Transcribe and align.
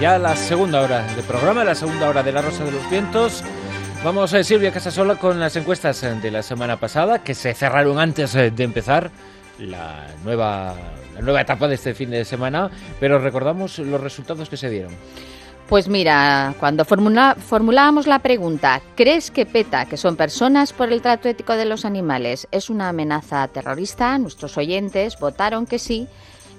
ya 0.00 0.18
la 0.18 0.34
segunda 0.34 0.80
hora 0.80 1.06
de 1.14 1.22
programa, 1.22 1.62
la 1.62 1.74
segunda 1.74 2.08
hora 2.08 2.22
de 2.22 2.32
La 2.32 2.40
Rosa 2.40 2.64
de 2.64 2.72
los 2.72 2.88
Vientos. 2.88 3.44
Vamos 4.02 4.32
a 4.32 4.38
eh, 4.38 4.44
Silvia 4.44 4.72
Casasola 4.72 5.16
con 5.16 5.38
las 5.38 5.54
encuestas 5.56 6.02
eh, 6.02 6.14
de 6.14 6.30
la 6.30 6.42
semana 6.42 6.78
pasada, 6.78 7.22
que 7.22 7.34
se 7.34 7.52
cerraron 7.52 7.98
antes 7.98 8.34
eh, 8.34 8.50
de 8.50 8.64
empezar 8.64 9.10
la 9.58 10.06
nueva, 10.24 10.74
la 11.14 11.20
nueva 11.20 11.42
etapa 11.42 11.68
de 11.68 11.74
este 11.74 11.92
fin 11.92 12.08
de 12.08 12.24
semana, 12.24 12.70
pero 12.98 13.18
recordamos 13.18 13.78
los 13.78 14.00
resultados 14.00 14.48
que 14.48 14.56
se 14.56 14.70
dieron. 14.70 14.92
Pues 15.68 15.86
mira, 15.86 16.54
cuando 16.58 16.86
formulábamos 16.86 18.06
la 18.06 18.20
pregunta, 18.20 18.80
¿crees 18.96 19.30
que 19.30 19.44
PETA, 19.44 19.84
que 19.84 19.98
son 19.98 20.16
personas 20.16 20.72
por 20.72 20.90
el 20.90 21.02
trato 21.02 21.28
ético 21.28 21.56
de 21.56 21.66
los 21.66 21.84
animales, 21.84 22.48
es 22.52 22.70
una 22.70 22.88
amenaza 22.88 23.46
terrorista? 23.48 24.16
Nuestros 24.16 24.56
oyentes 24.56 25.18
votaron 25.20 25.66
que 25.66 25.78
sí 25.78 26.08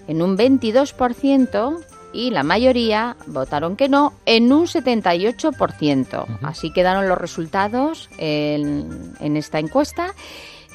en 0.07 0.21
un 0.21 0.37
22% 0.37 1.85
y 2.13 2.29
la 2.31 2.43
mayoría 2.43 3.15
votaron 3.27 3.75
que 3.75 3.89
no 3.89 4.13
en 4.25 4.51
un 4.51 4.65
78%. 4.65 6.25
Así 6.41 6.71
quedaron 6.71 7.07
los 7.07 7.17
resultados 7.17 8.09
en, 8.17 9.13
en 9.19 9.37
esta 9.37 9.59
encuesta. 9.59 10.13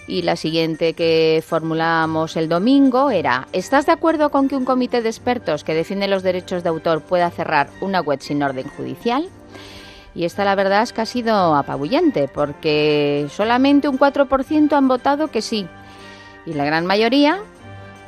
Y 0.09 0.23
la 0.23 0.37
siguiente 0.37 0.93
que 0.93 1.43
formulábamos 1.45 2.37
el 2.37 2.49
domingo 2.49 3.11
era, 3.11 3.49
¿estás 3.53 3.87
de 3.87 3.93
acuerdo 3.93 4.31
con 4.31 4.49
que 4.49 4.55
un 4.55 4.65
comité 4.65 5.03
de 5.03 5.09
expertos 5.09 5.65
que 5.65 5.75
defiende 5.75 6.07
los 6.07 6.23
derechos 6.23 6.63
de 6.63 6.69
autor 6.69 7.01
pueda 7.01 7.29
cerrar 7.31 7.69
una 7.81 8.01
web 8.01 8.21
sin 8.21 8.43
orden 8.43 8.69
judicial? 8.69 9.29
Y 10.15 10.25
esta 10.25 10.45
la 10.45 10.55
verdad 10.55 10.83
es 10.83 10.93
que 10.93 11.01
ha 11.01 11.07
sido 11.07 11.57
apabullante, 11.57 12.29
porque 12.29 13.27
solamente 13.31 13.89
un 13.89 13.99
4% 13.99 14.73
han 14.73 14.89
votado 14.89 15.29
que 15.29 15.43
sí, 15.43 15.67
y 16.47 16.55
la 16.55 16.65
gran 16.65 16.87
mayoría 16.87 17.41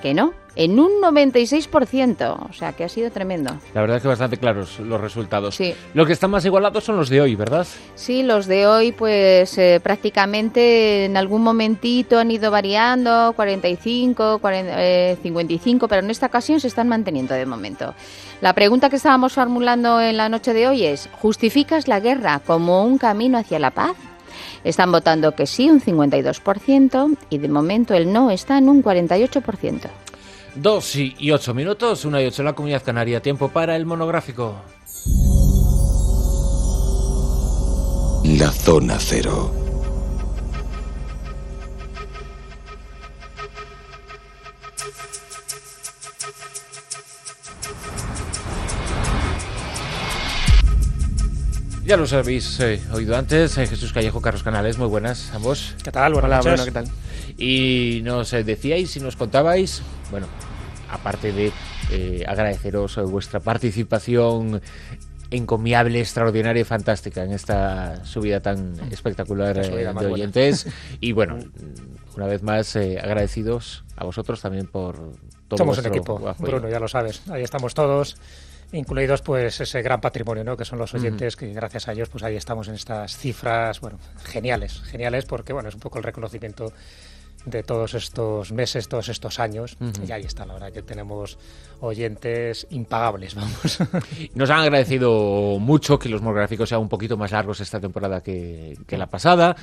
que 0.01 0.15
no 0.15 0.33
en 0.59 0.81
un 0.81 0.91
96%. 1.01 2.49
O 2.51 2.53
sea, 2.53 2.73
que 2.73 2.85
ha 2.85 2.89
sido 2.89 3.11
tremendo. 3.11 3.53
La 3.75 3.81
verdad 3.81 3.99
es 3.99 4.03
que 4.03 4.09
bastante 4.09 4.37
claros 4.37 4.81
los 4.81 5.01
resultados. 5.01 5.55
Sí. 5.55 5.73
Lo 5.95 6.05
que 6.05 6.13
están 6.13 6.33
más 6.33 6.45
igualados 6.45 6.83
son 6.83 6.97
los 6.97 7.09
de 7.09 7.21
hoy, 7.21 7.37
¿verdad? 7.37 7.67
Sí, 7.95 8.25
los 8.25 8.47
de 8.47 8.67
hoy, 8.67 8.91
pues 8.91 9.57
eh, 9.57 9.81
prácticamente 9.81 11.05
en 11.05 11.17
algún 11.17 11.43
momentito 11.43 12.19
han 12.19 12.33
ido 12.33 12.51
variando, 12.51 13.33
45, 13.37 14.41
55, 15.23 15.89
pero 15.89 16.03
en 16.03 16.11
esta 16.11 16.27
ocasión 16.27 16.59
se 16.59 16.67
están 16.67 16.89
manteniendo 16.89 17.35
de 17.35 17.47
momento. 17.47 17.95
La 18.41 18.53
pregunta 18.53 18.91
que 18.91 18.97
estábamos 18.97 19.35
formulando 19.35 20.01
en 20.01 20.17
la 20.17 20.29
noche 20.29 20.53
de 20.53 20.67
hoy 20.67 20.85
es, 20.85 21.09
¿justificas 21.21 21.87
la 21.87 22.01
guerra 22.01 22.41
como 22.45 22.85
un 22.85 22.99
camino 22.99 23.39
hacia 23.39 23.61
la 23.61 23.71
paz? 23.71 23.97
Están 24.65 24.93
votando 24.93 25.33
que 25.33 25.47
sí, 25.47 25.69
un 25.71 25.81
52%, 25.81 27.17
y 27.31 27.39
de 27.39 27.49
momento 27.49 27.95
el 27.95 28.13
no 28.13 28.31
está 28.31 28.59
en 28.59 28.69
un 28.69 28.83
48%. 28.83 29.89
Dos 30.55 30.97
y 30.97 31.31
ocho 31.31 31.55
minutos, 31.55 32.05
una 32.05 32.23
y 32.23 32.27
ocho 32.27 32.43
en 32.43 32.47
la 32.47 32.55
Comunidad 32.55 32.83
Canaria. 32.83 33.23
Tiempo 33.23 33.49
para 33.49 33.77
el 33.77 33.87
monográfico. 33.87 34.55
La 38.25 38.51
zona 38.51 38.97
cero. 38.99 39.68
Ya 51.89 51.97
los 51.97 52.13
habéis 52.13 52.61
eh, 52.61 52.83
oído 52.93 53.17
antes, 53.17 53.57
eh, 53.57 53.67
Jesús 53.67 53.95
Callejo, 53.95 54.21
Carlos 54.21 54.43
Canales, 54.43 54.77
muy 54.77 54.89
buenas 54.89 55.33
ambos. 55.33 55.75
¿Qué 55.83 55.91
tal? 55.91 56.13
Buenas 56.13 56.45
Hola, 56.45 56.63
¿qué 56.63 56.71
tal? 56.71 56.85
Y 57.39 58.03
nos 58.05 58.31
eh, 58.35 58.45
decíais 58.45 58.95
y 58.99 59.01
nos 59.01 59.17
contabais, 59.17 59.81
bueno, 60.11 60.27
aparte 60.91 61.33
de 61.33 61.51
agradeceros 62.27 62.97
vuestra 63.11 63.41
participación 63.41 64.61
encomiable, 65.31 66.01
extraordinaria 66.01 66.61
y 66.61 66.65
fantástica 66.65 67.25
en 67.25 67.33
esta 67.33 68.05
subida 68.05 68.41
tan 68.41 68.75
espectacular 68.91 69.57
de 69.57 70.07
oyentes. 70.09 70.67
Y 71.01 71.13
bueno, 71.13 71.39
una 72.15 72.27
vez 72.27 72.43
más 72.43 72.77
agradecidos 72.77 73.85
a 73.97 74.05
vosotros 74.05 74.43
también 74.43 74.67
por 74.67 75.15
todo 75.49 75.57
Somos 75.57 75.79
un 75.79 75.87
equipo, 75.87 76.35
Bruno, 76.39 76.69
ya 76.69 76.81
lo 76.81 76.89
sabes. 76.89 77.23
Ahí 77.31 77.45
estamos 77.45 77.73
todos 77.73 78.19
incluidos 78.73 79.23
pues 79.23 79.61
ese 79.61 79.83
gran 79.83 80.01
patrimonio 80.01 80.45
¿no? 80.45 80.57
que 80.57 80.65
son 80.65 80.79
los 80.79 80.93
oyentes 80.95 81.37
que 81.37 81.53
gracias 81.53 81.89
a 81.89 81.93
ellos 81.93 82.09
pues 82.09 82.23
ahí 82.23 82.37
estamos 82.37 82.69
en 82.69 82.75
estas 82.75 83.17
cifras 83.17 83.81
bueno 83.81 83.99
geniales 84.25 84.83
geniales 84.83 85.25
porque 85.25 85.53
bueno 85.53 85.69
es 85.69 85.75
un 85.75 85.81
poco 85.81 85.99
el 85.99 86.05
reconocimiento 86.05 86.73
de 87.45 87.63
todos 87.63 87.95
estos 87.95 88.53
meses, 88.53 88.89
todos 88.89 89.09
estos 89.09 89.39
años. 89.39 89.77
Y 90.07 90.13
ahí 90.13 90.23
está, 90.23 90.45
la 90.45 90.55
verdad 90.55 90.73
que 90.73 90.83
tenemos 90.83 91.39
oyentes 91.81 92.67
impagables, 92.71 93.35
vamos. 93.37 93.79
Nos 94.35 94.51
han 94.51 94.61
agradecido 94.61 95.59
mucho 95.61 95.99
que 95.99 96.09
los 96.09 96.23
monográficos 96.23 96.69
sean 96.69 96.81
un 96.81 96.89
poquito 96.89 97.17
más 97.17 97.33
largos 97.33 97.61
esta 97.61 97.81
temporada 97.81 98.23
que, 98.23 98.77
la 98.91 99.07
pasada, 99.07 99.57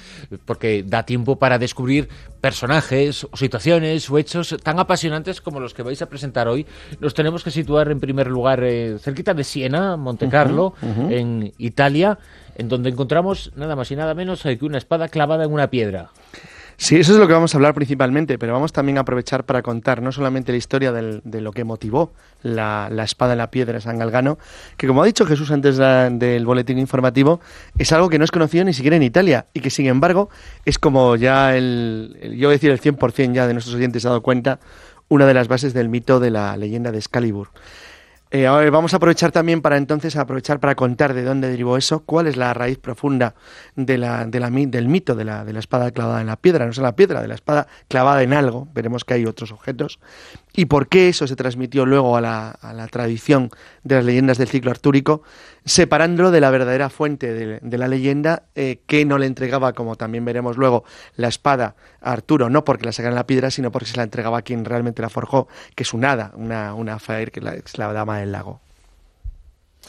porque 0.45 0.83
da 0.83 1.03
tiempo 1.03 1.37
para 1.37 1.59
descubrir 1.59 2.07
personajes, 2.39 3.25
o 3.25 3.35
situaciones 3.37 4.09
o 4.09 4.17
hechos 4.17 4.55
tan 4.63 4.79
apasionantes 4.79 5.41
como 5.41 5.59
los 5.59 5.73
que 5.73 5.83
vais 5.83 6.01
a 6.01 6.09
presentar 6.09 6.47
hoy. 6.47 6.65
Nos 6.99 7.13
tenemos 7.13 7.43
que 7.43 7.51
situar 7.51 7.91
en 7.91 7.99
primer 7.99 8.27
lugar 8.27 8.63
eh, 8.63 8.97
cerquita 8.99 9.33
de 9.33 9.43
Siena, 9.43 9.97
Monte 9.97 10.29
Carlo, 10.29 10.73
en 10.81 11.53
Italia, 11.57 12.17
en 12.55 12.69
donde 12.69 12.89
encontramos 12.89 13.51
nada 13.55 13.75
más 13.75 13.91
y 13.91 13.95
nada 13.95 14.13
menos 14.13 14.43
que 14.43 14.57
una 14.61 14.77
espada 14.77 15.09
clavada 15.09 15.43
en 15.43 15.51
una 15.51 15.69
piedra. 15.69 16.11
Sí, 16.77 16.97
eso 16.97 17.13
es 17.13 17.19
lo 17.19 17.27
que 17.27 17.33
vamos 17.33 17.53
a 17.53 17.57
hablar 17.57 17.73
principalmente, 17.73 18.37
pero 18.37 18.53
vamos 18.53 18.73
también 18.73 18.97
a 18.97 19.01
aprovechar 19.01 19.45
para 19.45 19.61
contar 19.61 20.01
no 20.01 20.11
solamente 20.11 20.51
la 20.51 20.57
historia 20.57 20.91
de 20.91 21.41
lo 21.41 21.51
que 21.51 21.63
motivó 21.63 22.11
la, 22.43 22.89
espada 23.03 23.31
en 23.31 23.37
la 23.37 23.49
piedra 23.49 23.75
de 23.75 23.81
San 23.81 23.97
Galgano, 23.97 24.37
que 24.77 24.87
como 24.87 25.01
ha 25.01 25.05
dicho 25.05 25.25
Jesús 25.25 25.51
antes 25.51 25.77
del 25.77 26.45
boletín 26.45 26.77
informativo, 26.77 27.39
es 27.77 27.91
algo 27.91 28.09
que 28.09 28.19
no 28.19 28.25
es 28.25 28.31
conocido 28.31 28.65
ni 28.65 28.73
siquiera 28.73 28.97
en 28.97 29.03
Italia 29.03 29.47
y 29.53 29.61
que 29.61 29.69
sin 29.69 29.87
embargo 29.87 30.29
es 30.65 30.77
como 30.77 31.15
ya 31.15 31.55
el, 31.55 32.17
yo 32.37 32.47
voy 32.49 32.55
a 32.55 32.57
decir 32.57 32.71
el 32.71 32.81
100% 32.81 33.33
ya 33.33 33.47
de 33.47 33.53
nuestros 33.53 33.75
oyentes 33.75 34.05
ha 34.05 34.09
dado 34.09 34.21
cuenta, 34.21 34.59
una 35.07 35.25
de 35.25 35.33
las 35.33 35.47
bases 35.47 35.73
del 35.73 35.89
mito 35.89 36.19
de 36.19 36.31
la 36.31 36.57
leyenda 36.57 36.91
de 36.91 36.97
Excalibur. 36.97 37.49
Eh, 38.31 38.47
vamos 38.47 38.93
a 38.93 38.97
aprovechar 38.97 39.31
también 39.31 39.61
para 39.61 39.77
entonces 39.77 40.15
aprovechar 40.15 40.59
para 40.59 40.73
contar 40.75 41.13
de 41.13 41.23
dónde 41.23 41.47
derivó 41.47 41.77
eso, 41.77 42.01
cuál 42.01 42.25
es 42.25 42.37
la 42.37 42.53
raíz 42.55 42.79
profunda 42.79 43.35
de 43.75 43.99
la, 43.99 44.25
de 44.25 44.39
la, 44.39 44.49
del 44.49 44.87
mito 44.87 45.15
de 45.15 45.25
la, 45.25 45.45
de 45.45 45.53
la 45.53 45.59
espada 45.59 45.91
clavada 45.91 46.21
en 46.21 46.27
la 46.27 46.35
piedra, 46.35 46.65
no 46.65 46.71
es 46.71 46.77
en 46.77 46.83
la 46.83 46.95
piedra, 46.95 47.21
de 47.21 47.27
la 47.27 47.35
espada 47.35 47.67
clavada 47.87 48.23
en 48.23 48.33
algo, 48.33 48.67
veremos 48.73 49.05
que 49.05 49.13
hay 49.13 49.25
otros 49.25 49.51
objetos, 49.51 49.99
y 50.53 50.65
por 50.65 50.87
qué 50.87 51.09
eso 51.09 51.27
se 51.27 51.35
transmitió 51.35 51.85
luego 51.85 52.17
a 52.17 52.21
la, 52.21 52.49
a 52.49 52.73
la 52.73 52.87
tradición 52.87 53.51
de 53.83 53.95
las 53.95 54.05
leyendas 54.05 54.37
del 54.39 54.47
ciclo 54.47 54.71
artúrico, 54.71 55.21
separándolo 55.65 56.29
de 56.31 56.39
la 56.39 56.51
verdadera 56.51 56.89
fuente 56.89 57.33
de, 57.33 57.77
la 57.77 57.87
leyenda, 57.87 58.43
eh, 58.53 58.79
que 58.85 59.03
no 59.03 59.17
le 59.17 59.25
entregaba, 59.25 59.73
como 59.73 59.95
también 59.95 60.23
veremos 60.23 60.57
luego, 60.57 60.83
la 61.15 61.27
espada 61.27 61.75
a 62.01 62.11
Arturo, 62.11 62.49
no 62.49 62.63
porque 62.63 62.85
la 62.85 62.91
sacara 62.91 63.11
en 63.11 63.15
la 63.15 63.27
piedra, 63.27 63.49
sino 63.49 63.71
porque 63.71 63.89
se 63.89 63.97
la 63.97 64.03
entregaba 64.03 64.37
a 64.37 64.41
quien 64.43 64.63
realmente 64.63 65.01
la 65.01 65.09
forjó, 65.09 65.47
que 65.75 65.83
es 65.83 65.93
un 65.93 66.05
hada, 66.05 66.31
una, 66.35 66.75
una 66.75 66.99
fair, 66.99 67.31
que 67.31 67.41
la 67.41 67.93
dama 67.93 68.14
del 68.17 68.31
lago. 68.31 68.59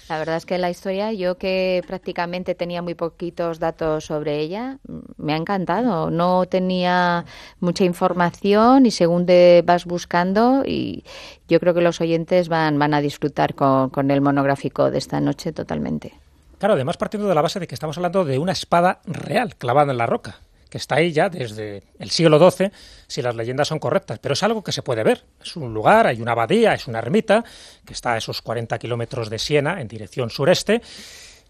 La 0.09 0.19
verdad 0.19 0.37
es 0.37 0.47
que 0.47 0.57
la 0.59 0.71
historia, 0.71 1.13
yo 1.13 1.37
que 1.37 1.83
prácticamente 1.87 2.55
tenía 2.55 2.81
muy 2.81 2.95
poquitos 2.95 3.59
datos 3.59 4.05
sobre 4.05 4.39
ella, 4.39 4.79
me 5.17 5.33
ha 5.33 5.37
encantado. 5.37 6.11
No 6.11 6.47
tenía 6.47 7.25
mucha 7.59 7.85
información 7.85 8.87
y 8.87 8.93
según 8.93 9.27
te 9.27 9.63
vas 9.67 9.85
buscando, 9.85 10.63
y 10.65 11.03
yo 11.49 11.59
creo 11.59 11.75
que 11.75 11.81
los 11.81 12.01
oyentes 12.01 12.49
van, 12.49 12.79
van 12.79 12.95
a 12.95 13.01
disfrutar 13.01 13.55
con, 13.55 13.91
con 13.91 14.11
el 14.13 14.21
monográfico 14.21 14.91
de 14.93 14.99
esta 14.99 15.21
noche 15.21 15.53
totalmente. 15.53 16.15
Claro, 16.59 16.75
además 16.75 16.97
partiendo 16.97 17.29
de 17.29 17.35
la 17.35 17.43
base 17.43 17.59
de 17.59 17.67
que 17.67 17.75
estamos 17.75 17.97
hablando 17.97 18.25
de 18.25 18.39
una 18.39 18.53
espada 18.53 19.01
real 19.07 19.57
clavada 19.57 19.91
en 19.91 19.99
la 19.99 20.07
roca 20.07 20.37
que 20.69 20.79
está 20.79 20.97
ahí 20.97 21.13
ya 21.13 21.29
desde 21.29 21.85
el 21.99 22.11
siglo 22.11 22.39
XII, 22.39 22.71
si 23.07 23.23
las 23.23 23.35
leyendas 23.35 23.69
son 23.69 23.79
correctas, 23.79 24.19
pero 24.19 24.35
es 24.35 24.43
algo 24.43 24.63
que 24.63 24.73
se 24.73 24.83
puede 24.83 25.03
ver. 25.03 25.25
Es 25.43 25.57
un 25.57 25.73
lugar, 25.73 26.07
hay 26.07 26.21
una 26.21 26.33
abadía, 26.33 26.75
es 26.75 26.87
una 26.87 26.99
ermita, 26.99 27.45
que 27.85 27.93
está 27.93 28.15
a 28.15 28.19
esos 28.19 28.43
40 28.43 28.79
kilómetros 28.79 29.31
de 29.31 29.39
Siena, 29.39 29.81
en 29.81 29.89
dirección 29.89 30.31
sureste, 30.31 30.83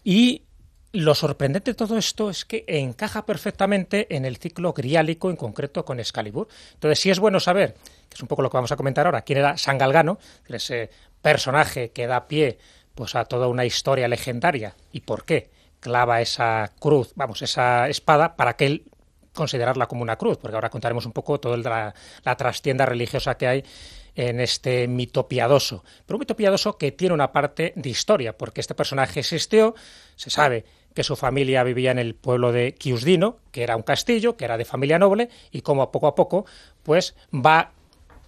y 0.03 0.43
lo 0.93 1.13
sorprendente 1.15 1.71
de 1.71 1.75
todo 1.75 1.97
esto 1.97 2.29
es 2.29 2.45
que 2.45 2.63
encaja 2.67 3.25
perfectamente 3.25 4.15
en 4.15 4.25
el 4.25 4.37
ciclo 4.37 4.73
griálico, 4.73 5.29
en 5.29 5.35
concreto 5.35 5.83
con 5.83 5.99
Excalibur. 5.99 6.47
Entonces, 6.73 6.99
sí 6.99 7.09
es 7.09 7.19
bueno 7.19 7.39
saber, 7.39 7.73
que 8.09 8.15
es 8.15 8.21
un 8.21 8.27
poco 8.27 8.41
lo 8.41 8.49
que 8.49 8.57
vamos 8.57 8.71
a 8.71 8.77
comentar 8.77 9.05
ahora, 9.05 9.21
quién 9.21 9.39
era 9.39 9.57
San 9.57 9.77
Galgano, 9.77 10.17
ese 10.47 10.89
personaje 11.21 11.89
que 11.89 12.07
da 12.07 12.27
pie 12.27 12.57
pues, 12.95 13.15
a 13.15 13.25
toda 13.25 13.47
una 13.47 13.65
historia 13.65 14.07
legendaria 14.07 14.75
y 14.91 15.01
por 15.01 15.25
qué 15.25 15.49
clava 15.79 16.21
esa 16.21 16.71
cruz, 16.79 17.11
vamos, 17.15 17.41
esa 17.41 17.87
espada 17.89 18.35
para 18.35 18.55
que 18.55 18.65
él 18.65 18.83
considerarla 19.37 19.87
como 19.87 20.01
una 20.01 20.17
cruz, 20.17 20.37
porque 20.37 20.55
ahora 20.55 20.69
contaremos 20.69 21.05
un 21.05 21.13
poco 21.13 21.39
toda 21.39 21.55
la, 21.55 21.93
la 22.23 22.35
trastienda 22.35 22.85
religiosa 22.85 23.37
que 23.37 23.47
hay 23.47 23.63
en 24.15 24.41
este 24.41 24.87
mito 24.87 25.27
piadoso. 25.27 25.83
Pero 26.05 26.17
un 26.17 26.21
mito 26.21 26.35
piadoso 26.35 26.77
que 26.77 26.91
tiene 26.91 27.13
una 27.13 27.31
parte 27.31 27.71
de 27.75 27.89
historia, 27.89 28.35
porque 28.37 28.61
este 28.61 28.75
personaje 28.75 29.21
existió, 29.21 29.75
se 30.15 30.29
sabe 30.29 30.65
que 30.93 31.03
su 31.03 31.15
familia 31.15 31.63
vivía 31.63 31.91
en 31.91 31.99
el 31.99 32.15
pueblo 32.15 32.51
de 32.51 32.73
Chiusdino, 32.73 33.37
que 33.51 33.61
era 33.61 33.75
un 33.75 33.83
castillo, 33.83 34.35
que 34.35 34.45
era 34.45 34.57
de 34.57 34.65
familia 34.65 34.97
noble, 34.97 35.29
y 35.51 35.61
como 35.61 35.91
poco 35.91 36.07
a 36.07 36.15
poco, 36.15 36.45
pues 36.81 37.15
va 37.31 37.71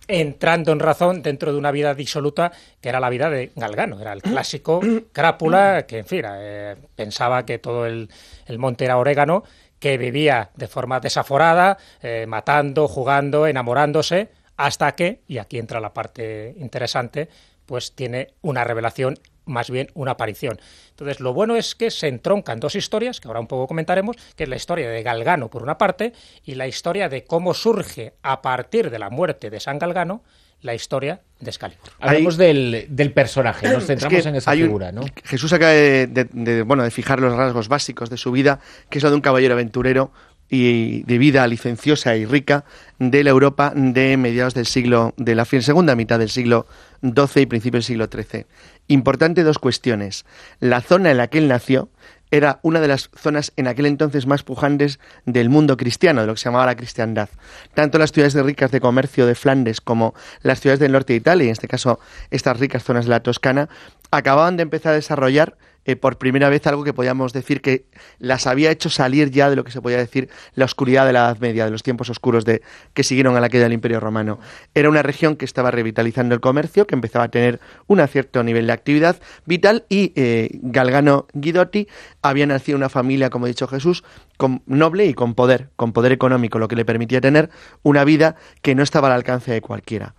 entrando 0.09 0.71
en 0.71 0.79
razón 0.79 1.21
dentro 1.21 1.53
de 1.53 1.57
una 1.57 1.71
vida 1.71 1.93
disoluta 1.93 2.51
que 2.81 2.89
era 2.89 2.99
la 2.99 3.09
vida 3.09 3.29
de 3.29 3.51
Galgano. 3.55 4.01
Era 4.01 4.13
el 4.13 4.21
clásico 4.21 4.81
crápula 5.13 5.85
que, 5.87 5.99
en 5.99 6.05
fin, 6.05 6.25
eh, 6.27 6.75
pensaba 6.95 7.45
que 7.45 7.59
todo 7.59 7.85
el, 7.85 8.09
monte 8.57 8.85
era 8.85 8.97
orégano, 8.97 9.43
que 9.79 9.97
vivía 9.97 10.51
de 10.55 10.67
forma 10.67 10.99
desaforada, 10.99 11.77
eh, 12.01 12.25
matando, 12.27 12.87
jugando, 12.87 13.47
enamorándose, 13.47 14.29
hasta 14.57 14.93
que, 14.93 15.21
y 15.27 15.37
aquí 15.37 15.57
entra 15.57 15.79
la 15.79 15.93
parte 15.93 16.53
interesante, 16.57 17.29
pues 17.65 17.93
tiene 17.95 18.33
una 18.41 18.63
revelación 18.63 19.19
más 19.49 19.69
bien 19.69 19.89
una 19.95 20.11
aparición. 20.11 20.59
Entonces, 20.91 21.19
lo 21.19 21.33
bueno 21.33 21.55
es 21.55 21.75
que 21.75 21.91
se 21.91 22.07
entroncan 22.07 22.59
dos 22.59 22.75
historias, 22.75 23.19
que 23.19 23.27
ahora 23.27 23.39
un 23.39 23.47
poco 23.47 23.67
comentaremos, 23.67 24.15
que 24.35 24.43
es 24.43 24.49
la 24.49 24.55
historia 24.55 24.89
de 24.89 25.03
Galgano 25.03 25.49
por 25.49 25.63
una 25.63 25.77
parte 25.77 26.13
y 26.45 26.55
la 26.55 26.67
historia 26.67 27.09
de 27.09 27.23
cómo 27.23 27.53
surge 27.53 28.13
a 28.21 28.41
partir 28.41 28.89
de 28.89 28.99
la 28.99 29.09
muerte 29.09 29.49
de 29.49 29.59
San 29.59 29.79
Galgano 29.79 30.23
la 30.61 30.75
historia 30.75 31.21
de 31.39 31.49
Excalibur. 31.49 31.89
Hablemos 31.99 32.37
del, 32.37 33.11
personaje, 33.13 33.69
nos 33.69 33.85
centramos 33.87 34.25
en 34.25 34.35
esa 34.35 34.51
figura, 34.51 34.91
¿no? 34.91 35.01
Jesús 35.23 35.53
acaba 35.53 35.71
de, 35.71 36.63
bueno, 36.65 36.83
de 36.83 36.91
fijar 36.91 37.19
los 37.19 37.33
rasgos 37.35 37.67
básicos 37.67 38.09
de 38.09 38.17
su 38.17 38.31
vida, 38.31 38.59
que 38.89 38.97
es 38.97 39.03
lo 39.03 39.09
de 39.09 39.15
un 39.15 39.21
caballero 39.21 39.53
aventurero 39.53 40.11
y 40.49 41.03
de 41.03 41.17
vida 41.19 41.45
licenciosa 41.45 42.15
y 42.15 42.25
rica 42.25 42.65
de 42.97 43.23
la 43.23 43.29
Europa 43.29 43.71
de 43.75 44.17
mediados 44.17 44.55
del 44.55 44.65
siglo, 44.65 45.13
de 45.15 45.35
la 45.35 45.45
segunda 45.45 45.95
mitad 45.95 46.17
del 46.17 46.29
siglo 46.29 46.65
XII 47.03 47.43
y 47.43 47.45
principio 47.45 47.77
del 47.77 47.83
siglo 47.83 48.07
XIII. 48.11 48.47
Importante 48.87 49.43
dos 49.43 49.59
cuestiones. 49.59 50.25
La 50.59 50.81
zona 50.81 51.11
en 51.11 51.17
la 51.17 51.27
que 51.27 51.37
él 51.37 51.47
nació 51.47 51.89
era 52.31 52.59
una 52.61 52.79
de 52.79 52.87
las 52.87 53.09
zonas 53.15 53.51
en 53.55 53.67
aquel 53.67 53.85
entonces 53.85 54.27
más 54.27 54.43
pujantes 54.43 54.99
del 55.25 55.49
mundo 55.49 55.77
cristiano, 55.77 56.21
de 56.21 56.27
lo 56.27 56.33
que 56.33 56.39
se 56.39 56.45
llamaba 56.45 56.65
la 56.65 56.75
cristiandad. 56.75 57.29
Tanto 57.73 57.97
las 57.97 58.11
ciudades 58.11 58.33
de 58.33 58.43
ricas 58.43 58.71
de 58.71 58.81
comercio 58.81 59.25
de 59.25 59.35
Flandes 59.35 59.81
como 59.81 60.13
las 60.41 60.59
ciudades 60.59 60.79
del 60.79 60.91
norte 60.91 61.13
de 61.13 61.17
Italia, 61.17 61.45
y 61.45 61.47
en 61.47 61.53
este 61.53 61.67
caso 61.67 61.99
estas 62.29 62.59
ricas 62.59 62.83
zonas 62.83 63.05
de 63.05 63.11
la 63.11 63.21
Toscana, 63.21 63.69
acababan 64.11 64.57
de 64.57 64.63
empezar 64.63 64.93
a 64.93 64.95
desarrollar 64.95 65.57
eh, 65.85 65.95
por 65.95 66.17
primera 66.17 66.49
vez 66.49 66.65
algo 66.67 66.83
que 66.83 66.93
podíamos 66.93 67.33
decir 67.33 67.61
que 67.61 67.85
las 68.19 68.47
había 68.47 68.71
hecho 68.71 68.89
salir 68.89 69.31
ya 69.31 69.49
de 69.49 69.55
lo 69.55 69.63
que 69.63 69.71
se 69.71 69.81
podía 69.81 69.97
decir 69.97 70.29
la 70.55 70.65
oscuridad 70.65 71.05
de 71.05 71.13
la 71.13 71.19
Edad 71.19 71.39
Media, 71.39 71.65
de 71.65 71.71
los 71.71 71.83
tiempos 71.83 72.09
oscuros 72.09 72.45
de, 72.45 72.61
que 72.93 73.03
siguieron 73.03 73.35
a 73.37 73.39
la 73.39 73.49
queda 73.49 73.63
del 73.63 73.73
Imperio 73.73 73.99
Romano. 73.99 74.39
Era 74.73 74.89
una 74.89 75.03
región 75.03 75.35
que 75.35 75.45
estaba 75.45 75.71
revitalizando 75.71 76.35
el 76.35 76.41
comercio, 76.41 76.87
que 76.87 76.95
empezaba 76.95 77.25
a 77.25 77.29
tener 77.29 77.59
un 77.87 77.99
cierto 78.07 78.43
nivel 78.43 78.67
de 78.67 78.73
actividad 78.73 79.17
vital 79.45 79.85
y 79.89 80.13
eh, 80.15 80.49
Galgano 80.61 81.27
Guidotti 81.33 81.87
había 82.21 82.45
nacido 82.45 82.77
una 82.77 82.89
familia, 82.89 83.29
como 83.29 83.45
ha 83.45 83.47
dicho 83.47 83.67
Jesús, 83.67 84.03
con, 84.37 84.61
noble 84.65 85.05
y 85.05 85.13
con 85.13 85.35
poder, 85.35 85.69
con 85.75 85.91
poder 85.93 86.11
económico, 86.11 86.59
lo 86.59 86.67
que 86.67 86.75
le 86.75 86.85
permitía 86.85 87.21
tener 87.21 87.49
una 87.83 88.03
vida 88.03 88.35
que 88.61 88.75
no 88.75 88.83
estaba 88.83 89.07
al 89.07 89.13
alcance 89.13 89.51
de 89.51 89.61
cualquiera. 89.61 90.15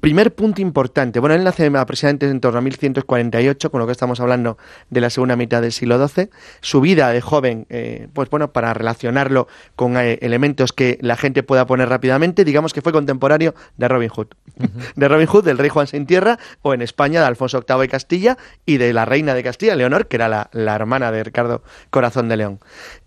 Primer 0.00 0.32
punto 0.32 0.62
importante. 0.62 1.18
Bueno, 1.18 1.34
él 1.34 1.42
nace 1.42 1.66
aproximadamente 1.66 2.28
en 2.28 2.40
torno 2.40 2.58
a 2.58 2.62
1148, 2.62 3.68
con 3.72 3.80
lo 3.80 3.86
que 3.86 3.92
estamos 3.92 4.20
hablando 4.20 4.56
de 4.90 5.00
la 5.00 5.10
segunda 5.10 5.34
mitad 5.34 5.60
del 5.60 5.72
siglo 5.72 6.06
XII. 6.06 6.30
Su 6.60 6.80
vida 6.80 7.10
de 7.10 7.20
joven, 7.20 7.66
eh, 7.68 8.06
pues 8.12 8.30
bueno, 8.30 8.52
para 8.52 8.72
relacionarlo 8.74 9.48
con 9.74 9.96
eh, 9.96 10.20
elementos 10.22 10.72
que 10.72 10.98
la 11.00 11.16
gente 11.16 11.42
pueda 11.42 11.66
poner 11.66 11.88
rápidamente, 11.88 12.44
digamos 12.44 12.72
que 12.72 12.80
fue 12.80 12.92
contemporáneo 12.92 13.56
de 13.76 13.88
Robin 13.88 14.08
Hood. 14.08 14.28
De 14.94 15.08
Robin 15.08 15.26
Hood, 15.26 15.44
del 15.44 15.58
rey 15.58 15.68
Juan 15.68 15.86
Sin 15.88 16.06
Tierra, 16.06 16.38
o 16.60 16.74
en 16.74 16.82
España 16.82 17.20
de 17.20 17.26
Alfonso 17.26 17.64
VIII 17.66 17.80
de 17.80 17.88
Castilla 17.88 18.38
y 18.64 18.76
de 18.76 18.92
la 18.92 19.04
reina 19.04 19.34
de 19.34 19.42
Castilla, 19.42 19.74
Leonor, 19.74 20.06
que 20.06 20.16
era 20.16 20.28
la, 20.28 20.74
hermana 20.74 21.10
de 21.10 21.24
Ricardo 21.24 21.62
Corazón 21.90 22.28
de 22.28 22.36
León. 22.36 22.60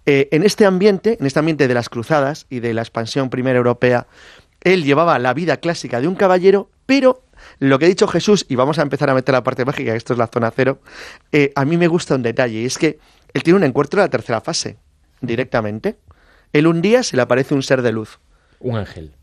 Eh, 0.05 0.27
en 0.31 0.43
este 0.43 0.65
ambiente, 0.65 1.17
en 1.19 1.25
este 1.25 1.39
ambiente 1.39 1.67
de 1.67 1.73
las 1.73 1.89
cruzadas 1.89 2.47
y 2.49 2.59
de 2.59 2.73
la 2.73 2.81
expansión 2.81 3.29
primera 3.29 3.57
europea, 3.57 4.07
él 4.65 4.83
llevaba 4.83 5.17
la 5.19 5.33
vida 5.33 5.57
clásica 5.57 6.01
de 6.01 6.09
un 6.09 6.15
caballero, 6.15 6.69
pero 6.85 7.23
lo 7.59 7.79
que 7.79 7.85
ha 7.85 7.87
dicho 7.87 8.07
Jesús, 8.07 8.45
y 8.49 8.55
vamos 8.55 8.79
a 8.79 8.81
empezar 8.81 9.09
a 9.09 9.13
meter 9.13 9.31
la 9.31 9.43
parte 9.43 9.63
mágica, 9.63 9.95
esto 9.95 10.11
es 10.11 10.19
la 10.19 10.27
zona 10.27 10.51
cero, 10.51 10.81
eh, 11.31 11.53
a 11.55 11.63
mí 11.63 11.77
me 11.77 11.87
gusta 11.87 12.15
un 12.15 12.23
detalle, 12.23 12.61
y 12.61 12.65
es 12.65 12.77
que 12.77 12.99
él 13.33 13.43
tiene 13.43 13.57
un 13.57 13.63
encuentro 13.63 14.01
de 14.01 14.07
la 14.07 14.09
tercera 14.09 14.41
fase, 14.41 14.77
directamente. 15.21 15.97
Él 16.51 16.67
un 16.67 16.81
día 16.81 17.03
se 17.03 17.15
le 17.15 17.21
aparece 17.21 17.53
un 17.53 17.63
ser 17.63 17.81
de 17.81 17.91
luz. 17.91 18.19
Un 18.59 18.77
ángel 18.77 19.13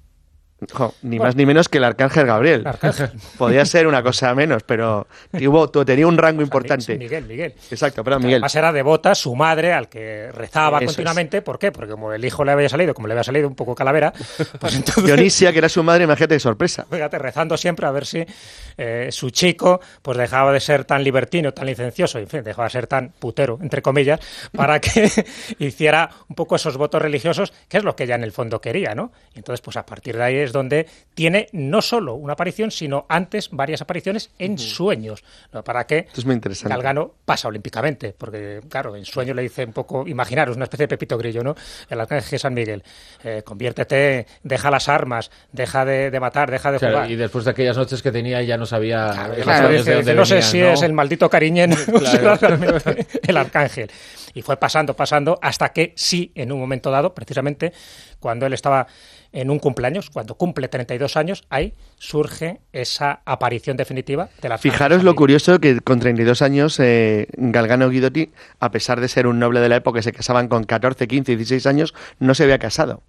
ni 1.02 1.18
más 1.18 1.36
ni 1.36 1.46
menos 1.46 1.68
que 1.68 1.78
el 1.78 1.84
arcángel 1.84 2.26
Gabriel. 2.26 2.64
Podía 3.38 3.64
ser 3.64 3.86
una 3.86 4.02
cosa 4.02 4.34
menos, 4.34 4.62
pero 4.64 5.06
tuvo, 5.30 5.68
tenía 5.84 6.06
un 6.06 6.16
rango 6.16 6.42
importante. 6.42 6.96
Miguel, 6.96 7.24
Miguel. 7.24 7.54
Exacto, 7.70 8.04
pero 8.04 8.18
Miguel. 8.18 8.34
Además 8.34 8.54
era 8.54 8.72
devota 8.72 9.14
su 9.14 9.34
madre, 9.34 9.72
al 9.72 9.88
que 9.88 10.30
rezaba 10.32 10.80
continuamente. 10.80 11.42
¿Por 11.42 11.58
qué? 11.58 11.72
Porque 11.72 11.92
como 11.92 12.12
el 12.12 12.24
hijo 12.24 12.44
le 12.44 12.52
había 12.52 12.68
salido, 12.68 12.94
como 12.94 13.08
le 13.08 13.14
había 13.14 13.24
salido 13.24 13.48
un 13.48 13.54
poco 13.54 13.74
calavera, 13.74 14.12
pues 14.60 14.74
entonces... 14.74 15.04
Dionisia, 15.04 15.52
que 15.52 15.58
era 15.58 15.68
su 15.68 15.82
madre, 15.82 16.04
imagínate 16.04 16.34
de 16.34 16.40
sorpresa. 16.40 16.86
Fíjate, 16.90 17.18
rezando 17.18 17.56
siempre 17.56 17.86
a 17.86 17.90
ver 17.90 18.06
si 18.06 18.24
eh, 18.76 19.08
su 19.10 19.30
chico 19.30 19.80
pues 20.02 20.16
dejaba 20.16 20.52
de 20.52 20.60
ser 20.60 20.84
tan 20.84 21.02
libertino, 21.02 21.52
tan 21.52 21.66
licencioso, 21.66 22.18
en 22.18 22.28
fin, 22.28 22.42
dejaba 22.42 22.64
de 22.64 22.70
ser 22.70 22.86
tan 22.86 23.10
putero, 23.10 23.58
entre 23.62 23.82
comillas, 23.82 24.20
para 24.52 24.80
que 24.80 25.10
hiciera 25.58 26.10
un 26.28 26.36
poco 26.36 26.56
esos 26.56 26.76
votos 26.76 27.00
religiosos, 27.02 27.52
que 27.68 27.78
es 27.78 27.84
lo 27.84 27.96
que 27.96 28.04
ella 28.04 28.14
en 28.14 28.24
el 28.24 28.32
fondo 28.32 28.60
quería, 28.60 28.94
¿no? 28.94 29.12
Y 29.34 29.38
entonces, 29.38 29.60
pues 29.60 29.76
a 29.76 29.86
partir 29.86 30.16
de 30.16 30.22
ahí 30.22 30.36
es 30.36 30.51
donde 30.52 30.86
tiene 31.14 31.48
no 31.52 31.82
solo 31.82 32.14
una 32.14 32.34
aparición, 32.34 32.70
sino 32.70 33.06
antes 33.08 33.50
varias 33.50 33.82
apariciones 33.82 34.30
en 34.38 34.58
sueños. 34.58 35.24
¿Para 35.64 35.86
que 35.86 35.98
Esto 35.98 36.20
es 36.20 36.26
muy 36.26 36.34
interesante. 36.34 36.74
Galgano 36.74 37.14
pasa 37.24 37.48
olímpicamente? 37.48 38.14
Porque, 38.16 38.60
claro, 38.68 38.96
en 38.96 39.04
sueño 39.04 39.34
le 39.34 39.42
dice 39.42 39.64
un 39.64 39.72
poco, 39.72 40.06
imaginaros, 40.06 40.56
una 40.56 40.64
especie 40.64 40.84
de 40.84 40.88
Pepito 40.88 41.18
Grillo, 41.18 41.42
¿no? 41.42 41.54
El 41.88 42.00
arcángel 42.00 42.38
San 42.38 42.54
Miguel, 42.54 42.82
eh, 43.24 43.42
conviértete, 43.44 44.26
deja 44.42 44.70
las 44.70 44.88
armas, 44.88 45.30
deja 45.52 45.84
de, 45.84 46.18
matar, 46.20 46.50
deja 46.50 46.72
de 46.72 46.78
jugar. 46.78 47.10
Y 47.10 47.16
después 47.16 47.44
de 47.44 47.50
aquellas 47.50 47.76
noches 47.76 48.02
que 48.02 48.12
tenía 48.12 48.42
ya 48.42 48.56
no 48.56 48.66
sabía... 48.66 49.30
no, 50.14 50.24
sé 50.24 50.42
si 50.42 50.60
es 50.60 50.82
el 50.82 50.92
maldito 50.92 51.28
Cariñen 51.28 51.72
o 51.72 52.36
realmente 52.40 53.06
el 53.22 53.36
arcángel. 53.36 53.90
Y 54.34 54.42
fue 54.42 54.56
pasando, 54.56 54.94
pasando, 54.94 55.38
hasta 55.42 55.70
que 55.70 55.92
sí, 55.96 56.32
en 56.34 56.52
un 56.52 56.58
momento 56.58 56.90
dado, 56.90 57.14
precisamente, 57.14 57.72
cuando 58.18 58.46
él 58.46 58.54
estaba 58.54 58.86
en 59.32 59.50
un 59.50 59.58
cumpleaños, 59.58 60.10
cuando 60.10 60.34
cumple 60.34 60.68
32 60.68 61.16
años, 61.16 61.44
ahí 61.48 61.74
surge 62.02 62.58
esa 62.72 63.20
aparición 63.24 63.76
definitiva 63.76 64.28
de 64.40 64.48
la 64.48 64.58
Fijaros 64.58 65.04
lo 65.04 65.14
curioso 65.14 65.60
que 65.60 65.80
con 65.82 66.00
32 66.00 66.42
años 66.42 66.80
eh, 66.80 67.28
Galgano 67.36 67.88
Guidotti, 67.88 68.32
a 68.58 68.72
pesar 68.72 69.00
de 69.00 69.06
ser 69.06 69.28
un 69.28 69.38
noble 69.38 69.60
de 69.60 69.68
la 69.68 69.76
época 69.76 70.00
que 70.00 70.02
se 70.02 70.12
casaban 70.12 70.48
con 70.48 70.64
14, 70.64 71.06
15, 71.06 71.36
16 71.36 71.64
años, 71.66 71.94
no 72.18 72.34
se 72.34 72.42
había 72.42 72.58
casado. 72.58 73.04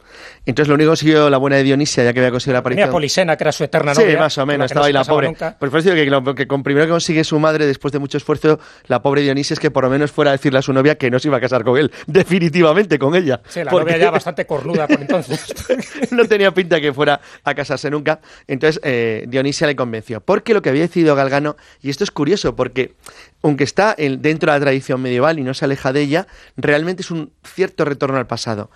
Entonces 0.46 0.68
lo 0.68 0.76
único 0.76 0.90
que 0.90 0.92
consiguió 0.92 1.32
la 1.32 1.40
buena 1.40 1.56
de 1.56 1.64
Dionisia, 1.64 2.04
ya 2.04 2.14
que 2.14 2.20
había 2.20 2.30
conseguido 2.30 2.54
la 2.54 2.60
aparición... 2.60 2.84
Tenía 2.84 2.92
Polisena, 2.92 3.36
que 3.36 3.44
era 3.46 3.52
su 3.52 3.64
eterna 3.64 3.96
novia. 3.96 4.12
Sí, 4.12 4.18
más 4.18 4.38
o 4.38 4.46
menos, 4.46 4.66
estaba 4.66 4.86
ahí 4.86 4.94
la 4.94 5.04
pobre. 5.04 5.34
Por 5.58 5.70
eso 5.70 5.92
digo 5.92 6.24
que, 6.24 6.36
que 6.36 6.48
con 6.48 6.62
primero 6.62 6.86
que 6.86 6.92
consigue 6.92 7.24
su 7.24 7.40
madre, 7.40 7.66
después 7.66 7.92
de 7.94 7.98
mucho 7.98 8.18
esfuerzo, 8.20 8.60
la 8.86 9.02
pobre 9.02 9.24
Dionisia 9.24 9.56
es 9.56 9.60
que 9.60 9.72
por 9.72 9.86
lo 9.86 9.90
menos 9.90 10.12
fuera 10.12 10.30
a 10.30 10.34
decirle 10.34 10.60
a 10.60 10.62
su 10.62 10.72
novia 10.72 11.00
que 11.00 11.10
no 11.10 11.18
se 11.18 11.30
iba 11.30 11.38
a 11.38 11.42
casar 11.42 11.64
con 11.64 11.80
él, 11.80 11.92
definitivamente 12.06 13.00
con 13.00 13.16
ella. 13.16 13.42
Sí, 13.50 13.64
la 13.64 13.72
novia 13.72 13.98
ya 13.98 14.12
bastante 14.12 14.46
cornuda 14.46 14.86
por 14.86 15.02
entonces. 15.02 15.52
no 16.12 16.26
tenía 16.26 16.54
pinta 16.54 16.80
que 16.80 16.94
fuera 16.94 17.20
a 17.44 17.56
casarse 17.56 17.90
nunca. 17.90 18.20
Entonces 18.46 18.83
eh, 18.84 19.26
Dionisia 19.28 19.68
le 19.68 19.76
convenció. 19.76 20.22
Porque 20.22 20.54
lo 20.54 20.62
que 20.62 20.70
había 20.70 20.84
decidido 20.84 21.16
Galgano, 21.16 21.56
y 21.82 21.90
esto 21.90 22.04
es 22.04 22.12
curioso, 22.12 22.56
porque 22.56 22.94
aunque 23.42 23.64
está 23.64 23.96
dentro 23.98 24.52
de 24.52 24.60
la 24.60 24.64
tradición 24.64 25.02
medieval 25.02 25.40
y 25.40 25.44
no 25.44 25.54
se 25.54 25.66
aleja 25.66 25.94
de 25.94 26.02
ella, 26.02 26.28
realmente 26.58 27.02
es 27.02 27.12
un 27.12 27.32
cierto 27.44 27.86
retorno 27.86 28.18
al 28.18 28.28
pasado. 28.28 28.70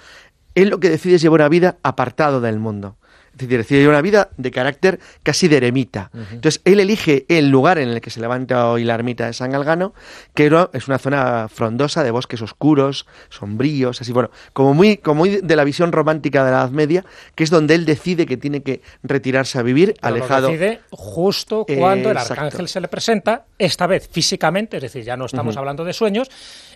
Él 0.55 0.69
lo 0.69 0.79
que 0.79 0.89
decide 0.89 1.15
es 1.15 1.21
llevar 1.21 1.41
una 1.41 1.49
vida 1.49 1.77
apartado 1.83 2.41
del 2.41 2.59
mundo. 2.59 2.97
Decide 3.37 3.87
una 3.87 4.01
vida 4.01 4.29
de 4.37 4.51
carácter 4.51 4.99
casi 5.23 5.47
de 5.47 5.57
eremita. 5.57 6.09
Entonces, 6.31 6.61
él 6.65 6.79
elige 6.79 7.25
el 7.29 7.49
lugar 7.49 7.77
en 7.77 7.89
el 7.89 8.01
que 8.01 8.09
se 8.09 8.19
levanta 8.19 8.69
hoy 8.69 8.83
la 8.83 8.95
ermita 8.95 9.27
de 9.27 9.33
San 9.33 9.51
Galgano, 9.51 9.93
que 10.33 10.49
es 10.73 10.87
una 10.87 10.97
zona 10.97 11.47
frondosa 11.47 12.03
de 12.03 12.11
bosques 12.11 12.41
oscuros, 12.41 13.05
sombríos, 13.29 14.01
así, 14.01 14.11
bueno, 14.11 14.31
como 14.53 14.73
muy, 14.73 14.97
como 14.97 15.19
muy 15.19 15.41
de 15.41 15.55
la 15.55 15.63
visión 15.63 15.91
romántica 15.91 16.43
de 16.43 16.51
la 16.51 16.57
Edad 16.57 16.71
Media, 16.71 17.05
que 17.35 17.43
es 17.43 17.49
donde 17.49 17.75
él 17.75 17.85
decide 17.85 18.25
que 18.25 18.37
tiene 18.37 18.63
que 18.63 18.81
retirarse 19.03 19.59
a 19.59 19.61
vivir, 19.61 19.95
alejado. 20.01 20.47
Lo 20.47 20.53
decide 20.53 20.81
justo 20.89 21.65
cuando 21.77 22.11
el 22.11 22.17
arcángel 22.17 22.67
se 22.67 22.81
le 22.81 22.87
presenta, 22.87 23.45
esta 23.57 23.87
vez 23.87 24.09
físicamente, 24.11 24.77
es 24.77 24.83
decir, 24.83 25.03
ya 25.03 25.15
no 25.15 25.25
estamos 25.25 25.57
hablando 25.57 25.83
de 25.83 25.93
sueños, 25.93 26.29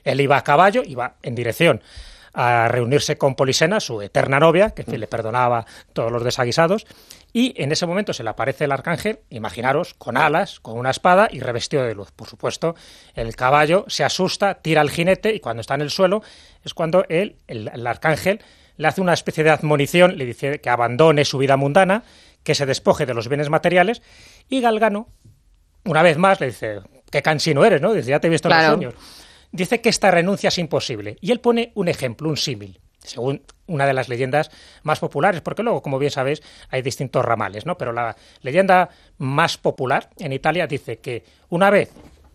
él 0.03 0.21
iba 0.21 0.37
a 0.37 0.43
caballo, 0.43 0.83
iba 0.85 1.15
en 1.23 1.35
dirección 1.35 1.81
a 2.33 2.67
reunirse 2.67 3.17
con 3.17 3.35
Polisena, 3.35 3.79
su 3.79 4.01
eterna 4.01 4.39
novia, 4.39 4.71
que 4.71 4.97
le 4.97 5.07
perdonaba 5.07 5.65
todos 5.93 6.11
los 6.11 6.23
desaguisados, 6.23 6.85
y 7.33 7.53
en 7.61 7.71
ese 7.71 7.85
momento 7.85 8.13
se 8.13 8.23
le 8.23 8.29
aparece 8.29 8.65
el 8.65 8.71
arcángel, 8.71 9.19
imaginaros, 9.29 9.93
con 9.93 10.17
alas, 10.17 10.59
con 10.59 10.77
una 10.77 10.91
espada 10.91 11.29
y 11.31 11.39
revestido 11.39 11.83
de 11.83 11.95
luz. 11.95 12.11
Por 12.11 12.27
supuesto, 12.27 12.75
el 13.15 13.35
caballo 13.35 13.85
se 13.87 14.03
asusta, 14.03 14.55
tira 14.55 14.81
al 14.81 14.89
jinete 14.89 15.33
y 15.33 15.39
cuando 15.39 15.61
está 15.61 15.75
en 15.75 15.81
el 15.81 15.89
suelo 15.89 16.23
es 16.63 16.73
cuando 16.73 17.05
él, 17.07 17.37
el, 17.47 17.87
arcángel 17.87 18.41
le 18.75 18.87
hace 18.87 18.99
una 18.99 19.13
especie 19.13 19.43
de 19.43 19.49
admonición, 19.49 20.17
le 20.17 20.25
dice 20.25 20.59
que 20.59 20.69
abandone 20.69 21.23
su 21.23 21.37
vida 21.37 21.55
mundana, 21.55 22.03
que 22.43 22.55
se 22.55 22.65
despoje 22.65 23.05
de 23.05 23.13
los 23.13 23.29
bienes 23.29 23.49
materiales 23.49 24.01
y 24.49 24.59
Galgano, 24.59 25.07
una 25.85 26.03
vez 26.03 26.17
más, 26.17 26.39
le 26.39 26.47
dice, 26.47 26.81
qué 27.09 27.21
cansino 27.21 27.63
eres, 27.63 27.81
¿no? 27.81 27.93
Dice, 27.93 28.09
ya 28.09 28.19
te 28.19 28.27
he 28.27 28.29
visto 28.29 28.49
en 28.49 28.57
los 28.57 28.65
sueños 28.65 28.93
dice 29.51 29.81
que 29.81 29.89
esta 29.89 30.11
renuncia 30.11 30.49
es 30.49 30.57
imposible. 30.57 31.17
Y 31.21 31.31
él 31.31 31.39
pone 31.39 31.71
un 31.75 31.87
ejemplo, 31.87 32.29
un 32.29 32.37
símil. 32.37 32.79
Según 32.99 33.41
una 33.65 33.87
de 33.87 33.93
las 33.93 34.09
leyendas 34.09 34.51
más 34.83 34.99
populares, 34.99 35.41
porque 35.41 35.63
luego, 35.63 35.81
como 35.81 35.97
bien 35.97 36.11
sabéis, 36.11 36.43
hay 36.69 36.81
distintos 36.81 37.25
ramales, 37.25 37.65
¿no? 37.65 37.77
Pero 37.77 37.93
la 37.93 38.15
leyenda 38.41 38.89
más 39.17 39.57
popular 39.57 40.09
en 40.19 40.33
Italia 40.33 40.67
dice 40.67 40.99
que 40.99 41.23
una 41.49 41.71
vez 41.71 41.91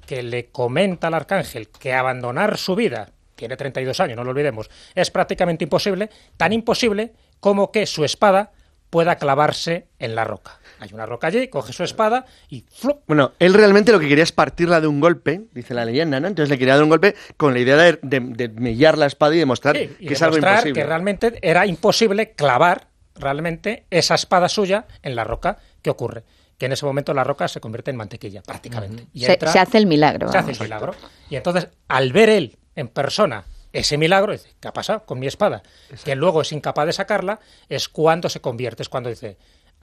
que 0.06 0.22
le 0.22 0.46
comenta 0.46 1.06
al 1.06 1.14
arcángel 1.14 1.68
que 1.68 1.92
abandonar 1.92 2.58
su 2.58 2.74
vida, 2.74 3.10
tiene 3.36 3.56
32 3.56 4.00
años, 4.00 4.16
no 4.16 4.24
lo 4.24 4.30
olvidemos, 4.30 4.70
es 4.94 5.10
prácticamente 5.10 5.64
imposible, 5.64 6.10
tan 6.36 6.52
imposible 6.52 7.12
como 7.38 7.70
que 7.70 7.86
su 7.86 8.04
espada 8.04 8.52
pueda 8.90 9.16
clavarse 9.16 9.88
en 9.98 10.14
la 10.14 10.24
roca. 10.24 10.58
Hay 10.78 10.90
una 10.92 11.06
roca 11.06 11.28
allí, 11.28 11.48
coge 11.48 11.72
su 11.72 11.84
espada 11.84 12.26
y. 12.48 12.64
Bueno, 13.06 13.32
él 13.38 13.54
realmente 13.54 13.92
lo 13.92 13.98
que 14.00 14.08
quería 14.08 14.24
es 14.24 14.32
partirla 14.32 14.80
de 14.80 14.86
un 14.86 15.00
golpe, 15.00 15.42
dice 15.52 15.72
la 15.74 15.84
leyenda, 15.84 16.20
¿no? 16.20 16.28
Entonces 16.28 16.50
le 16.50 16.58
quería 16.58 16.74
dar 16.74 16.82
un 16.82 16.90
golpe 16.90 17.14
con 17.36 17.54
la 17.54 17.60
idea 17.60 17.76
de, 17.76 17.98
de, 18.02 18.20
de 18.20 18.48
mellar 18.48 18.98
la 18.98 19.06
espada 19.06 19.34
y 19.34 19.38
demostrar 19.38 19.76
Sí, 19.76 19.96
y 20.00 20.06
que 20.08 20.14
es 20.14 20.22
algo 20.22 20.36
demostrar 20.36 20.54
imposible. 20.58 20.80
que 20.80 20.86
realmente 20.86 21.38
era 21.42 21.66
imposible 21.66 22.32
clavar 22.32 22.88
realmente 23.14 23.86
esa 23.90 24.14
espada 24.14 24.48
suya 24.48 24.86
en 25.02 25.16
la 25.16 25.24
roca. 25.24 25.58
¿Qué 25.82 25.90
ocurre? 25.90 26.24
Que 26.58 26.66
en 26.66 26.72
ese 26.72 26.84
momento 26.86 27.12
la 27.14 27.24
roca 27.24 27.48
se 27.48 27.60
convierte 27.60 27.90
en 27.90 27.96
mantequilla, 27.96 28.42
prácticamente. 28.42 29.06
Y 29.12 29.24
Se, 29.24 29.32
entra- 29.34 29.52
se 29.52 29.58
hace 29.58 29.78
el 29.78 29.86
milagro. 29.86 30.30
se 30.30 30.38
hace 30.38 30.52
el 30.52 30.60
milagro. 30.60 30.94
Y 31.30 31.36
entonces, 31.36 31.68
al 31.88 32.12
ver 32.12 32.28
él 32.30 32.58
en 32.74 32.88
persona 32.88 33.44
ese 33.72 33.98
milagro, 33.98 34.32
dice, 34.32 34.54
¿qué 34.60 34.68
ha 34.68 34.72
pasado 34.72 35.04
con 35.04 35.18
mi 35.18 35.26
espada? 35.26 35.62
Que 36.04 36.14
luego 36.16 36.40
es 36.40 36.52
incapaz 36.52 36.86
de 36.86 36.92
sacarla, 36.94 37.40
es 37.68 37.90
cuando 37.90 38.30
se 38.30 38.40
convierte, 38.40 38.82
es 38.82 38.88
cuando 38.88 39.10
dice, 39.10 39.36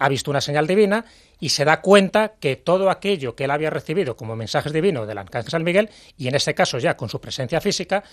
ha 0.03 0.09
visto 0.09 0.29
una 0.29 0.41
señal 0.41 0.67
divina 0.67 1.05
y 1.39 1.49
se 1.49 1.63
da 1.63 1.79
cuenta 1.79 2.33
que 2.37 2.57
todo 2.57 2.89
aquello 2.89 3.35
que 3.35 3.45
él 3.45 3.51
había 3.51 3.69
recibido 3.69 4.17
como 4.17 4.35
mensajes 4.35 4.73
divinos 4.73 5.07
del 5.07 5.17
arcángel 5.17 5.49
San 5.49 5.63
Miguel, 5.63 5.89
y 6.17 6.27
en 6.27 6.35
este 6.35 6.53
caso 6.53 6.77
ya 6.77 6.97
con 6.97 7.07
su 7.07 7.21
presencia 7.21 7.61
física, 7.61 8.03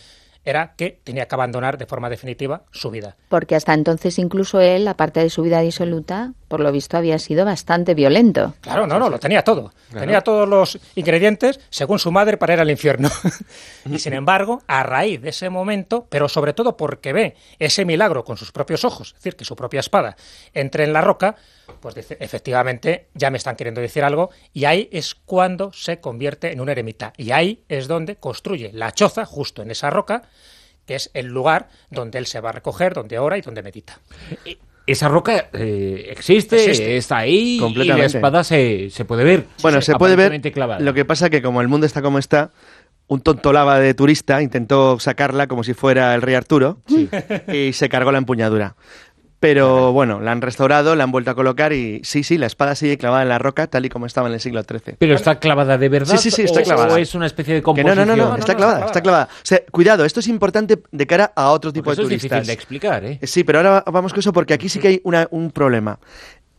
era 0.45 0.75
que 0.77 1.01
tenía 1.03 1.27
que 1.27 1.35
abandonar 1.35 1.79
de 1.79 1.87
forma 1.87 2.09
definitiva 2.09 2.63
su 2.71 2.93
vida. 2.93 3.17
Porque 3.29 3.57
hasta 3.57 3.75
entonces 3.75 4.21
incluso 4.21 4.61
él, 4.61 4.87
aparte 4.87 5.19
de 5.19 5.31
su 5.31 5.43
vida 5.43 5.61
disoluta, 5.63 6.33
por 6.51 6.59
lo 6.59 6.73
visto 6.73 6.97
había 6.97 7.17
sido 7.21 7.45
bastante 7.45 7.95
violento. 7.95 8.55
Claro, 8.61 8.85
no, 8.85 8.99
no, 8.99 9.09
lo 9.09 9.21
tenía 9.21 9.45
todo. 9.45 9.73
Tenía 9.93 10.21
todos 10.21 10.49
los 10.49 10.81
ingredientes, 10.97 11.61
según 11.71 12.01
su 12.01 12.11
madre, 12.11 12.39
para 12.39 12.55
ir 12.55 12.61
al 12.61 12.69
infierno. 12.69 13.09
y 13.89 14.01
sin 14.01 14.15
embargo, 14.15 14.61
a 14.67 14.83
raíz 14.83 15.23
de 15.23 15.29
ese 15.29 15.49
momento, 15.49 16.09
pero 16.11 16.29
sobre 16.29 16.53
todo 16.53 16.77
porque 16.77 17.13
ve 17.13 17.37
ese 17.61 17.85
milagro 17.85 18.25
con 18.25 18.37
sus 18.37 18.51
propios 18.51 18.85
ojos, 18.85 19.11
es 19.11 19.15
decir, 19.15 19.37
que 19.37 19.45
su 19.45 19.55
propia 19.55 19.79
espada 19.79 20.17
entre 20.53 20.83
en 20.83 20.93
la 20.93 21.03
roca, 21.03 21.37
pues 21.79 21.95
dice, 21.95 22.17
efectivamente, 22.19 23.07
ya 23.15 23.31
me 23.31 23.39
están 23.39 23.55
queriendo 23.55 23.81
decir 23.81 24.03
algo, 24.03 24.31
y 24.53 24.65
ahí 24.65 24.89
es 24.91 25.15
cuando 25.15 25.73
se 25.73 26.01
convierte 26.01 26.51
en 26.51 26.61
un 26.61 26.69
eremita. 26.69 27.13
Y 27.17 27.31
ahí 27.31 27.63
es 27.69 27.87
donde 27.87 28.17
construye 28.17 28.73
la 28.73 28.91
choza, 28.91 29.25
justo 29.25 29.63
en 29.63 29.71
esa 29.71 29.91
roca, 29.91 30.23
que 30.85 30.97
es 30.97 31.13
el 31.15 31.27
lugar 31.27 31.69
donde 31.91 32.19
él 32.19 32.27
se 32.27 32.41
va 32.41 32.49
a 32.49 32.55
recoger, 32.55 32.93
donde 32.93 33.21
ora 33.21 33.39
y 33.39 33.41
donde 33.41 33.63
medita. 33.63 34.01
Esa 34.91 35.09
roca 35.09 35.49
eh, 35.53 36.09
existe, 36.11 36.57
Existe. 36.57 36.97
está 36.97 37.19
ahí 37.19 37.61
y 37.63 37.85
la 37.85 38.05
espada 38.05 38.43
se, 38.45 38.91
se 38.91 39.05
puede 39.05 39.25
ver. 39.25 39.45
Bueno, 39.63 39.81
se 39.81 39.95
puede 39.95 40.17
ver. 40.17 40.41
clavada. 40.53 40.81
Lo 40.81 40.95
que 40.95 41.05
pasa 41.05 41.31
que 41.31 41.43
como 41.43 41.61
el 41.61 41.69
mundo 41.69 41.87
está 41.87 42.03
como 42.03 42.19
está, 42.19 42.51
un 43.11 43.21
tonto 43.21 43.53
lava 43.53 43.81
de 43.81 43.93
turista 43.95 44.41
intentó 44.41 45.01
sacarla 45.01 45.49
como 45.49 45.65
si 45.65 45.75
fuera 45.75 46.15
el 46.15 46.23
rey 46.23 46.37
Arturo 46.37 46.79
y 47.53 47.73
se 47.73 47.89
cargó 47.89 48.13
la 48.13 48.19
empuñadura. 48.19 48.77
Pero 49.41 49.93
bueno, 49.93 50.21
la 50.21 50.33
han 50.33 50.43
restaurado, 50.43 50.95
la 50.97 51.05
han 51.05 51.11
vuelto 51.13 51.31
a 51.31 51.35
colocar 51.35 51.73
y 51.73 52.03
sí, 52.05 52.23
sí, 52.23 52.37
la 52.37 52.45
espada 52.47 52.75
sigue 52.75 52.99
clavada 52.99 53.23
en 53.23 53.31
la 53.31 53.39
roca 53.39 53.67
tal 53.69 53.87
y 53.87 53.89
como 53.89 54.05
estaba 54.05 54.29
en 54.29 54.35
el 54.35 54.41
siglo 54.41 54.63
XIII. 54.63 54.97
Pero 54.99 55.15
está 55.15 55.39
clavada 55.41 55.79
de 55.79 55.89
verdad. 55.89 56.15
Sí, 56.17 56.19
sí, 56.19 56.31
sí, 56.31 56.43
está 56.43 56.61
o- 56.61 56.63
clavada. 56.63 56.93
O 56.95 56.97
es 56.99 57.15
una 57.15 57.25
especie 57.25 57.55
de 57.55 57.63
composición. 57.63 57.97
no, 57.97 58.05
no, 58.05 58.17
no, 58.17 58.23
no, 58.25 58.31
no, 58.33 58.37
está 58.37 58.55
clavada, 58.55 58.79
está 58.81 58.87
está 58.89 59.01
clavada. 59.01 59.25
O 59.33 59.41
sea, 59.43 59.61
cuidado, 59.71 60.05
esto 60.05 60.21
es 60.21 60.29
importante 60.29 60.83
de 60.93 61.07
cara 61.07 61.33
a 61.35 61.51
otro 61.53 61.73
tipo 61.73 61.85
Porque 61.87 62.03
eso 62.03 62.09
de 62.09 62.15
es 62.15 62.21
difícil 62.23 62.29
turistas. 62.31 62.47
de 62.49 62.53
explicar, 62.53 63.05
¿eh? 63.05 63.19
Eh, 63.23 63.27
Sí, 63.27 63.43
pero 63.43 63.59
ahora 63.61 63.83
vamos 63.91 64.13
con 64.13 64.21
eso 64.21 64.33
porque 64.35 64.53
aquí 64.53 64.69
sí 64.69 64.79
que 64.79 64.89
hay 64.89 65.01
una- 65.05 65.27
un 65.31 65.51
problema. 65.51 65.99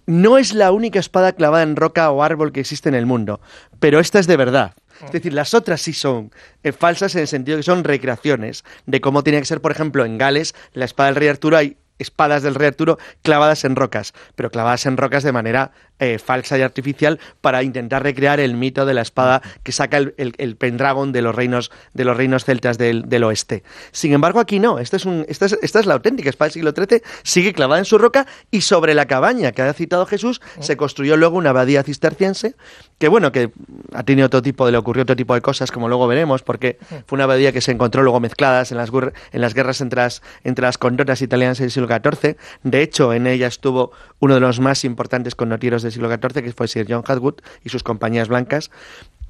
No 0.08 0.40
es 0.40 0.56
la 0.56 0.72
única 0.72 1.00
espada 1.00 1.34
clavada 1.34 1.62
en 1.62 1.76
roca 1.76 2.10
o 2.10 2.24
árbol 2.24 2.52
que 2.52 2.62
existe 2.62 2.90
en 2.90 2.96
el 2.96 3.06
mundo, 3.06 3.40
pero 3.80 4.00
esta 4.00 4.18
es 4.18 4.26
de 4.26 4.36
verdad. 4.38 4.74
Es 5.06 5.12
decir, 5.12 5.34
las 5.34 5.54
otras 5.54 5.82
sí 5.82 5.94
son 5.94 6.32
eh, 6.64 6.72
falsas 6.72 7.16
en 7.16 7.22
el 7.22 7.28
sentido 7.28 7.58
que 7.58 7.64
son 7.64 7.84
recreaciones 7.84 8.64
de 8.86 9.02
cómo 9.02 9.24
tenía 9.24 9.40
que 9.40 9.46
ser, 9.46 9.62
por 9.62 9.72
ejemplo, 9.72 10.06
en 10.06 10.18
Gales, 10.18 10.54
la 10.74 10.86
espada 10.86 11.08
del 11.10 11.16
rey 11.16 11.28
Arturo, 11.28 11.58
hay 11.58 11.78
espadas 12.02 12.44
del 12.44 12.56
rey 12.56 12.68
Arturo 12.68 12.98
clavadas 13.22 13.64
en 13.64 13.76
rocas, 13.76 14.14
pero 14.36 14.50
clavadas 14.50 14.86
en 14.86 14.98
rocas 14.98 15.24
de 15.24 15.32
manera 15.32 15.72
eh, 16.02 16.20
falsa 16.20 16.58
y 16.58 16.62
artificial 16.62 17.20
para 17.40 17.64
intentar 17.64 18.04
recrear 18.04 18.42
el 18.42 18.56
mito 18.56 18.86
de 18.86 18.94
la 18.94 19.02
espada 19.02 19.42
que 19.64 19.72
saca 19.72 19.96
el, 19.98 20.14
el- 20.18 20.34
el 20.38 20.58
Pendragon 20.58 21.14
de 21.14 21.22
los 21.22 21.34
reinos, 21.34 21.72
de 21.94 22.04
los 22.04 22.18
reinos 22.18 22.44
celtas 22.44 22.78
del, 22.78 23.08
del 23.08 23.24
oeste. 23.24 23.64
Sin 23.94 24.12
embargo, 24.12 24.40
aquí 24.42 24.60
no, 24.60 24.80
esta 24.80 24.98
es, 24.98 25.06
un, 25.06 25.26
esta, 25.30 25.46
es, 25.46 25.58
esta 25.62 25.80
es 25.80 25.86
la 25.86 25.94
auténtica 25.94 26.30
espada 26.30 26.48
del 26.48 26.54
siglo 26.54 26.74
XIII, 26.76 27.02
sigue 27.24 27.54
clavada 27.54 27.80
en 27.80 27.86
su 27.86 27.98
roca 27.98 28.26
y 28.52 28.62
sobre 28.62 28.94
la 28.94 29.06
cabaña 29.06 29.52
que 29.54 29.62
ha 29.62 29.72
citado 29.74 30.06
Jesús 30.06 30.42
se 30.60 30.76
construyó 30.76 31.16
luego 31.16 31.38
una 31.38 31.52
abadía 31.52 31.84
cisterciense 31.84 32.56
que 32.98 33.08
bueno, 33.08 33.32
que 33.32 33.52
ha 33.94 34.04
tenido 34.04 34.26
otro 34.28 34.42
tipo 34.42 34.66
de, 34.66 34.72
le 34.72 34.78
ocurrió 34.78 35.04
otro 35.04 35.16
tipo 35.16 35.34
de 35.34 35.42
cosas 35.42 35.72
como 35.72 35.88
luego 35.88 36.08
veremos, 36.08 36.42
porque 36.44 36.78
fue 37.08 37.16
una 37.18 37.24
abadía 37.24 37.52
que 37.52 37.62
se 37.62 37.72
encontró 37.72 38.02
luego 38.04 38.20
mezcladas 38.20 38.72
en 38.72 38.78
las, 38.78 38.90
en 39.32 39.42
las 39.42 39.54
guerras 39.54 39.82
entre 39.82 40.02
las, 40.02 40.22
entre 40.44 40.64
las 40.66 40.78
condotas 40.78 41.22
italianas 41.22 41.58
del 41.60 41.72
siglo 41.72 41.88
XIV. 41.88 42.38
De 42.64 42.82
hecho, 42.82 43.14
en 43.14 43.28
ella 43.28 43.48
estuvo 43.48 43.92
uno 44.20 44.36
de 44.36 44.40
los 44.40 44.60
más 44.60 44.84
importantes 44.86 45.36
condotieros 45.36 45.82
siglo 45.92 46.10
XIV, 46.10 46.44
que 46.44 46.52
fue 46.54 46.68
Sir 46.68 46.86
John 46.90 47.04
Hadwood 47.06 47.36
y 47.64 47.70
sus 47.70 47.84
compañías 47.84 48.28
blancas 48.28 48.72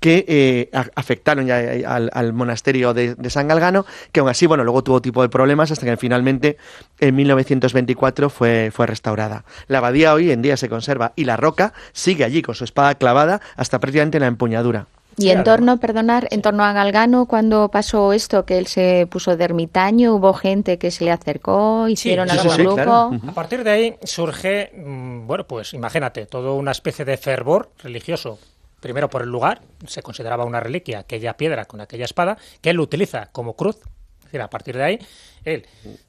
que 0.01 0.25
eh, 0.27 0.69
afectaron 0.95 1.45
ya 1.45 1.61
eh, 1.61 1.85
al, 1.85 2.09
al 2.13 2.33
monasterio 2.33 2.95
de, 2.95 3.13
de 3.13 3.29
San 3.29 3.47
Galgano, 3.47 3.85
que 4.11 4.19
aún 4.19 4.29
así, 4.29 4.47
bueno, 4.47 4.63
luego 4.63 4.83
tuvo 4.83 4.99
tipo 4.99 5.21
de 5.21 5.29
problemas 5.29 5.69
hasta 5.69 5.85
que 5.85 5.95
finalmente 5.95 6.57
en 6.99 7.15
1924 7.15 8.31
fue, 8.31 8.71
fue 8.73 8.87
restaurada. 8.87 9.45
La 9.67 9.77
abadía 9.77 10.15
hoy 10.15 10.31
en 10.31 10.41
día 10.41 10.57
se 10.57 10.69
conserva 10.69 11.13
y 11.15 11.25
la 11.25 11.37
roca 11.37 11.73
sigue 11.93 12.23
allí 12.23 12.41
con 12.41 12.55
su 12.55 12.63
espada 12.63 12.95
clavada 12.95 13.41
hasta 13.55 13.79
prácticamente 13.79 14.19
la 14.19 14.25
empuñadura. 14.25 14.87
Y 15.17 15.29
en 15.29 15.43
torno, 15.43 15.77
perdonar, 15.77 16.27
en 16.31 16.41
torno 16.41 16.63
a 16.63 16.73
Galgano, 16.73 17.25
cuando 17.25 17.69
pasó 17.69 18.13
esto, 18.13 18.45
que 18.45 18.57
él 18.57 18.67
se 18.67 19.07
puso 19.09 19.35
de 19.35 19.43
ermitaño, 19.43 20.15
hubo 20.15 20.33
gente 20.33 20.77
que 20.77 20.89
se 20.89 21.03
le 21.03 21.11
acercó, 21.11 21.87
hicieron 21.89 22.29
sí, 22.29 22.37
algún 22.37 22.55
sí, 22.55 22.61
grupo. 22.61 22.75
claro. 22.75 23.11
A 23.27 23.33
partir 23.33 23.63
de 23.63 23.71
ahí 23.71 23.95
surge, 24.03 24.71
mm, 24.73 25.27
bueno, 25.27 25.45
pues 25.45 25.73
imagínate, 25.73 26.25
toda 26.25 26.53
una 26.53 26.71
especie 26.71 27.05
de 27.05 27.17
fervor 27.17 27.71
religioso. 27.83 28.39
Primero 28.79 29.09
por 29.09 29.21
el 29.21 29.29
lugar, 29.29 29.61
se 29.85 30.01
consideraba 30.01 30.45
una 30.45 30.59
reliquia 30.59 30.99
aquella 30.99 31.37
piedra 31.37 31.65
con 31.65 31.81
aquella 31.81 32.05
espada, 32.05 32.37
que 32.61 32.71
él 32.71 32.79
utiliza 32.79 33.27
como 33.31 33.55
cruz. 33.55 33.77
Es 34.19 34.25
decir, 34.25 34.41
a 34.41 34.49
partir 34.49 34.77
de 34.77 34.83
ahí, 34.83 34.99
él 35.43 35.67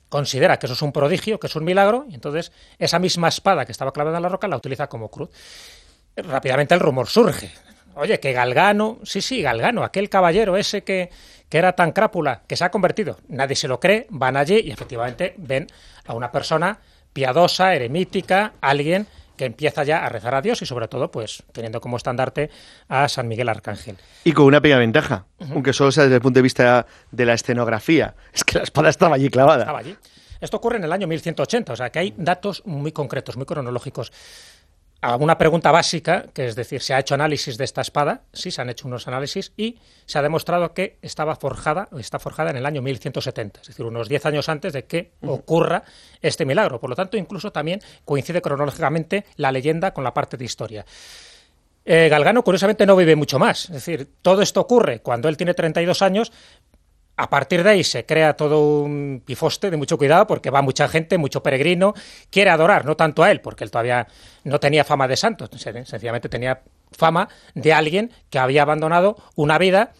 considera 0.09 0.59
que 0.59 0.67
eso 0.67 0.75
es 0.75 0.83
un 0.83 0.93
prodigio, 0.93 1.41
que 1.41 1.49
es 1.49 1.57
un 1.57 1.65
milagro, 1.65 2.07
y 2.09 2.15
entonces 2.15 2.53
esa 2.79 2.99
misma 2.99 3.29
espada 3.29 3.67
que 3.67 3.73
estaba 3.73 3.93
clavada 3.93 4.19
en 4.19 4.23
la 4.23 4.29
roca 4.29 4.47
la 4.47 4.57
utiliza 4.57 4.87
como 4.87 5.11
cruz. 5.11 5.31
Rápidamente 6.17 6.75
el 6.75 6.81
rumor 6.81 7.09
surge. 7.09 7.51
Oye, 7.95 8.21
que 8.21 8.33
Galgano, 8.33 8.99
sí, 9.03 9.21
sí, 9.21 9.43
Galgano, 9.43 9.85
aquel 9.85 10.09
caballero 10.09 10.57
ese 10.57 10.83
que, 10.83 11.11
que 11.49 11.59
era 11.59 11.73
tan 11.73 11.93
crápula, 11.93 12.43
que 12.47 12.57
se 12.57 12.65
ha 12.65 12.71
convertido. 12.71 13.19
Nadie 13.29 13.57
se 13.57 13.69
lo 13.69 13.79
cree, 13.79 14.07
van 14.11 14.37
allí 14.37 14.61
y 14.61 14.71
efectivamente 14.71 15.35
ven 15.37 15.67
a 16.07 16.15
una 16.15 16.33
persona 16.33 16.79
piadosa, 17.13 17.75
eremítica, 17.75 18.55
alguien 18.61 19.07
que 19.37 19.47
empieza 19.47 19.85
ya 19.85 20.05
a 20.05 20.09
rezar 20.09 20.35
a 20.35 20.43
Dios 20.43 20.63
y 20.63 20.67
sobre 20.67 20.89
todo, 20.89 21.11
pues, 21.11 21.43
teniendo 21.53 21.81
como 21.81 21.97
estandarte 21.97 22.51
a 22.89 23.09
San 23.09 23.29
Miguel 23.29 23.49
Arcángel. 23.49 23.97
Y 24.25 24.33
con 24.33 24.47
una 24.47 24.61
pequeña 24.61 24.79
ventaja, 24.79 25.27
aunque 25.51 25.73
solo 25.73 25.93
sea 25.93 26.05
desde 26.05 26.17
el 26.17 26.23
punto 26.23 26.39
de 26.39 26.43
vista 26.43 26.87
de 27.11 27.27
la 27.27 27.35
escenografía, 27.35 28.15
es 28.33 28.45
que 28.45 28.59
la 28.59 28.65
espada 28.65 28.91
estaba 28.91 29.17
allí 29.17 29.29
clavada. 29.29 29.61
Estaba 29.61 29.79
allí. 29.79 29.97
Esto 30.41 30.57
ocurre 30.57 30.79
en 30.79 30.85
el 30.85 30.93
año 30.93 31.07
1180, 31.07 31.73
o 31.73 31.77
sea 31.77 31.91
que 31.91 32.01
hay 32.01 32.15
datos 32.17 32.63
muy 32.67 32.91
concretos, 32.91 33.37
muy 33.37 33.47
cronológicos. 33.47 34.13
A 35.05 35.17
una 35.17 35.37
pregunta 35.37 35.73
básica, 35.73 36.27
que 36.33 36.47
es 36.47 36.55
decir, 36.55 36.81
¿se 36.81 36.95
ha 36.95 37.01
hecho 37.01 37.15
análisis 37.15 37.59
de 37.59 37.65
esta 37.65 37.81
espada? 37.81 38.23
Sí, 38.33 38.53
se 38.53 38.63
han 38.63 38.71
hecho 38.71 38.87
unos 38.87 39.09
análisis 39.09 39.53
y 39.57 39.81
se 40.07 40.17
ha 40.17 40.23
demostrado 40.23 40.75
que 40.75 40.97
estaba 41.03 41.35
forjada, 41.35 41.89
o 41.91 41.99
está 41.99 42.21
forjada 42.21 42.51
en 42.51 42.57
el 42.57 42.65
año 42.65 42.83
1170, 42.83 43.63
es 43.63 43.67
decir, 43.67 43.85
unos 43.85 44.09
10 44.09 44.27
años 44.27 44.49
antes 44.49 44.73
de 44.73 44.85
que 44.85 45.11
ocurra 45.27 45.83
este 46.21 46.45
milagro. 46.45 46.79
Por 46.79 46.89
lo 46.89 46.95
tanto, 46.95 47.17
incluso 47.17 47.51
también 47.51 47.81
coincide 48.05 48.41
cronológicamente 48.41 49.25
la 49.35 49.51
leyenda 49.51 49.93
con 49.93 50.05
la 50.05 50.15
parte 50.15 50.37
de 50.37 50.45
historia. 50.45 50.87
Eh, 51.85 52.09
Galgano, 52.09 52.45
curiosamente, 52.45 52.87
no 52.87 52.95
vive 52.95 53.17
mucho 53.17 53.41
más. 53.41 53.65
Es 53.65 53.73
decir, 53.73 54.09
todo 54.23 54.41
esto 54.41 54.61
ocurre 54.61 55.01
cuando 55.01 55.29
él 55.29 55.37
tiene 55.37 55.53
32 55.53 56.01
años, 56.03 56.31
a 57.17 57.29
partir 57.31 57.63
de 57.63 57.71
ahí 57.71 57.85
se 57.85 58.07
crea 58.07 58.35
todo 58.35 58.83
un 58.83 59.23
pifoste 59.25 59.71
de 59.71 59.77
mucho 59.77 59.99
cuidado 59.99 60.27
porque 60.27 60.51
va 60.51 60.63
mucha 60.63 60.89
gente, 60.89 61.19
mucho 61.19 61.43
peregrino, 61.43 61.95
quiere 62.31 62.51
adorar, 62.51 62.85
no 62.85 62.97
tanto 62.97 63.23
a 63.23 63.31
él, 63.31 63.41
porque 63.41 63.65
él 63.65 63.71
todavía 63.71 64.07
no 64.45 64.59
tenía 64.61 64.85
fama 64.85 65.07
de 65.09 65.17
santo, 65.17 65.49
sen- 65.51 65.85
sencillamente 65.85 66.29
tenía 66.29 66.63
fama 66.91 67.29
de 67.55 67.73
alguien 67.73 68.11
que 68.31 68.39
había 68.39 68.63
abandonado 68.63 69.17
una 69.37 69.59
vida 69.59 69.93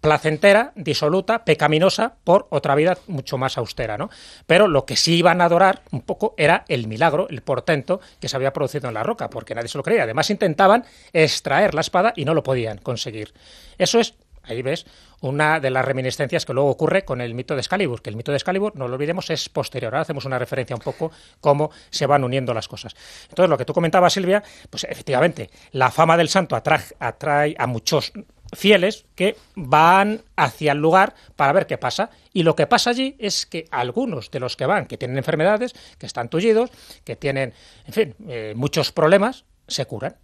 placentera, 0.00 0.72
disoluta, 0.76 1.44
pecaminosa, 1.44 2.14
por 2.22 2.46
otra 2.50 2.76
vida 2.76 2.96
mucho 3.08 3.36
más 3.36 3.58
austera, 3.58 3.98
¿no? 3.98 4.10
Pero 4.46 4.68
lo 4.68 4.84
que 4.86 4.94
sí 4.96 5.16
iban 5.16 5.40
a 5.40 5.46
adorar 5.46 5.82
un 5.90 6.02
poco 6.02 6.34
era 6.36 6.64
el 6.68 6.86
milagro, 6.86 7.26
el 7.30 7.42
portento 7.42 8.00
que 8.20 8.28
se 8.28 8.36
había 8.36 8.52
producido 8.52 8.86
en 8.86 8.94
la 8.94 9.02
roca, 9.02 9.28
porque 9.28 9.56
nadie 9.56 9.68
se 9.68 9.76
lo 9.76 9.82
creía. 9.82 10.04
Además 10.04 10.30
intentaban 10.30 10.84
extraer 11.12 11.74
la 11.74 11.80
espada 11.80 12.12
y 12.14 12.24
no 12.24 12.32
lo 12.34 12.44
podían 12.44 12.78
conseguir. 12.78 13.34
Eso 13.76 13.98
es 13.98 14.14
ahí 14.48 14.62
ves 14.62 14.86
una 15.20 15.60
de 15.60 15.70
las 15.70 15.84
reminiscencias 15.84 16.46
que 16.46 16.52
luego 16.52 16.70
ocurre 16.70 17.04
con 17.04 17.20
el 17.20 17.34
mito 17.34 17.54
de 17.54 17.60
Excalibur, 17.60 18.02
que 18.02 18.10
el 18.10 18.16
mito 18.16 18.30
de 18.30 18.36
Excalibur, 18.36 18.76
no 18.76 18.86
lo 18.88 18.94
olvidemos, 18.94 19.30
es 19.30 19.48
posterior. 19.48 19.94
Ahora 19.94 20.02
hacemos 20.02 20.24
una 20.24 20.38
referencia 20.38 20.76
un 20.76 20.82
poco 20.82 21.10
cómo 21.40 21.70
se 21.90 22.06
van 22.06 22.24
uniendo 22.24 22.54
las 22.54 22.68
cosas. 22.68 22.94
Entonces, 23.28 23.50
lo 23.50 23.58
que 23.58 23.64
tú 23.64 23.72
comentabas, 23.72 24.12
Silvia, 24.12 24.42
pues 24.70 24.84
efectivamente, 24.84 25.50
la 25.72 25.90
fama 25.90 26.16
del 26.16 26.28
santo 26.28 26.56
atrae, 26.56 27.54
a 27.58 27.66
muchos 27.66 28.12
fieles 28.56 29.04
que 29.14 29.36
van 29.54 30.22
hacia 30.36 30.72
el 30.72 30.78
lugar 30.78 31.14
para 31.36 31.52
ver 31.52 31.66
qué 31.66 31.78
pasa. 31.78 32.10
Y 32.32 32.44
lo 32.44 32.54
que 32.56 32.66
pasa 32.66 32.90
allí 32.90 33.16
es 33.18 33.44
que 33.44 33.66
algunos 33.70 34.30
de 34.30 34.40
los 34.40 34.56
que 34.56 34.66
van, 34.66 34.86
que 34.86 34.96
tienen 34.96 35.18
enfermedades, 35.18 35.74
que 35.98 36.06
están 36.06 36.28
tullidos, 36.28 36.70
que 37.04 37.16
tienen, 37.16 37.52
en 37.86 37.92
fin, 37.92 38.14
eh, 38.28 38.54
muchos 38.56 38.92
problemas, 38.92 39.44
se 39.66 39.84
curan. 39.84 40.16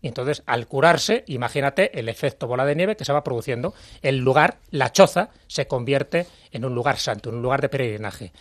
Y 0.00 0.08
entonces, 0.08 0.42
al 0.46 0.66
curarse, 0.66 1.24
imagínate 1.26 1.98
el 1.98 2.08
efecto 2.08 2.46
bola 2.46 2.64
de 2.64 2.76
nieve 2.76 2.96
que 2.96 3.04
se 3.04 3.12
va 3.12 3.24
produciendo. 3.24 3.74
El 4.02 4.18
lugar, 4.18 4.58
la 4.70 4.92
choza, 4.92 5.30
se 5.48 5.66
convierte 5.66 6.26
en 6.52 6.64
un 6.64 6.74
lugar 6.74 6.98
santo, 6.98 7.30
en 7.30 7.36
un 7.36 7.42
lugar 7.42 7.60
de 7.60 7.68
peregrinaje. 7.68 8.32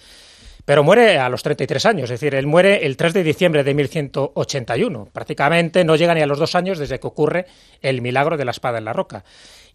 Pero 0.68 0.84
muere 0.84 1.18
a 1.18 1.30
los 1.30 1.44
33 1.44 1.86
años, 1.86 2.04
es 2.12 2.20
decir, 2.20 2.36
él 2.36 2.46
muere 2.46 2.86
el 2.86 2.98
3 2.98 3.14
de 3.14 3.24
diciembre 3.24 3.64
de 3.64 3.74
1181. 3.74 5.08
Prácticamente 5.14 5.86
no 5.86 5.96
llega 5.96 6.14
ni 6.14 6.22
a 6.22 6.28
los 6.28 6.40
dos 6.40 6.56
años 6.56 6.78
desde 6.78 7.00
que 7.00 7.08
ocurre 7.08 7.46
el 7.82 8.02
milagro 8.02 8.36
de 8.36 8.44
la 8.44 8.52
espada 8.52 8.78
en 8.78 8.84
la 8.84 8.92
roca. 8.92 9.24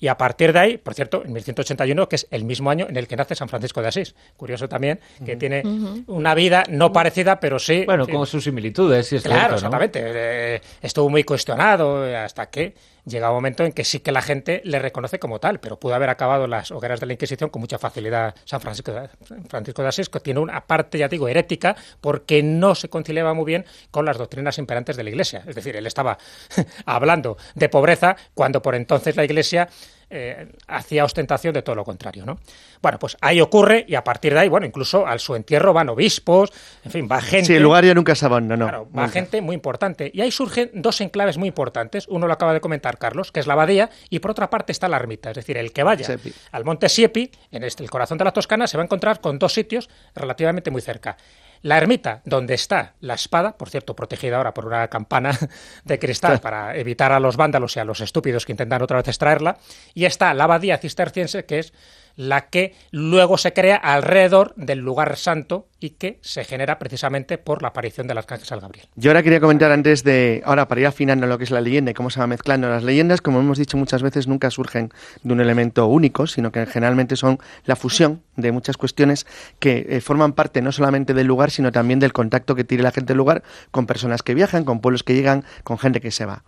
Y 0.02 0.09
a 0.09 0.18
partir 0.18 0.52
de 0.52 0.59
ahí, 0.59 0.78
por 0.78 0.94
cierto, 0.94 1.23
en 1.25 1.32
1181, 1.32 2.09
que 2.09 2.16
es 2.16 2.26
el 2.32 2.42
mismo 2.42 2.71
año 2.71 2.88
en 2.88 2.97
el 2.97 3.06
que 3.06 3.14
nace 3.14 3.37
San 3.37 3.49
Francisco 3.49 3.80
de 3.80 3.87
Asís. 3.87 4.16
Curioso 4.37 4.68
también, 4.68 4.99
que 5.25 5.37
tiene 5.37 5.62
una 6.09 6.35
vida 6.35 6.64
no 6.68 6.92
parecida, 6.92 7.38
pero 7.38 7.61
sí. 7.61 7.85
Bueno, 7.87 8.09
con 8.09 8.26
sus 8.26 8.42
similitudes, 8.42 9.06
sí 9.06 9.14
es 9.14 9.23
Claro, 9.23 9.54
exactamente. 9.54 10.00
Eh, 10.02 10.61
estuvo 10.80 11.09
muy 11.09 11.23
cuestionado 11.23 12.02
hasta 12.16 12.50
que 12.50 12.75
llega 13.04 13.30
un 13.30 13.37
momento 13.37 13.64
en 13.64 13.73
que 13.73 13.85
sí 13.85 14.00
que 14.00 14.12
la 14.12 14.23
gente 14.23 14.61
le 14.64 14.78
reconoce 14.78 15.18
como 15.18 15.38
tal, 15.38 15.61
pero 15.61 15.78
pudo 15.78 15.94
haber 15.94 16.11
acabado 16.11 16.47
las 16.47 16.71
hogueras 16.71 17.00
de 17.00 17.06
la 17.06 17.12
Inquisición 17.12 17.50
con 17.50 17.61
mucha 17.61 17.78
facilidad 17.78 18.35
San 18.44 18.61
Francisco 18.61 18.92
de, 18.92 19.09
Francisco 19.49 19.82
de 19.82 19.88
Asís, 19.88 20.09
que 20.09 20.21
tiene 20.21 20.40
una 20.40 20.61
parte, 20.66 20.99
ya 20.99 21.09
digo, 21.09 21.28
herética, 21.28 21.76
porque 22.00 22.42
no 22.42 22.75
se 22.75 22.88
conciliaba 22.88 23.35
muy 23.35 23.44
bien 23.44 23.64
con 23.90 24.04
las 24.04 24.18
doctrinas 24.18 24.59
imperantes 24.59 24.97
de 24.97 25.04
la 25.04 25.11
Iglesia. 25.11 25.42
Es 25.47 25.54
decir, 25.54 25.76
él 25.76 25.87
estaba 25.87 26.18
hablando 26.87 27.37
de 27.54 27.68
pobreza 27.68 28.16
cuando 28.35 28.62
por 28.62 28.75
entonces 28.75 29.16
la 29.16 29.25
Iglesia 29.25 29.68
eh, 30.14 30.47
hacía 30.69 31.04
ostentación 31.04 31.54
de 31.54 31.62
todo 31.62 31.75
lo 31.75 31.85
contrario, 31.85 32.26
¿no? 32.26 32.38
Bueno, 32.83 32.99
pues 32.99 33.16
ahí 33.21 33.40
ocurre 33.40 33.87
y 33.88 33.95
a 33.95 34.04
partir 34.04 34.35
de 34.35 34.40
ahí, 34.40 34.49
bueno, 34.49 34.66
incluso 34.66 35.07
al 35.07 35.21
su 35.21 35.35
entierro 35.35 35.73
van 35.73 35.88
obispos, 35.88 36.52
en 36.85 36.90
fin, 36.90 37.09
va 37.11 37.21
gente... 37.21 37.47
Sí, 37.47 37.54
el 37.54 37.62
lugar 37.62 37.85
ya 37.85 37.95
nunca 37.95 38.14
se 38.14 38.26
abandonó. 38.26 38.66
Claro, 38.66 38.88
va 38.97 39.09
gente 39.09 39.40
muy 39.40 39.54
importante. 39.54 40.11
Y 40.12 40.21
ahí 40.21 40.31
surgen 40.31 40.71
dos 40.75 41.00
enclaves 41.00 41.38
muy 41.38 41.49
importantes. 41.49 42.07
Uno 42.09 42.26
lo 42.26 42.33
acaba 42.35 42.52
de 42.52 42.61
comentar 42.61 42.99
Carlos, 42.99 43.33
que 43.33 43.40
es 43.40 43.47
la 43.47 43.54
abadía, 43.54 43.88
y 44.11 44.19
por 44.19 44.33
otra 44.33 44.50
parte 44.50 44.73
está 44.73 44.88
la 44.88 44.97
ermita. 44.97 45.31
Es 45.31 45.37
decir, 45.37 45.57
el 45.57 45.73
que 45.73 45.83
vaya 45.83 46.07
al 46.50 46.64
monte 46.64 46.88
Siepi, 46.88 47.31
en 47.50 47.64
este, 47.64 47.83
el 47.83 47.90
corazón 47.90 48.19
de 48.19 48.25
la 48.25 48.33
Toscana, 48.33 48.66
se 48.66 48.76
va 48.76 48.83
a 48.83 48.85
encontrar 48.85 49.21
con 49.21 49.38
dos 49.38 49.54
sitios 49.54 49.88
relativamente 50.14 50.71
muy 50.71 50.83
cerca. 50.83 51.16
La 51.62 51.78
ermita, 51.78 52.23
donde 52.25 52.54
está 52.54 52.95
la 53.00 53.14
espada, 53.14 53.57
por 53.57 53.71
cierto, 53.71 53.95
protegida 53.95 54.37
ahora 54.37 54.52
por 54.52 54.66
una 54.66 54.88
campana 54.88 55.38
de 55.85 55.99
cristal 55.99 56.40
para 56.42 56.76
evitar 56.76 57.12
a 57.12 57.21
los 57.21 57.37
vándalos 57.37 57.76
y 57.76 57.81
a 57.81 57.85
los 57.85 58.00
estúpidos 58.00 58.45
que 58.45 58.52
intentan 58.52 58.83
otra 58.83 58.99
vez 58.99 59.09
extraerla, 59.09 59.59
y 59.95 60.04
está 60.04 60.35
la 60.35 60.45
abadía 60.45 60.78
cisterciense, 60.78 61.45
que 61.45 61.61
es 61.61 61.73
la 62.16 62.49
que 62.49 62.75
luego 62.90 63.38
se 63.38 63.52
crea 63.52 63.76
alrededor 63.76 64.54
del 64.57 64.78
lugar 64.78 65.16
santo 65.16 65.69
y 65.81 65.90
que 65.90 66.19
se 66.23 66.45
genera 66.45 66.78
precisamente 66.78 67.38
por 67.38 67.62
la 67.62 67.69
aparición 67.69 68.07
del 68.07 68.19
arcángel 68.19 68.47
San 68.47 68.61
Gabriel. 68.61 68.87
Yo 68.95 69.11
ahora 69.11 69.23
quería 69.23 69.40
comentar 69.40 69.73
antes 69.73 70.04
de, 70.04 70.42
ahora 70.45 70.69
para 70.69 70.81
ir 70.81 70.87
afinando 70.87 71.26
lo 71.26 71.38
que 71.38 71.45
es 71.45 71.50
la 71.50 71.61
leyenda 71.61 71.90
y 71.90 71.95
cómo 71.95 72.11
se 72.11 72.21
va 72.21 72.26
mezclando 72.26 72.69
las 72.69 72.85
leyendas, 72.85 73.21
como 73.21 73.40
hemos 73.40 73.59
dicho 73.59 73.76
muchas 73.76 74.02
veces, 74.02 74.28
nunca 74.28 74.50
surgen 74.50 74.90
de 75.23 75.33
un 75.33 75.40
elemento 75.40 75.87
único, 75.87 76.26
sino 76.26 76.52
que 76.52 76.64
generalmente 76.66 77.16
son 77.16 77.38
la 77.64 77.76
fusión 77.76 78.23
de 78.37 78.52
muchas 78.52 78.76
cuestiones 78.76 79.26
que 79.59 79.87
eh, 79.88 80.00
forman 80.00 80.33
parte 80.33 80.62
no 80.62 80.73
solamente 80.73 81.14
del 81.14 81.26
lugar, 81.26 81.50
sino 81.50 81.73
también 81.73 81.99
del 81.99 82.12
contacto 82.12 82.54
que 82.54 82.64
tiene 82.64 82.85
la 82.85 82.92
gente 82.92 83.09
del 83.09 83.19
lugar 83.19 83.42
con 83.71 83.87
personas 83.87 84.23
que 84.23 84.35
viajan, 84.35 84.64
con 84.64 84.81
pueblos 84.81 85.02
que 85.02 85.14
llegan, 85.14 85.45
con 85.64 85.78
gente 85.78 86.00
que 86.00 86.11
se 86.11 86.26
va. 86.26 86.45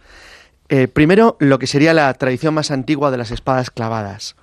Eh, 0.69 0.89
primero, 0.89 1.37
lo 1.41 1.59
que 1.59 1.67
sería 1.67 1.93
la 1.93 2.13
tradición 2.15 2.55
más 2.55 2.71
antigua 2.71 3.11
de 3.11 3.19
las 3.19 3.31
espadas 3.31 3.71
clavadas. 3.71 4.37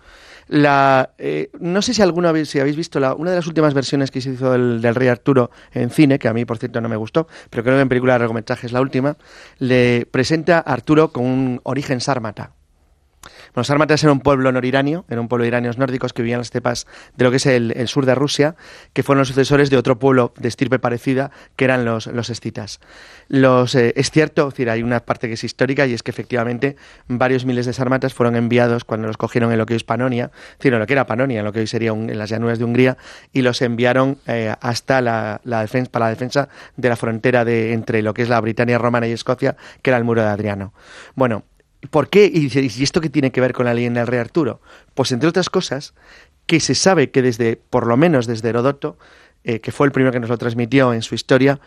La, 0.51 1.13
eh, 1.17 1.49
no 1.61 1.81
sé 1.81 1.93
si 1.93 2.01
alguna 2.01 2.33
vez 2.33 2.49
si 2.49 2.59
habéis 2.59 2.75
visto 2.75 2.99
la, 2.99 3.13
una 3.15 3.29
de 3.29 3.37
las 3.37 3.47
últimas 3.47 3.73
versiones 3.73 4.11
que 4.11 4.19
se 4.19 4.31
hizo 4.31 4.51
del, 4.51 4.83
Rey 4.93 5.07
Arturo 5.07 5.49
en 5.71 5.89
cine, 5.89 6.19
que 6.19 6.27
a 6.27 6.33
mí 6.33 6.43
por 6.43 6.57
cierto 6.57 6.81
no 6.81 6.89
me 6.89 6.97
gustó, 6.97 7.29
pero 7.49 7.63
creo 7.63 7.77
que 7.77 7.81
en 7.83 7.87
película 7.87 8.13
de 8.13 8.19
largometraje 8.19 8.67
es 8.67 8.73
la 8.73 8.81
última, 8.81 9.15
le 9.59 10.05
presenta 10.11 10.57
a 10.57 10.73
Arturo 10.73 11.13
con 11.13 11.23
un 11.23 11.61
origen 11.63 12.01
sármata. 12.01 12.51
Bueno, 13.53 13.63
Sármatas 13.63 14.03
era 14.03 14.11
un 14.11 14.21
pueblo 14.21 14.51
noriranio, 14.51 15.05
era 15.09 15.19
un 15.19 15.27
pueblo 15.27 15.43
de 15.43 15.49
iranios 15.49 15.77
nórdicos 15.77 16.13
que 16.13 16.21
vivían 16.21 16.35
en 16.35 16.39
las 16.39 16.47
estepas 16.47 16.87
de 17.15 17.23
lo 17.23 17.31
que 17.31 17.37
es 17.37 17.45
el, 17.45 17.87
sur 17.87 18.05
de 18.05 18.15
Rusia, 18.15 18.55
que 18.93 19.03
fueron 19.03 19.19
los 19.19 19.27
sucesores 19.27 19.69
de 19.69 19.77
otro 19.77 19.99
pueblo 19.99 20.33
de 20.37 20.47
estirpe 20.47 20.79
parecida, 20.79 21.31
que 21.55 21.65
eran 21.65 21.85
los, 21.85 22.07
los 22.07 22.29
escitas. 22.29 22.79
Eh, 23.29 23.93
es 23.95 24.11
cierto, 24.11 24.47
es 24.47 24.53
decir, 24.53 24.69
hay 24.69 24.83
una 24.83 24.99
parte 25.01 25.27
que 25.27 25.35
es 25.35 25.43
histórica 25.43 25.85
y 25.85 25.93
es 25.93 26.03
que 26.03 26.11
efectivamente 26.11 26.75
varios 27.07 27.45
miles 27.45 27.65
de 27.65 27.73
sármatas 27.73 28.13
fueron 28.13 28.35
enviados 28.35 28.83
cuando 28.83 29.07
los 29.07 29.17
cogieron 29.17 29.51
en 29.51 29.57
lo 29.57 29.65
que 29.65 29.73
hoy 29.73 29.77
es 29.77 29.83
Panonia, 29.83 30.31
decir, 30.57 30.73
en 30.73 30.79
lo 30.79 30.87
que 30.87 30.93
era 30.93 31.05
Panonia, 31.05 31.39
en 31.39 31.45
lo 31.45 31.53
que 31.53 31.59
hoy 31.59 31.67
sería 31.67 31.91
en 31.91 32.17
las 32.17 32.29
llanuras 32.29 32.59
de 32.59 32.65
Hungría, 32.65 32.97
y 33.31 33.41
los 33.41 33.61
enviaron 33.61 34.17
eh, 34.27 34.53
hasta 34.61 35.01
la, 35.01 35.41
defensa, 35.43 35.91
para 35.91 36.05
la 36.05 36.09
defensa 36.09 36.49
de 36.75 36.89
la 36.89 36.95
frontera 36.95 37.45
de, 37.45 37.73
entre 37.73 38.01
lo 38.01 38.13
que 38.13 38.23
es 38.23 38.29
la 38.29 38.39
Britania 38.41 38.77
romana 38.77 39.07
y 39.07 39.11
Escocia, 39.11 39.55
que 39.81 39.89
era 39.89 39.97
el 39.97 40.03
muro 40.03 40.21
de 40.21 40.27
Adriano. 40.27 40.73
Bueno, 41.15 41.43
¿Por 41.89 42.09
qué? 42.09 42.29
Y, 42.31 42.49
y 42.53 42.83
esto 42.83 43.01
qué 43.01 43.09
tiene 43.09 43.31
que 43.31 43.41
ver 43.41 43.53
con 43.53 43.65
la 43.65 43.73
leyenda 43.73 44.01
del 44.01 44.07
rey 44.07 44.19
Arturo? 44.19 44.61
Pues 44.93 45.11
entre 45.11 45.29
otras 45.29 45.49
cosas, 45.49 45.93
que 46.45 46.59
se 46.59 46.75
sabe 46.75 47.11
que 47.11 47.21
desde, 47.21 47.55
por 47.55 47.87
lo 47.87 47.97
menos 47.97 48.27
desde 48.27 48.49
Herodoto, 48.49 48.97
eh, 49.43 49.59
que 49.59 49.71
fue 49.71 49.87
el 49.87 49.91
primero 49.91 50.11
que 50.11 50.19
nos 50.19 50.29
lo 50.29 50.37
transmitió 50.37 50.93
en 50.93 51.01
su 51.01 51.15
historia, 51.15 51.59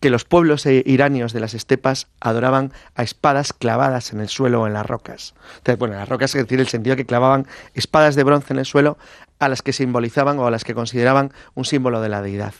que 0.00 0.10
los 0.10 0.24
pueblos 0.24 0.64
eh, 0.66 0.82
iranios 0.86 1.32
de 1.32 1.40
las 1.40 1.54
estepas 1.54 2.08
adoraban 2.20 2.72
a 2.94 3.02
espadas 3.02 3.52
clavadas 3.52 4.12
en 4.12 4.20
el 4.20 4.28
suelo 4.28 4.62
o 4.62 4.66
en 4.66 4.72
las 4.72 4.86
rocas. 4.86 5.34
Entonces, 5.58 5.78
bueno, 5.78 5.94
las 5.94 6.08
rocas 6.08 6.34
es 6.34 6.42
decir 6.42 6.58
el 6.58 6.68
sentido 6.68 6.96
que 6.96 7.04
clavaban 7.04 7.46
espadas 7.74 8.14
de 8.14 8.24
bronce 8.24 8.54
en 8.54 8.60
el 8.60 8.64
suelo 8.64 8.96
a 9.38 9.48
las 9.48 9.62
que 9.62 9.72
simbolizaban 9.72 10.38
o 10.38 10.46
a 10.46 10.50
las 10.50 10.64
que 10.64 10.74
consideraban 10.74 11.32
un 11.54 11.64
símbolo 11.64 12.00
de 12.00 12.08
la 12.08 12.22
deidad. 12.22 12.54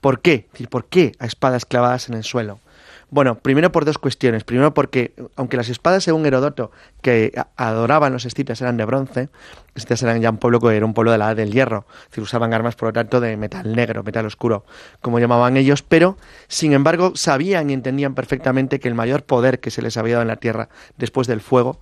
¿Por 0.00 0.20
qué? 0.20 0.48
¿Por 0.70 0.86
qué 0.86 1.12
a 1.18 1.26
espadas 1.26 1.66
clavadas 1.66 2.08
en 2.08 2.14
el 2.14 2.24
suelo? 2.24 2.60
Bueno, 3.08 3.38
primero 3.38 3.70
por 3.70 3.84
dos 3.84 3.98
cuestiones. 3.98 4.42
Primero 4.42 4.74
porque, 4.74 5.14
aunque 5.36 5.56
las 5.56 5.68
espadas, 5.68 6.02
según 6.02 6.26
Herodoto, 6.26 6.72
que 7.02 7.32
adoraban 7.56 8.12
los 8.12 8.24
escitas 8.24 8.60
eran 8.60 8.76
de 8.76 8.84
bronce, 8.84 9.28
escitas 9.76 10.02
eran 10.02 10.20
ya 10.20 10.30
un 10.30 10.38
pueblo 10.38 10.60
que 10.60 10.76
era 10.76 10.84
un 10.84 10.92
pueblo 10.92 11.12
de 11.12 11.18
la 11.18 11.26
edad 11.26 11.36
del 11.36 11.52
hierro, 11.52 11.86
es 12.02 12.10
decir, 12.10 12.24
usaban 12.24 12.52
armas, 12.52 12.74
por 12.74 12.88
lo 12.88 12.92
tanto, 12.92 13.20
de 13.20 13.36
metal 13.36 13.76
negro, 13.76 14.02
metal 14.02 14.26
oscuro, 14.26 14.64
como 15.00 15.20
llamaban 15.20 15.56
ellos, 15.56 15.82
pero, 15.82 16.16
sin 16.48 16.72
embargo, 16.72 17.12
sabían 17.14 17.70
y 17.70 17.74
entendían 17.74 18.14
perfectamente 18.14 18.80
que 18.80 18.88
el 18.88 18.94
mayor 18.94 19.22
poder 19.22 19.60
que 19.60 19.70
se 19.70 19.82
les 19.82 19.96
había 19.96 20.14
dado 20.14 20.22
en 20.22 20.28
la 20.28 20.36
tierra 20.36 20.68
después 20.96 21.28
del 21.28 21.40
fuego 21.40 21.80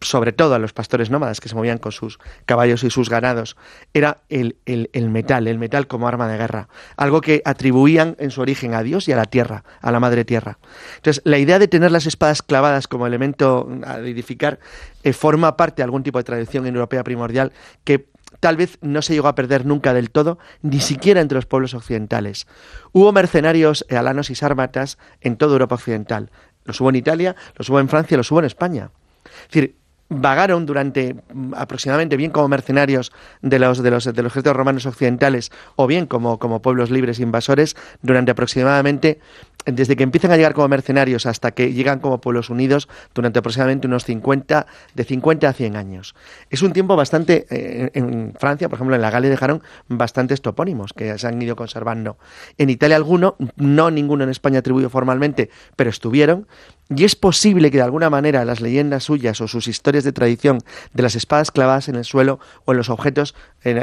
sobre 0.00 0.32
todo 0.32 0.54
a 0.54 0.58
los 0.58 0.72
pastores 0.72 1.10
nómadas 1.10 1.40
que 1.40 1.48
se 1.48 1.54
movían 1.54 1.78
con 1.78 1.92
sus 1.92 2.18
caballos 2.46 2.84
y 2.84 2.90
sus 2.90 3.08
ganados, 3.08 3.56
era 3.94 4.18
el, 4.28 4.56
el, 4.64 5.08
metal, 5.10 5.48
el 5.48 5.58
metal 5.58 5.86
como 5.86 6.06
arma 6.08 6.28
de 6.28 6.38
guerra, 6.38 6.68
algo 6.96 7.20
que 7.20 7.42
atribuían 7.44 8.16
en 8.18 8.30
su 8.30 8.40
origen 8.40 8.74
a 8.74 8.82
Dios 8.82 9.08
y 9.08 9.12
a 9.12 9.16
la 9.16 9.24
tierra, 9.24 9.64
a 9.80 9.90
la 9.90 10.00
madre 10.00 10.24
tierra. 10.24 10.58
Entonces, 10.96 11.22
la 11.24 11.38
idea 11.38 11.58
de 11.58 11.68
tener 11.68 11.90
las 11.90 12.06
espadas 12.06 12.42
clavadas 12.42 12.86
como 12.86 13.06
elemento 13.06 13.68
a 13.84 13.98
edificar 13.98 14.60
eh, 15.02 15.12
forma 15.12 15.56
parte 15.56 15.76
de 15.76 15.84
algún 15.84 16.02
tipo 16.02 16.18
de 16.18 16.24
tradición 16.24 16.66
europea 16.66 17.02
primordial 17.02 17.52
que 17.84 18.08
tal 18.40 18.56
vez 18.56 18.78
no 18.82 19.02
se 19.02 19.14
llegó 19.14 19.28
a 19.28 19.34
perder 19.34 19.66
nunca 19.66 19.94
del 19.94 20.10
todo, 20.10 20.38
ni 20.62 20.80
siquiera 20.80 21.20
entre 21.20 21.36
los 21.36 21.46
pueblos 21.46 21.74
occidentales. 21.74 22.46
Hubo 22.92 23.12
mercenarios 23.12 23.84
alanos 23.90 24.30
y 24.30 24.34
sármatas 24.34 24.98
en 25.20 25.36
toda 25.36 25.52
Europa 25.52 25.74
occidental. 25.76 26.30
Los 26.64 26.80
hubo 26.80 26.90
en 26.90 26.96
Italia, 26.96 27.34
los 27.56 27.68
hubo 27.70 27.80
en 27.80 27.88
Francia, 27.88 28.16
los 28.16 28.30
hubo 28.30 28.40
en 28.40 28.44
España. 28.44 28.90
Es 29.24 29.48
decir, 29.48 29.76
vagaron 30.08 30.66
durante 30.66 31.14
mm, 31.14 31.54
aproximadamente 31.54 32.16
bien 32.16 32.30
como 32.30 32.48
mercenarios 32.48 33.12
de 33.42 33.58
los 33.58 33.82
de 33.82 33.90
los 33.90 34.04
de 34.04 34.22
los 34.22 34.32
ejércitos 34.32 34.56
romanos 34.56 34.86
occidentales 34.86 35.52
o 35.76 35.86
bien 35.86 36.06
como, 36.06 36.38
como 36.38 36.62
pueblos 36.62 36.90
libres 36.90 37.20
invasores 37.20 37.76
durante 38.02 38.30
aproximadamente 38.32 39.20
desde 39.66 39.96
que 39.96 40.02
empiezan 40.02 40.30
a 40.30 40.36
llegar 40.36 40.54
como 40.54 40.68
mercenarios 40.68 41.26
hasta 41.26 41.50
que 41.50 41.72
llegan 41.72 41.98
como 41.98 42.20
pueblos 42.20 42.48
unidos 42.48 42.88
durante 43.14 43.38
aproximadamente 43.40 43.86
unos 43.86 44.04
50 44.04 44.66
de 44.94 45.04
50 45.04 45.48
a 45.48 45.52
100 45.52 45.76
años. 45.76 46.14
Es 46.48 46.62
un 46.62 46.72
tiempo 46.72 46.96
bastante 46.96 47.46
eh, 47.50 47.90
en 47.94 48.34
Francia, 48.38 48.68
por 48.68 48.76
ejemplo, 48.76 48.96
en 48.96 49.02
la 49.02 49.10
Galia 49.10 49.28
dejaron 49.28 49.62
bastantes 49.88 50.40
topónimos 50.40 50.92
que 50.92 51.18
se 51.18 51.26
han 51.26 51.40
ido 51.42 51.56
conservando. 51.56 52.18
En 52.56 52.70
Italia 52.70 52.96
alguno, 52.96 53.36
no 53.56 53.90
ninguno 53.90 54.24
en 54.24 54.30
España 54.30 54.60
atribuido 54.60 54.90
formalmente, 54.90 55.50
pero 55.76 55.90
estuvieron 55.90 56.46
y 56.94 57.04
es 57.04 57.16
posible 57.16 57.70
que 57.70 57.78
de 57.78 57.82
alguna 57.82 58.08
manera 58.08 58.44
las 58.44 58.60
leyendas 58.60 59.04
suyas 59.04 59.40
o 59.40 59.48
sus 59.48 59.68
historias 59.68 60.04
de 60.04 60.12
tradición 60.12 60.60
de 60.94 61.02
las 61.02 61.16
espadas 61.16 61.50
clavadas 61.50 61.88
en 61.88 61.96
el 61.96 62.04
suelo 62.04 62.40
o 62.64 62.72
en 62.72 62.78
los 62.78 62.88
objetos, 62.88 63.34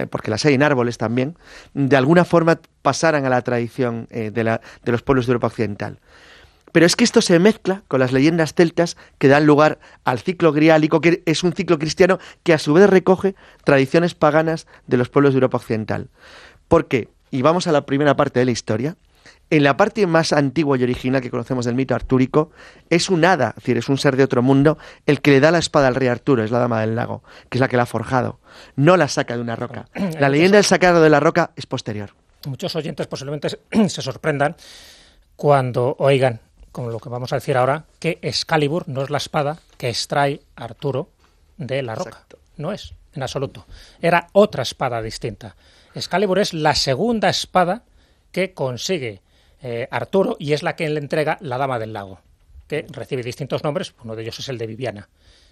porque 0.10 0.32
las 0.32 0.46
hay 0.46 0.56
en 0.56 0.63
árboles 0.63 0.98
también, 0.98 1.38
de 1.74 1.98
alguna 1.98 2.26
forma 2.26 2.60
pasaran 2.82 3.26
a 3.26 3.30
la 3.30 3.41
tradición 3.41 4.08
eh, 4.10 4.32
de, 4.32 4.44
la, 4.44 4.62
de 4.84 4.91
los 4.91 5.04
pueblos 5.04 5.28
de 5.28 5.32
Europa 5.32 5.48
Occidental. 5.48 6.00
Pero 6.72 6.86
es 6.86 6.96
que 6.96 7.06
esto 7.06 7.22
se 7.22 7.39
mezcla 7.39 7.84
con 7.88 8.02
las 8.02 8.12
leyendas 8.12 8.54
celtas 8.54 8.98
que 9.18 9.30
dan 9.30 9.46
lugar 9.46 9.80
al 10.04 10.20
ciclo 10.20 10.52
griálico, 10.52 11.00
que 11.00 11.24
es 11.26 11.44
un 11.44 11.54
ciclo 11.54 11.80
cristiano 11.80 12.20
que 12.44 12.54
a 12.54 12.60
su 12.60 12.74
vez 12.74 12.89
recoge 12.89 13.36
tradiciones 13.63 14.13
paganas 14.13 14.68
de 14.88 14.98
los 14.98 15.10
pueblos 15.10 15.34
de 15.34 15.38
Europa 15.38 15.58
Occidental. 15.58 16.10
¿Por 16.68 16.88
qué? 16.88 17.08
Y 17.32 17.44
vamos 17.44 17.68
a 17.68 17.72
la 17.72 17.86
primera 17.86 18.18
parte 18.18 18.39
de 18.39 18.46
la 18.46 18.52
historia. 18.52 18.98
En 19.52 19.64
la 19.64 19.78
parte 19.78 20.08
más 20.08 20.34
antigua 20.34 20.78
y 20.78 20.84
original 20.84 21.22
que 21.22 21.30
conocemos 21.30 21.66
del 21.66 21.76
mito 21.76 21.94
artúrico, 21.94 22.52
es 22.90 23.10
un 23.10 23.24
hada, 23.26 23.50
es 23.50 23.56
decir, 23.56 23.78
es 23.78 23.90
un 23.90 23.98
ser 23.98 24.16
de 24.16 24.24
otro 24.24 24.42
mundo, 24.42 24.78
el 25.06 25.22
que 25.22 25.32
le 25.32 25.40
da 25.40 25.52
la 25.52 25.60
espada 25.60 25.88
al 25.88 25.96
rey 25.96 26.08
Arturo, 26.08 26.44
es 26.44 26.50
la 26.50 26.60
dama 26.60 26.82
del 26.82 26.96
lago, 26.96 27.24
que 27.50 27.58
es 27.58 27.62
la 27.62 27.68
que 27.68 27.78
la 27.78 27.84
ha 27.84 27.86
forjado. 27.88 28.40
No 28.76 28.98
la 28.98 29.08
saca 29.08 29.36
de 29.36 29.42
una 29.42 29.56
roca. 29.56 29.88
La 30.20 30.30
leyenda 30.30 30.58
del 30.58 30.66
sacado 30.66 31.02
de 31.02 31.10
la 31.12 31.20
roca 31.20 31.52
es 31.56 31.68
posterior. 31.68 32.12
Muchos 32.48 32.76
oyentes 32.76 33.06
posiblemente 33.08 33.50
se 33.88 34.02
sorprendan 34.02 34.56
cuando 35.36 35.96
oigan, 36.00 36.42
como 36.72 36.90
lo 36.90 37.00
que 37.00 37.10
vamos 37.10 37.32
a 37.32 37.36
decir 37.36 37.56
ahora, 37.56 37.86
que 38.00 38.18
Excalibur 38.24 38.88
no 38.88 39.04
es 39.04 39.10
la 39.12 39.18
espada 39.18 39.60
que 39.78 39.90
extrae 39.90 40.42
Arturo 40.56 41.10
de 41.58 41.84
la 41.84 41.94
roca. 41.94 42.26
No 42.58 42.72
es, 42.72 42.94
en 43.14 43.22
absoluto. 43.22 43.66
Era 44.02 44.28
otra 44.34 44.64
espada 44.64 45.02
distinta. 45.02 45.56
Excalibur 45.94 46.40
es 46.40 46.54
la 46.54 46.74
segunda 46.74 47.30
espada 47.30 47.84
que 48.32 48.54
consigue 48.54 49.22
eh, 49.62 49.88
Arturo 49.91 50.36
y 50.39 50.54
es 50.54 50.63
la 50.63 50.76
que 50.76 50.89
le 50.89 51.00
entrega 51.00 51.38
la 51.41 51.58
Dama 51.58 51.80
del 51.80 51.94
Lago, 51.94 52.20
que 52.68 52.86
recibe 52.89 53.24
distintos 53.24 53.63
nombres, 53.63 53.94
uno 54.04 54.15
de 54.15 54.24
ellos 54.24 54.39
es 54.39 54.50
el 54.50 54.58
de 54.58 54.68
Viviana. 54.68 55.10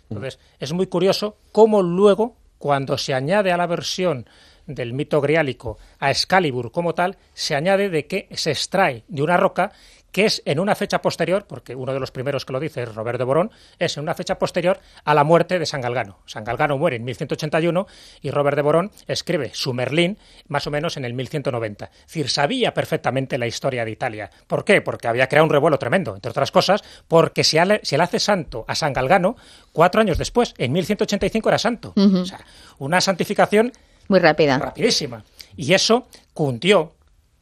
Entonces, 0.09 0.39
es 0.59 0.73
muy 0.73 0.87
curioso 0.87 1.37
cómo 1.51 1.81
luego, 1.81 2.35
cuando 2.57 2.97
se 2.97 3.13
añade 3.13 3.51
a 3.51 3.57
la 3.57 3.67
versión 3.67 4.27
del 4.65 4.93
mito 4.93 5.21
griálico 5.21 5.77
a 5.99 6.11
Excalibur 6.11 6.71
como 6.71 6.93
tal, 6.93 7.17
se 7.33 7.55
añade 7.55 7.89
de 7.89 8.07
que 8.07 8.27
se 8.31 8.51
extrae 8.51 9.03
de 9.07 9.23
una 9.23 9.37
roca 9.37 9.71
que 10.13 10.25
es 10.25 10.41
en 10.45 10.59
una 10.59 10.75
fecha 10.75 11.01
posterior, 11.01 11.45
porque 11.47 11.75
uno 11.75 11.91
de 11.91 11.99
los 11.99 12.11
primeros 12.11 12.45
que 12.45 12.53
lo 12.53 12.59
dice 12.59 12.83
es 12.83 12.95
Robert 12.95 13.17
de 13.17 13.25
Borón, 13.25 13.51
es 13.79 13.97
en 13.97 14.03
una 14.03 14.13
fecha 14.13 14.37
posterior 14.37 14.79
a 15.03 15.13
la 15.13 15.23
muerte 15.23 15.57
de 15.59 15.65
San 15.65 15.81
Galgano. 15.81 16.19
San 16.27 16.43
Galgano 16.43 16.77
muere 16.77 16.97
en 16.97 17.03
1181 17.03 17.87
y 18.21 18.29
Robert 18.29 18.55
de 18.55 18.61
Borón 18.61 18.91
escribe 19.07 19.49
su 19.53 19.73
Merlín 19.73 20.19
más 20.47 20.67
o 20.67 20.71
menos 20.71 20.95
en 20.97 21.05
el 21.05 21.13
1190. 21.13 21.85
Es 21.85 22.05
decir, 22.05 22.29
sabía 22.29 22.73
perfectamente 22.73 23.39
la 23.39 23.47
historia 23.47 23.83
de 23.83 23.91
Italia. 23.91 24.29
¿Por 24.45 24.63
qué? 24.63 24.81
Porque 24.81 25.07
había 25.07 25.27
creado 25.27 25.45
un 25.45 25.51
revuelo 25.51 25.79
tremendo, 25.79 26.13
entre 26.13 26.29
otras 26.29 26.51
cosas, 26.51 26.83
porque 27.07 27.43
se 27.43 27.65
le, 27.65 27.81
hace 28.03 28.19
santo 28.19 28.65
a 28.67 28.75
San 28.75 28.93
Galgano 28.93 29.35
cuatro 29.71 29.99
años 29.99 30.19
después, 30.19 30.53
en 30.59 30.73
1185 30.73 31.49
era 31.49 31.57
santo. 31.57 31.93
O 31.95 32.25
sea, 32.25 32.39
una 32.77 33.01
santificación 33.01 33.73
muy 34.07 34.19
rápida. 34.19 34.59
Rapidísima. 34.59 35.23
Y 35.55 35.73
eso 35.73 36.07
cundió 36.33 36.93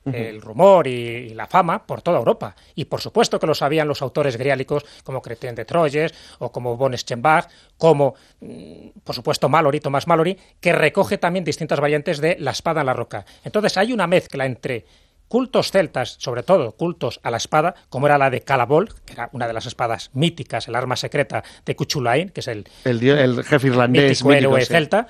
el 0.06 0.42
rumor 0.42 0.88
y, 0.88 1.34
la 1.34 1.48
fama 1.48 1.86
por 1.86 2.02
toda 2.02 2.20
Europa. 2.20 2.56
Y 2.76 2.86
por 2.86 3.02
supuesto 3.02 3.40
que 3.40 3.48
lo 3.48 3.56
sabían 3.56 3.88
los 3.88 4.02
autores 4.02 4.38
griálicos 4.38 4.86
como 5.04 5.22
Cretien 5.22 5.56
de 5.56 5.66
Troyes 5.66 6.14
o 6.40 6.52
como 6.52 6.78
Von 6.78 6.94
Eschenbach, 6.94 7.48
como 7.78 8.16
mm, 8.40 9.00
por 9.04 9.16
supuesto 9.16 9.50
Mallory, 9.50 9.80
Tomás 9.80 10.08
Mallory, 10.08 10.38
que 10.60 10.74
recoge 10.74 11.18
también 11.18 11.46
distintas 11.46 11.80
variantes 11.80 12.20
de 12.20 12.38
la 12.40 12.52
espada 12.52 12.82
en 12.82 12.88
la 12.88 12.94
roca. 12.94 13.26
Entonces 13.44 13.78
hay 13.78 13.94
una 13.94 14.08
mezcla 14.08 14.46
entre 14.46 14.86
cultos 15.32 15.72
celtas, 15.72 16.18
sobre 16.20 16.44
todo 16.44 16.74
cultos 16.74 17.22
a 17.24 17.32
la 17.32 17.38
espada, 17.38 17.74
como 17.88 18.06
era 18.06 18.18
la 18.18 18.30
de 18.30 18.42
Calabol, 18.42 18.90
que 19.06 19.14
era 19.14 19.30
una 19.32 19.48
de 19.48 19.54
las 19.54 19.66
espadas 19.66 20.10
míticas, 20.12 20.68
el 20.68 20.76
arma 20.76 20.98
secreta 20.98 21.42
de 21.66 21.74
Cuchulain, 21.74 22.30
que 22.30 22.42
es 22.42 22.50
el, 22.50 22.68
el, 22.84 23.42
jefe 23.46 23.68
irlandés 23.68 24.26
mítico, 24.26 24.34
héroe 24.34 24.66
celta, 24.66 25.08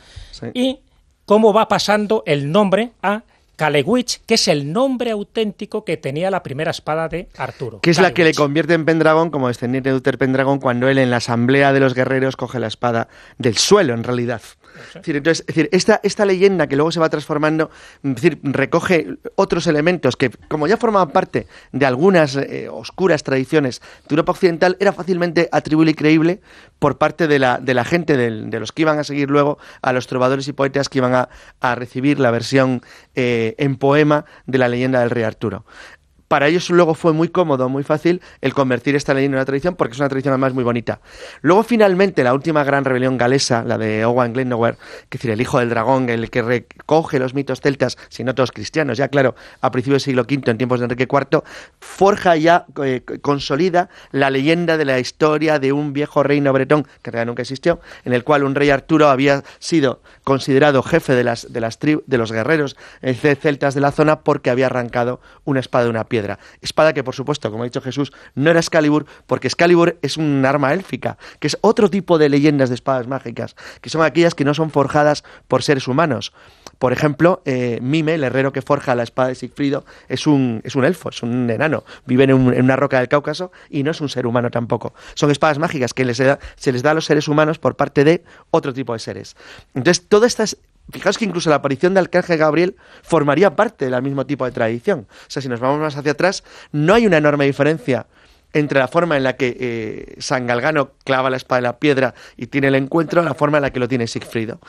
y 0.54 0.82
cómo 1.26 1.54
va 1.54 1.68
pasando 1.68 2.22
el 2.28 2.52
nombre 2.52 2.92
a 3.02 3.24
Kalewich, 3.56 4.22
que 4.26 4.36
es 4.36 4.48
el 4.48 4.74
nombre 4.74 5.12
auténtico 5.12 5.86
que 5.86 5.98
tenía 5.98 6.32
la 6.32 6.44
primera 6.44 6.72
espada 6.72 7.08
de 7.08 7.30
Arturo. 7.38 7.80
Que 7.82 7.92
es 7.92 8.00
la 8.00 8.14
que 8.14 8.24
le 8.24 8.34
convierte 8.34 8.74
en 8.74 8.86
Pendragón 8.86 9.30
como 9.30 9.48
descendiente 9.48 9.90
de 9.90 9.96
Uther 9.96 10.18
Pendragón 10.18 10.60
cuando 10.60 10.88
él 10.88 10.98
en 10.98 11.12
la 11.12 11.18
asamblea 11.18 11.74
de 11.74 11.80
los 11.80 11.94
guerreros 11.94 12.36
coge 12.36 12.60
la 12.60 12.68
espada 12.68 13.08
del 13.38 13.58
suelo, 13.58 13.94
en 13.94 14.04
realidad. 14.04 14.42
Entonces, 14.96 15.46
decir, 15.46 15.70
esta, 15.72 16.00
esta 16.04 16.26
leyenda 16.26 16.68
que 16.68 16.76
luego 16.76 16.92
se 16.92 17.00
va 17.00 17.10
transformando, 17.10 17.70
es 18.04 18.16
decir, 18.16 18.40
recoge 18.44 19.08
otros 19.36 19.68
elementos 19.68 20.16
que, 20.16 20.30
como 20.48 20.68
ya 20.68 20.78
formaban 20.78 21.12
parte 21.12 21.48
de 21.72 21.86
algunas 21.86 22.36
eh, 22.36 22.70
oscuras 22.70 23.24
tradiciones 23.24 23.82
de 24.08 24.14
Europa 24.14 24.32
Occidental, 24.32 24.78
era 24.80 24.94
fácilmente 24.94 25.50
atribuible 25.52 25.92
y 25.92 25.96
creíble 25.96 26.42
por 26.80 26.98
parte 26.98 27.28
de 27.28 27.40
la, 27.40 27.60
de 27.60 27.74
la 27.74 27.86
gente, 27.86 28.18
de, 28.18 28.60
los 28.60 28.72
que 28.72 28.82
iban 28.82 29.00
a 29.00 29.04
seguir 29.04 29.30
luego 29.30 29.58
a 29.82 29.94
los 29.94 30.08
trovadores 30.08 30.48
y 30.48 30.54
poetas 30.54 30.90
que 30.90 30.98
iban 31.00 31.14
a, 31.14 31.30
a 31.60 31.76
recibir 31.76 32.20
la 32.20 32.32
versión 32.32 32.82
eh, 33.16 33.56
en 33.58 33.76
poema 33.76 34.26
de 34.46 34.58
la 34.58 34.68
leyenda 34.68 35.00
del 35.00 35.10
rey 35.10 35.24
Arturo 35.24 35.66
para 36.32 36.48
ellos 36.48 36.70
luego 36.70 36.94
fue 36.94 37.12
muy 37.12 37.28
cómodo, 37.28 37.68
muy 37.68 37.84
fácil 37.84 38.22
el 38.40 38.54
convertir 38.54 38.96
esta 38.96 39.14
leyenda 39.14 39.36
en 39.36 39.40
una 39.40 39.46
tradición 39.46 39.76
porque 39.76 39.96
es 39.96 40.00
una 40.00 40.08
tradición 40.08 40.32
además 40.32 40.54
muy 40.54 40.64
bonita. 40.64 41.02
Luego 41.42 41.62
finalmente 41.64 42.24
la 42.24 42.34
última 42.34 42.64
gran 42.64 42.86
rebelión 42.86 43.18
galesa, 43.18 43.66
la 43.66 43.78
de 43.78 44.06
Owen 44.06 44.32
Glendower, 44.32 44.78
que 45.10 45.18
es 45.18 45.20
decir, 45.20 45.32
el 45.32 45.42
hijo 45.42 45.60
del 45.60 45.68
dragón, 45.68 46.08
el 46.10 46.30
que 46.30 46.42
recoge 46.42 47.20
los 47.20 47.34
mitos 47.34 47.60
celtas, 47.60 47.98
si 48.08 48.24
no 48.24 48.34
todos 48.34 48.54
cristianos, 48.54 48.98
ya 48.98 49.10
claro, 49.10 49.36
a 49.60 49.72
principios 49.72 50.06
del 50.06 50.06
siglo 50.06 50.22
V, 50.22 50.50
en 50.50 50.58
tiempos 50.58 50.80
de 50.80 50.86
Enrique 50.86 51.06
IV, 51.12 51.44
forja 51.82 52.38
ya, 52.38 52.66
eh, 52.82 53.02
consolida 53.22 53.90
la 54.12 54.30
leyenda 54.30 54.78
de 54.78 54.86
la 54.86 55.00
historia 55.00 55.60
de 55.60 55.74
un 55.74 55.92
viejo 55.92 56.24
reino 56.24 56.54
bretón, 56.54 56.84
que 56.84 57.10
en 57.10 57.12
realidad 57.12 57.26
nunca 57.26 57.42
existió, 57.42 57.82
en 58.06 58.14
el 58.14 58.24
cual 58.24 58.46
un 58.46 58.56
rey 58.56 58.70
Arturo 58.70 59.10
había 59.10 59.44
sido 59.60 60.02
considerado 60.24 60.82
jefe 60.82 61.14
de, 61.14 61.26
las, 61.26 61.52
de, 61.52 62.02
de 62.08 62.18
los 62.18 62.32
guerreros 62.32 62.78
eh, 63.02 63.16
celtas 63.16 63.76
de 63.76 63.82
la 63.82 63.92
zona 63.92 64.22
porque 64.22 64.50
había 64.50 64.68
arrancado 64.68 65.20
una 65.44 65.60
espada 65.60 65.84
de 65.84 65.90
una 65.90 66.06
Espada 66.62 66.94
que, 66.94 67.04
por 67.04 67.16
supuesto, 67.16 67.52
como 67.52 67.64
ha 67.64 67.66
dicho 67.66 67.82
Jesús, 67.82 68.12
no 68.36 68.50
era 68.50 68.60
Excalibur, 68.60 69.06
porque 69.28 69.48
Excalibur 69.48 69.98
es 70.02 70.18
un 70.18 70.46
arma 70.46 70.74
élfica, 70.74 71.18
que 71.40 71.48
es 71.48 71.58
otro 71.62 71.90
tipo 71.90 72.18
de 72.18 72.30
leyendas 72.30 72.70
de 72.70 72.76
espadas 72.76 73.08
mágicas, 73.08 73.56
que 73.82 73.90
son 73.90 74.04
aquellas 74.04 74.36
que 74.36 74.46
no 74.46 74.54
son 74.54 74.72
forjadas 74.72 75.24
por 75.48 75.64
seres 75.64 75.88
humanos. 75.88 76.34
Por 76.80 76.94
ejemplo, 76.94 77.44
eh, 77.46 77.78
Mime, 77.82 78.16
el 78.16 78.24
herrero 78.24 78.52
que 78.52 78.64
forja 78.64 78.96
la 78.96 79.04
espada 79.04 79.30
de 79.30 79.36
Sigfrido, 79.36 79.86
es 80.10 80.26
un, 80.26 80.62
es 80.64 80.76
un 80.76 80.84
elfo, 80.84 81.10
es 81.10 81.22
un 81.22 81.50
enano. 81.50 81.84
Vive 82.08 82.24
en, 82.24 82.34
una 82.34 82.76
roca 82.76 82.98
del 82.98 83.08
Cáucaso 83.08 83.52
y 83.70 83.84
no 83.84 83.92
es 83.92 84.02
un 84.02 84.10
ser 84.10 84.26
humano 84.26 84.50
tampoco. 84.50 84.94
Son 85.14 85.30
espadas 85.30 85.60
mágicas 85.60 85.94
que 85.94 86.12
se 86.14 86.72
les 86.72 86.84
da 86.84 86.92
a 86.92 86.94
los 86.96 87.06
seres 87.06 87.28
humanos 87.28 87.60
por 87.60 87.76
parte 87.76 88.04
de 88.04 88.24
otro 88.50 88.74
tipo 88.74 88.94
de 88.94 89.00
seres. 89.00 89.36
Entonces, 89.76 90.08
todas 90.08 90.32
estas 90.32 90.58
Fijaos 90.92 91.18
que 91.18 91.26
incluso 91.26 91.50
la 91.50 91.58
aparición 91.58 91.94
de 91.94 92.02
Arcángel 92.02 92.38
Gabriel 92.38 92.76
formaría 93.02 93.56
parte 93.56 93.90
del 93.90 94.02
mismo 94.02 94.26
tipo 94.26 94.46
de 94.46 94.52
tradición. 94.52 95.08
O 95.10 95.30
sea, 95.30 95.42
si 95.42 95.48
nos 95.48 95.60
vamos 95.60 95.80
más 95.80 95.96
hacia 95.96 96.12
atrás, 96.12 96.44
no 96.72 96.94
hay 96.94 97.06
una 97.06 97.18
enorme 97.18 97.46
diferencia 97.46 98.08
entre 98.54 98.80
la 98.80 98.88
forma 98.88 99.18
en 99.18 99.24
la 99.24 99.38
que 99.38 99.56
eh, 99.60 100.16
San 100.20 100.48
Galgano 100.48 100.92
clava 101.04 101.30
la 101.30 101.38
espada 101.38 101.60
en 101.60 101.64
la 101.64 101.80
piedra 101.80 102.14
y 102.36 102.48
tiene 102.48 102.68
el 102.68 102.76
encuentro, 102.76 103.22
la 103.22 103.34
forma 103.34 103.58
en 103.58 103.64
la 103.64 103.72
que 103.72 103.80
lo 103.80 103.88
tiene 103.88 104.08
Sigfrido. 104.08 104.60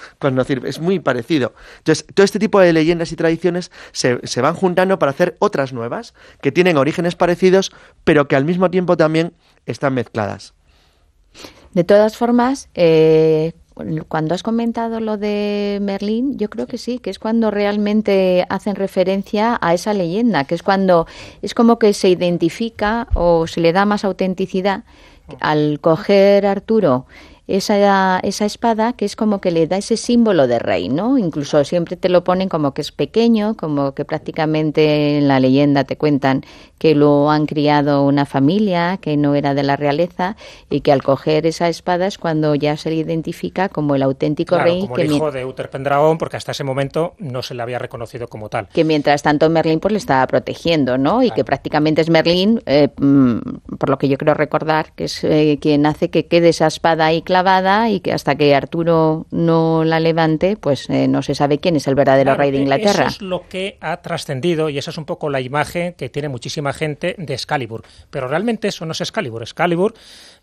es 0.64 0.80
muy 0.80 1.00
parecido. 1.00 1.54
Entonces, 1.78 2.06
todo 2.14 2.24
este 2.24 2.38
tipo 2.38 2.60
de 2.60 2.72
leyendas 2.72 3.12
y 3.12 3.16
tradiciones 3.16 3.70
se, 3.92 4.40
van 4.40 4.54
juntando 4.54 4.98
para 4.98 5.10
hacer 5.10 5.36
otras 5.40 5.72
nuevas, 5.72 6.14
que 6.40 6.52
tienen 6.52 6.76
orígenes 6.76 7.16
parecidos, 7.16 7.72
pero 8.04 8.28
que 8.28 8.36
al 8.36 8.44
mismo 8.44 8.70
tiempo 8.70 8.96
también 8.96 9.34
están 9.66 9.94
mezcladas. 9.94 10.54
De 11.72 11.84
todas 11.84 12.16
formas, 12.16 12.68
eh, 12.74 13.54
cuando 14.08 14.34
has 14.34 14.42
comentado 14.42 15.00
lo 15.00 15.16
de 15.16 15.78
Merlín, 15.80 16.38
yo 16.38 16.50
creo 16.50 16.66
que 16.66 16.78
sí, 16.78 16.98
que 16.98 17.10
es 17.10 17.18
cuando 17.18 17.50
realmente 17.50 18.46
hacen 18.48 18.76
referencia 18.76 19.58
a 19.60 19.74
esa 19.74 19.94
leyenda, 19.94 20.44
que 20.44 20.54
es 20.54 20.62
cuando 20.62 21.06
es 21.40 21.54
como 21.54 21.78
que 21.78 21.92
se 21.94 22.08
identifica 22.08 23.08
o 23.14 23.46
se 23.46 23.60
le 23.60 23.72
da 23.72 23.84
más 23.84 24.04
autenticidad 24.04 24.84
al 25.40 25.78
coger 25.80 26.46
Arturo 26.46 27.06
esa, 27.56 28.18
esa 28.20 28.46
espada 28.46 28.94
que 28.94 29.04
es 29.04 29.14
como 29.14 29.42
que 29.42 29.50
le 29.50 29.66
da 29.66 29.76
ese 29.76 29.98
símbolo 29.98 30.46
de 30.46 30.58
rey, 30.58 30.88
¿no? 30.88 31.18
Incluso 31.18 31.62
siempre 31.64 31.98
te 31.98 32.08
lo 32.08 32.24
ponen 32.24 32.48
como 32.48 32.72
que 32.72 32.80
es 32.80 32.92
pequeño, 32.92 33.58
como 33.58 33.92
que 33.92 34.06
prácticamente 34.06 35.18
en 35.18 35.28
la 35.28 35.38
leyenda 35.38 35.84
te 35.84 35.98
cuentan 35.98 36.44
que 36.78 36.94
lo 36.94 37.30
han 37.30 37.44
criado 37.44 38.04
una 38.04 38.24
familia 38.24 38.96
que 38.96 39.18
no 39.18 39.34
era 39.34 39.52
de 39.52 39.62
la 39.62 39.76
realeza 39.76 40.36
y 40.70 40.80
que 40.80 40.92
al 40.92 41.02
coger 41.02 41.46
esa 41.46 41.68
espada 41.68 42.06
es 42.06 42.16
cuando 42.16 42.54
ya 42.54 42.78
se 42.78 42.88
le 42.88 42.96
identifica 42.96 43.68
como 43.68 43.94
el 43.94 44.02
auténtico 44.02 44.58
rey. 44.58 44.80
Como 44.80 44.96
el 44.96 45.12
hijo 45.12 45.30
de 45.30 45.44
Uther 45.44 45.68
Pendragón, 45.68 46.16
porque 46.16 46.38
hasta 46.38 46.52
ese 46.52 46.64
momento 46.64 47.14
no 47.18 47.42
se 47.42 47.54
le 47.54 47.62
había 47.62 47.78
reconocido 47.78 48.28
como 48.28 48.48
tal. 48.48 48.68
Que 48.72 48.82
mientras 48.82 49.22
tanto 49.22 49.50
Merlín 49.50 49.78
pues 49.78 49.92
le 49.92 49.98
estaba 49.98 50.26
protegiendo, 50.26 50.96
¿no? 50.96 51.22
Y 51.22 51.30
que 51.30 51.44
prácticamente 51.44 52.00
es 52.00 52.08
Merlín, 52.08 52.62
eh, 52.64 52.88
mm, 52.96 53.76
por 53.78 53.90
lo 53.90 53.98
que 53.98 54.08
yo 54.08 54.16
quiero 54.16 54.32
recordar, 54.32 54.92
que 54.94 55.04
es 55.04 55.22
eh, 55.22 55.58
quien 55.60 55.84
hace 55.84 56.08
que 56.08 56.26
quede 56.26 56.48
esa 56.48 56.66
espada 56.66 57.06
ahí 57.06 57.20
clavada 57.20 57.41
y 57.88 58.00
que 58.00 58.12
hasta 58.12 58.36
que 58.36 58.54
Arturo 58.54 59.26
no 59.30 59.84
la 59.84 60.00
levante, 60.00 60.56
pues 60.56 60.88
eh, 60.88 61.08
no 61.08 61.22
se 61.22 61.34
sabe 61.34 61.58
quién 61.58 61.76
es 61.76 61.86
el 61.86 61.94
verdadero 61.94 62.34
rey 62.34 62.50
de 62.50 62.58
Inglaterra. 62.58 63.06
Eso 63.06 63.16
es 63.16 63.22
lo 63.22 63.48
que 63.48 63.78
ha 63.80 63.96
trascendido 63.98 64.68
y 64.68 64.78
esa 64.78 64.90
es 64.90 64.98
un 64.98 65.04
poco 65.04 65.28
la 65.28 65.40
imagen 65.40 65.94
que 65.94 66.08
tiene 66.08 66.28
muchísima 66.28 66.72
gente 66.72 67.14
de 67.18 67.34
Excalibur. 67.34 67.82
Pero 68.10 68.28
realmente 68.28 68.68
eso 68.68 68.86
no 68.86 68.92
es 68.92 69.00
Excalibur. 69.00 69.42
Excalibur 69.42 69.94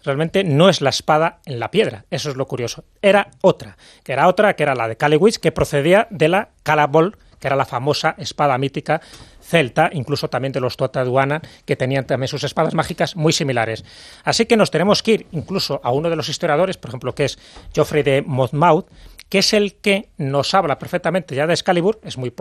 realmente 0.03 0.43
no 0.43 0.69
es 0.69 0.81
la 0.81 0.89
espada 0.89 1.39
en 1.45 1.59
la 1.59 1.71
piedra. 1.71 2.05
Eso 2.11 2.29
es 2.29 2.35
lo 2.35 2.47
curioso. 2.47 2.83
Era 3.01 3.29
otra, 3.41 3.77
que 4.03 4.13
era 4.13 4.27
otra, 4.27 4.55
que 4.55 4.63
era 4.63 4.75
la 4.75 4.87
de 4.87 4.97
Caliwich, 4.97 5.37
que 5.37 5.51
procedía 5.51 6.07
de 6.09 6.27
la 6.27 6.49
Calabol 6.63 7.17
que 7.39 7.47
era 7.47 7.55
la 7.55 7.65
famosa 7.65 8.15
espada 8.17 8.57
mítica 8.57 9.01
celta, 9.49 9.89
incluso 9.93 10.29
también 10.29 10.51
de 10.51 10.59
los 10.59 10.77
Tuataduana, 10.77 11.41
que 11.65 11.75
tenían 11.75 12.05
también 12.05 12.27
sus 12.27 12.43
espadas 12.43 12.73
mágicas 12.73 13.15
muy 13.15 13.33
similares. 13.33 13.83
Así 14.23 14.45
que 14.45 14.55
nos 14.55 14.69
tenemos 14.69 15.01
que 15.01 15.11
ir 15.11 15.27
incluso 15.31 15.81
a 15.83 15.91
uno 15.91 16.09
de 16.09 16.15
los 16.15 16.29
historiadores, 16.29 16.77
por 16.77 16.89
ejemplo, 16.89 17.15
que 17.15 17.25
es 17.25 17.39
Geoffrey 17.73 18.03
de 18.03 18.21
Monmouth, 18.21 18.85
que 19.29 19.39
es 19.39 19.53
el 19.53 19.75
que 19.75 20.09
nos 20.17 20.53
habla 20.53 20.79
perfectamente 20.79 21.35
ya 21.35 21.47
de 21.47 21.53
Excalibur, 21.53 21.99
es, 22.03 22.17
muy, 22.17 22.33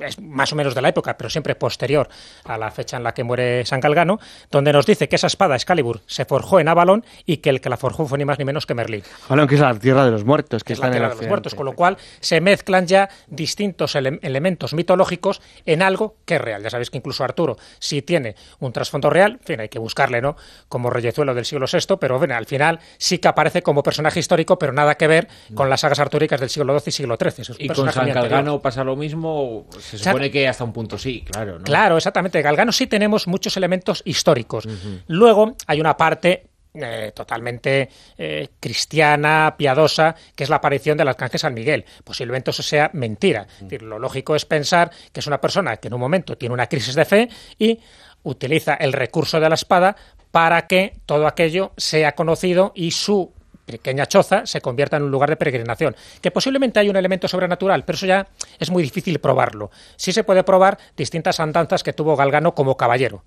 es 0.00 0.20
más 0.20 0.52
o 0.52 0.56
menos 0.56 0.74
de 0.74 0.82
la 0.82 0.88
época, 0.88 1.16
pero 1.16 1.30
siempre 1.30 1.54
posterior 1.54 2.08
a 2.44 2.58
la 2.58 2.70
fecha 2.70 2.96
en 2.96 3.04
la 3.04 3.14
que 3.14 3.24
muere 3.24 3.64
San 3.64 3.80
Galgano, 3.80 4.18
donde 4.50 4.72
nos 4.72 4.84
dice 4.84 5.08
que 5.08 5.16
esa 5.16 5.28
espada 5.28 5.54
Excalibur 5.54 6.00
se 6.06 6.24
forjó 6.24 6.60
en 6.60 6.68
Avalon 6.68 7.04
y 7.24 7.38
que 7.38 7.50
el 7.50 7.60
que 7.60 7.68
la 7.68 7.76
forjó 7.76 8.06
fue 8.06 8.18
ni 8.18 8.24
más 8.24 8.38
ni 8.38 8.44
menos 8.44 8.66
que 8.66 8.74
Merlín. 8.74 9.02
Avalon, 9.26 9.46
que 9.46 9.54
es 9.54 9.60
la 9.60 9.74
tierra 9.78 10.04
de 10.04 10.10
los 10.10 10.24
muertos, 10.24 10.64
que, 10.64 10.72
está 10.72 10.88
en 10.88 10.94
el 10.94 11.02
de 11.02 11.08
los 11.08 11.26
muertos, 11.28 11.54
con 11.54 11.64
lo 11.64 11.74
cual 11.74 11.96
se 12.20 12.40
mezclan 12.40 12.86
ya 12.86 13.08
distintos 13.28 13.94
elementos 13.94 14.74
mitológicos 14.74 15.40
en 15.64 15.82
algo 15.82 16.16
que 16.24 16.36
es 16.36 16.40
real. 16.40 16.62
Ya 16.62 16.70
sabéis 16.70 16.90
que 16.90 16.98
incluso 16.98 17.22
Arturo, 17.22 17.56
si 17.78 18.02
tiene 18.02 18.34
un 18.58 18.72
trasfondo 18.72 19.10
real, 19.10 19.32
en 19.40 19.46
fin, 19.46 19.60
hay 19.60 19.68
que 19.68 19.78
buscarle, 19.78 20.20
¿no? 20.20 20.36
Como 20.68 20.90
reyezuelo 20.90 21.34
del 21.34 21.44
siglo 21.44 21.66
VI, 21.70 21.96
pero 22.00 22.18
bueno, 22.18 22.34
al 22.34 22.46
final 22.46 22.80
sí 22.98 23.18
que 23.18 23.28
aparece 23.28 23.62
como 23.62 23.82
personaje 23.82 24.18
histórico, 24.18 24.58
pero 24.58 24.72
nada 24.72 24.96
que 24.96 25.06
ver 25.06 25.28
con 25.54 25.70
las 25.70 25.80
sagas 25.80 26.00
artúricas 26.00 26.31
del 26.40 26.50
siglo 26.50 26.78
XII 26.78 26.88
y 26.88 26.92
siglo 26.92 27.16
XIII. 27.16 27.56
y 27.58 27.68
con 27.68 27.92
San 27.92 28.08
Galgano 28.08 28.60
pasa 28.60 28.84
lo 28.84 28.96
mismo, 28.96 29.66
se 29.78 29.98
supone 29.98 30.30
que 30.30 30.48
hasta 30.48 30.64
un 30.64 30.72
punto 30.72 30.98
sí, 30.98 31.22
claro. 31.22 31.58
¿no? 31.58 31.64
Claro, 31.64 31.96
exactamente. 31.96 32.40
Galgano 32.42 32.72
sí 32.72 32.86
tenemos 32.86 33.26
muchos 33.26 33.56
elementos 33.56 34.02
históricos. 34.04 34.68
Luego 35.06 35.56
hay 35.66 35.80
una 35.80 35.96
parte 35.96 36.48
eh, 36.74 37.12
totalmente 37.14 37.90
eh, 38.16 38.48
cristiana, 38.58 39.54
piadosa, 39.58 40.16
que 40.34 40.44
es 40.44 40.48
la 40.48 40.56
aparición 40.56 40.96
del 40.96 41.08
arcángel 41.08 41.38
San 41.38 41.52
Miguel. 41.52 41.84
Posiblemente 42.02 42.50
eso 42.50 42.62
sea 42.62 42.90
mentira. 42.94 43.46
lo 43.80 43.98
lógico 43.98 44.34
es 44.34 44.46
pensar 44.46 44.90
que 45.12 45.20
es 45.20 45.26
una 45.26 45.38
persona 45.38 45.76
que 45.76 45.88
en 45.88 45.94
un 45.94 46.00
momento 46.00 46.38
tiene 46.38 46.54
una 46.54 46.68
crisis 46.68 46.94
de 46.94 47.04
fe 47.04 47.28
y 47.58 47.78
utiliza 48.22 48.72
el 48.74 48.94
recurso 48.94 49.38
de 49.38 49.50
la 49.50 49.54
espada 49.54 49.96
para 50.30 50.66
que 50.66 50.94
todo 51.04 51.26
aquello 51.26 51.72
sea 51.76 52.12
conocido 52.14 52.72
y 52.74 52.92
su 52.92 53.34
pequeña 53.64 54.06
choza 54.06 54.46
se 54.46 54.60
convierta 54.60 54.96
en 54.96 55.04
un 55.04 55.10
lugar 55.10 55.30
de 55.30 55.36
peregrinación. 55.36 55.96
Que 56.20 56.30
posiblemente 56.30 56.80
hay 56.80 56.88
un 56.88 56.96
elemento 56.96 57.28
sobrenatural, 57.28 57.84
pero 57.84 57.96
eso 57.96 58.06
ya 58.06 58.26
es 58.58 58.70
muy 58.70 58.82
difícil 58.82 59.18
probarlo. 59.18 59.70
Sí 59.96 60.12
se 60.12 60.24
puede 60.24 60.44
probar 60.44 60.78
distintas 60.96 61.40
andanzas 61.40 61.82
que 61.82 61.92
tuvo 61.92 62.16
Galgano 62.16 62.54
como 62.54 62.76
caballero. 62.76 63.24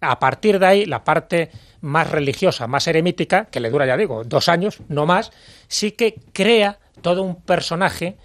A 0.00 0.18
partir 0.20 0.58
de 0.58 0.66
ahí, 0.66 0.86
la 0.86 1.02
parte 1.02 1.50
más 1.80 2.10
religiosa, 2.10 2.66
más 2.68 2.86
eremítica, 2.86 3.46
que 3.46 3.60
le 3.60 3.70
dura, 3.70 3.86
ya 3.86 3.96
digo, 3.96 4.22
dos 4.24 4.48
años, 4.48 4.78
no 4.88 5.06
más, 5.06 5.32
sí 5.66 5.92
que 5.92 6.20
crea 6.32 6.78
todo 7.02 7.22
un 7.22 7.42
personaje 7.42 8.16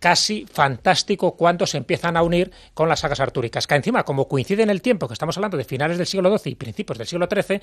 casi 0.00 0.44
fantástico 0.44 1.34
cuando 1.34 1.66
se 1.66 1.78
empiezan 1.78 2.16
a 2.16 2.22
unir 2.22 2.50
con 2.74 2.88
las 2.88 3.00
sagas 3.00 3.20
artúricas, 3.20 3.66
que 3.66 3.74
encima, 3.74 4.02
como 4.02 4.28
coincide 4.28 4.62
en 4.62 4.70
el 4.70 4.82
tiempo, 4.82 5.08
que 5.08 5.14
estamos 5.14 5.36
hablando 5.38 5.56
de 5.56 5.64
finales 5.64 5.96
del 5.96 6.06
siglo 6.06 6.36
XII 6.36 6.52
y 6.52 6.56
principios 6.56 6.98
del 6.98 7.06
siglo 7.06 7.26
XIII, 7.30 7.62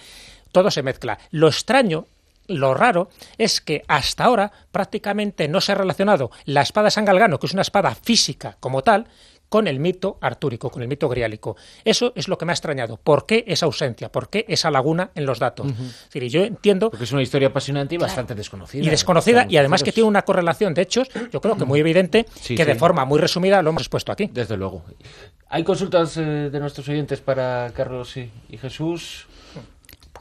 todo 0.51 0.71
se 0.71 0.81
mezcla. 0.81 1.19
Lo 1.29 1.47
extraño 1.49 2.07
lo 2.51 2.73
raro 2.73 3.09
es 3.37 3.61
que 3.61 3.83
hasta 3.87 4.25
ahora 4.25 4.51
prácticamente 4.71 5.47
no 5.47 5.61
se 5.61 5.71
ha 5.71 5.75
relacionado 5.75 6.31
la 6.45 6.61
espada 6.61 6.85
de 6.85 6.91
San 6.91 7.05
Galgano, 7.05 7.39
que 7.39 7.47
es 7.47 7.53
una 7.53 7.61
espada 7.61 7.95
física 7.95 8.57
como 8.59 8.83
tal, 8.83 9.07
con 9.51 9.67
el 9.67 9.81
mito 9.81 10.17
artúrico, 10.21 10.69
con 10.69 10.81
el 10.81 10.87
mito 10.87 11.09
griálico. 11.09 11.57
Eso 11.83 12.13
es 12.15 12.29
lo 12.29 12.37
que 12.37 12.45
me 12.45 12.53
ha 12.53 12.55
extrañado. 12.55 12.95
¿Por 12.95 13.25
qué 13.25 13.43
esa 13.47 13.65
ausencia? 13.65 14.09
¿Por 14.09 14.29
qué 14.29 14.45
esa 14.47 14.71
laguna 14.71 15.11
en 15.13 15.25
los 15.25 15.39
datos? 15.39 15.67
yo 16.13 16.45
entiendo... 16.45 16.89
Porque 16.89 17.03
es 17.03 17.11
una 17.11 17.21
historia 17.21 17.49
apasionante 17.49 17.95
y 17.95 17.97
bastante 17.97 18.33
desconocida. 18.33 18.81
Y 18.81 18.89
desconocida, 18.89 19.45
y 19.49 19.57
además 19.57 19.83
que 19.83 19.91
tiene 19.91 20.07
una 20.07 20.21
correlación 20.21 20.73
de 20.73 20.83
hechos, 20.83 21.09
yo 21.33 21.41
creo 21.41 21.57
que 21.57 21.65
muy 21.65 21.81
evidente, 21.81 22.25
que 22.47 22.63
de 22.63 22.75
forma 22.75 23.03
muy 23.03 23.19
resumida 23.19 23.61
lo 23.61 23.71
hemos 23.71 23.81
expuesto 23.81 24.13
aquí. 24.13 24.29
Desde 24.31 24.55
luego. 24.55 24.85
¿Hay 25.49 25.65
consultas 25.65 26.15
eh, 26.15 26.21
de 26.49 26.59
nuestros 26.61 26.87
oyentes 26.87 27.19
para 27.19 27.73
Carlos 27.75 28.15
y 28.15 28.57
Jesús? 28.57 29.27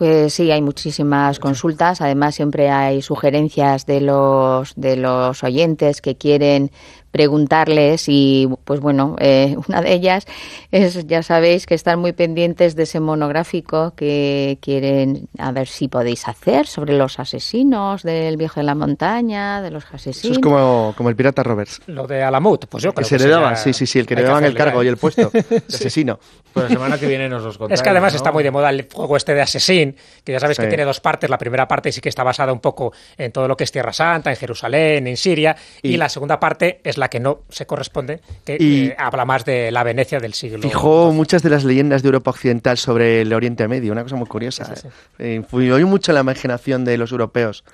Pues 0.00 0.32
sí, 0.32 0.50
hay 0.50 0.62
muchísimas 0.62 1.38
consultas. 1.38 2.00
Además, 2.00 2.34
siempre 2.34 2.70
hay 2.70 3.02
sugerencias 3.02 3.84
de 3.84 4.00
los, 4.00 4.72
de 4.74 4.96
los 4.96 5.44
oyentes 5.44 6.00
que 6.00 6.16
quieren 6.16 6.70
preguntarles 7.10 8.04
y 8.08 8.48
pues 8.64 8.80
bueno, 8.80 9.16
eh, 9.18 9.56
una 9.68 9.82
de 9.82 9.92
ellas 9.92 10.26
es, 10.70 11.06
ya 11.06 11.22
sabéis, 11.22 11.66
que 11.66 11.74
están 11.74 11.98
muy 11.98 12.12
pendientes 12.12 12.76
de 12.76 12.84
ese 12.84 13.00
monográfico 13.00 13.94
que 13.96 14.58
quieren 14.60 15.28
a 15.38 15.52
ver 15.52 15.68
si 15.68 15.88
podéis 15.88 16.28
hacer 16.28 16.66
sobre 16.66 16.96
los 16.96 17.18
asesinos 17.18 18.02
del 18.02 18.36
viejo 18.36 18.60
de 18.60 18.64
la 18.64 18.74
montaña, 18.74 19.62
de 19.62 19.70
los 19.70 19.84
asesinos. 19.86 20.24
Eso 20.24 20.32
es 20.32 20.38
como, 20.38 20.94
como 20.96 21.08
el 21.08 21.16
pirata 21.16 21.42
Roberts. 21.42 21.80
Lo 21.86 22.06
de 22.06 22.22
Alamut, 22.22 22.66
pues 22.66 22.82
yo 22.82 22.92
creo 22.92 23.04
que, 23.04 23.08
se 23.08 23.16
heredaban, 23.16 23.56
sí, 23.56 23.72
sí, 23.72 23.86
sí, 23.86 23.98
el 23.98 24.06
que 24.06 24.14
le 24.14 24.22
daban 24.22 24.44
el 24.44 24.54
cargo 24.54 24.82
y 24.82 24.88
el 24.88 24.96
puesto 24.96 25.30
de 25.32 25.62
asesino. 25.68 26.18
Pues 26.52 26.64
la 26.64 26.70
semana 26.70 26.98
que 26.98 27.06
viene 27.06 27.28
nos 27.28 27.42
los 27.42 27.58
Es 27.70 27.82
que 27.82 27.88
además 27.90 28.14
está 28.14 28.32
muy 28.32 28.42
de 28.42 28.50
moda 28.50 28.70
el 28.70 28.88
juego 28.92 29.16
este 29.16 29.34
de 29.34 29.42
Asesín, 29.42 29.96
que 30.24 30.32
ya 30.32 30.40
sabéis 30.40 30.58
que 30.58 30.66
tiene 30.66 30.84
dos 30.84 31.00
partes. 31.00 31.30
La 31.30 31.38
primera 31.38 31.68
parte 31.68 31.92
sí 31.92 32.00
que 32.00 32.08
está 32.08 32.24
basada 32.24 32.52
un 32.52 32.60
poco 32.60 32.92
en 33.16 33.30
todo 33.32 33.46
lo 33.46 33.56
que 33.56 33.64
es 33.64 33.72
Tierra 33.72 33.92
Santa, 33.92 34.30
en 34.30 34.36
Jerusalén, 34.36 35.06
en 35.06 35.16
Siria, 35.16 35.56
y 35.82 35.96
la 35.96 36.08
segunda 36.08 36.40
parte 36.40 36.80
es 36.82 36.98
la 37.00 37.08
que 37.08 37.18
no 37.18 37.40
se 37.48 37.66
corresponde, 37.66 38.20
que 38.44 38.56
eh, 38.60 38.94
habla 38.98 39.24
más 39.24 39.44
de 39.44 39.72
la 39.72 39.82
Venecia 39.82 40.20
del 40.20 40.34
siglo. 40.34 40.62
Fijó 40.62 41.12
muchas 41.12 41.42
de 41.42 41.50
las 41.50 41.64
leyendas 41.64 42.02
de 42.02 42.08
Europa 42.08 42.30
Occidental 42.30 42.78
sobre 42.78 43.22
el 43.22 43.32
Oriente 43.32 43.66
Medio, 43.66 43.92
una 43.92 44.04
cosa 44.04 44.16
muy 44.16 44.26
curiosa. 44.26 44.72
¿eh? 45.18 45.34
Influyó 45.34 45.84
mucho 45.86 46.12
la 46.12 46.20
imaginación 46.20 46.84
de 46.84 46.96
los 46.96 47.10
europeos. 47.10 47.64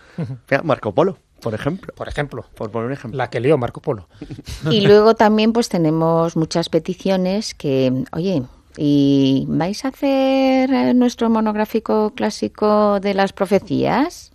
Marco 0.63 0.93
Polo. 0.93 1.19
Por 1.41 1.55
ejemplo. 1.55 1.93
Por 1.95 2.09
ejemplo. 2.09 2.47
Por 2.55 2.71
poner 2.71 2.87
un 2.87 2.93
ejemplo. 2.93 3.19
La 3.19 3.29
que 3.29 3.41
lió 3.41 3.59
Marco 3.59 3.81
Polo. 3.81 4.09
Y 4.71 4.81
luego 4.81 5.15
también 5.15 5.53
pues 5.53 5.69
tenemos 5.69 6.37
muchas 6.37 6.69
peticiones 6.69 7.55
que, 7.55 7.93
oye, 8.13 8.43
¿y 8.77 9.45
vais 9.49 9.85
a 9.85 9.89
hacer 9.89 10.73
eh, 10.73 10.95
nuestro 10.95 11.29
monográfico 11.29 12.13
clásico 12.15 13.01
de 13.01 13.15
las 13.15 13.33
profecías? 13.33 14.33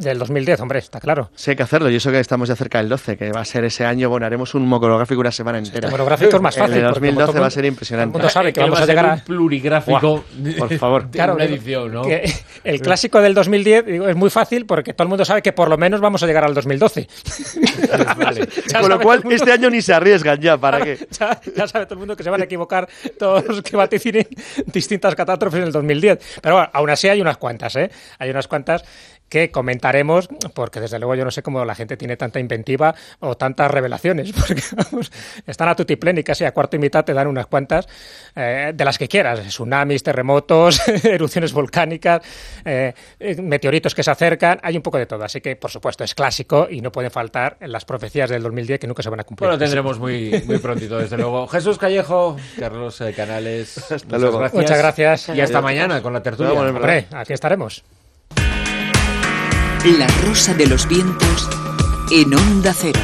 Del 0.00 0.18
2010, 0.18 0.60
hombre, 0.60 0.78
está 0.78 0.98
claro. 0.98 1.30
Sí, 1.34 1.50
hay 1.50 1.56
que 1.56 1.62
hacerlo. 1.62 1.90
Y 1.90 1.96
eso 1.96 2.10
que 2.10 2.18
estamos 2.18 2.48
ya 2.48 2.56
cerca 2.56 2.78
del 2.78 2.88
12, 2.88 3.18
que 3.18 3.30
va 3.32 3.42
a 3.42 3.44
ser 3.44 3.64
ese 3.64 3.84
año. 3.84 4.08
Bueno, 4.08 4.24
haremos 4.24 4.54
un 4.54 4.66
monográfico 4.66 5.20
una 5.20 5.30
semana 5.30 5.58
entera. 5.58 5.88
el 5.88 5.92
monográfico 5.92 6.36
es 6.36 6.42
más 6.42 6.56
fácil. 6.56 6.78
El 6.78 6.84
2012 6.84 7.38
va 7.38 7.46
a 7.46 7.50
ser 7.50 7.66
impresionante. 7.66 8.12
Todo 8.12 8.18
el 8.18 8.22
mundo 8.22 8.30
sabe 8.30 8.52
que 8.52 8.60
vamos 8.60 8.80
a 8.80 8.86
llegar 8.86 9.06
a. 9.06 9.14
Un 9.14 9.20
plurigráfico. 9.20 10.24
por 10.58 10.78
favor. 10.78 11.10
claro, 11.10 11.34
una 11.34 11.44
edición, 11.44 11.92
¿no? 11.92 12.02
el 12.64 12.80
clásico 12.80 13.20
del 13.20 13.34
2010 13.34 13.84
es 13.86 14.16
muy 14.16 14.30
fácil 14.30 14.64
porque 14.64 14.94
todo 14.94 15.04
el 15.04 15.08
mundo 15.10 15.24
sabe 15.24 15.42
que 15.42 15.52
por 15.52 15.68
lo 15.68 15.76
menos 15.76 16.00
vamos 16.00 16.22
a 16.22 16.26
llegar 16.26 16.44
al 16.44 16.54
2012. 16.54 17.06
vale. 18.16 18.48
Con 18.80 18.88
lo 18.88 19.00
cual, 19.00 19.22
este 19.30 19.52
año 19.52 19.68
ni 19.68 19.82
se 19.82 19.92
arriesgan 19.92 20.40
ya. 20.40 20.56
¿Para 20.56 20.80
qué? 20.80 20.98
Ya, 21.56 21.66
sabe 21.66 21.84
todo 21.84 21.94
el 21.94 22.00
mundo 22.00 22.16
que 22.16 22.22
se 22.22 22.30
van 22.30 22.40
a 22.40 22.44
equivocar 22.44 22.88
todos 23.18 23.44
los 23.46 23.62
que 23.62 23.76
vaticinen 23.76 24.26
distintas 24.66 25.14
catástrofes 25.14 25.60
en 25.60 25.66
el 25.66 25.72
2010. 25.72 26.40
Pero 26.40 26.54
bueno, 26.54 26.70
aún 26.72 26.90
así 26.90 27.08
hay 27.08 27.20
unas 27.20 27.36
cuantas, 27.36 27.76
¿eh? 27.76 27.90
Hay 28.18 28.30
unas 28.30 28.48
cuantas 28.48 28.84
que 29.30 29.50
comentaremos, 29.50 30.28
porque 30.52 30.80
desde 30.80 30.98
luego 30.98 31.14
yo 31.14 31.24
no 31.24 31.30
sé 31.30 31.42
cómo 31.42 31.64
la 31.64 31.74
gente 31.74 31.96
tiene 31.96 32.16
tanta 32.16 32.40
inventiva 32.40 32.94
o 33.20 33.36
tantas 33.36 33.70
revelaciones, 33.70 34.32
porque 34.38 34.62
están 35.46 35.68
a 35.68 35.76
tutiplén 35.76 36.18
y 36.18 36.24
casi 36.24 36.44
a 36.44 36.52
cuarto 36.52 36.76
y 36.76 36.80
mitad 36.80 37.04
te 37.04 37.14
dan 37.14 37.28
unas 37.28 37.46
cuantas 37.46 37.88
eh, 38.36 38.72
de 38.74 38.84
las 38.84 38.98
que 38.98 39.08
quieras, 39.08 39.40
tsunamis, 39.46 40.02
terremotos, 40.02 40.82
erupciones 41.04 41.52
volcánicas, 41.52 42.20
eh, 42.64 42.92
meteoritos 43.40 43.94
que 43.94 44.02
se 44.02 44.10
acercan, 44.10 44.58
hay 44.62 44.76
un 44.76 44.82
poco 44.82 44.98
de 44.98 45.06
todo, 45.06 45.24
así 45.24 45.40
que 45.40 45.54
por 45.54 45.70
supuesto 45.70 46.02
es 46.02 46.14
clásico 46.14 46.66
y 46.68 46.80
no 46.80 46.90
pueden 46.90 47.12
faltar 47.12 47.56
las 47.60 47.84
profecías 47.84 48.28
del 48.28 48.42
2010 48.42 48.80
que 48.80 48.86
nunca 48.88 49.02
se 49.04 49.10
van 49.10 49.20
a 49.20 49.24
cumplir. 49.24 49.46
Bueno, 49.46 49.54
lo 49.54 49.58
tendremos 49.58 50.00
muy, 50.00 50.42
muy 50.44 50.58
prontito, 50.58 50.98
desde 50.98 51.16
luego. 51.16 51.46
Jesús 51.48 51.78
Callejo, 51.78 52.36
Carlos 52.58 53.00
eh, 53.00 53.14
Canales, 53.14 53.92
hasta 53.92 54.18
luego. 54.18 54.38
Gracias. 54.38 54.60
Muchas 54.60 54.78
gracias. 54.78 55.28
Y 55.28 55.40
hasta 55.40 55.60
mañana 55.60 56.02
con 56.02 56.12
la 56.12 56.20
tertulia. 56.20 56.52
Hombre, 56.52 57.06
aquí 57.12 57.32
estaremos. 57.32 57.84
La 59.84 60.06
Rosa 60.26 60.52
de 60.52 60.66
los 60.66 60.86
Vientos 60.86 61.48
en 62.10 62.34
Onda 62.34 62.74
Cero. 62.74 63.00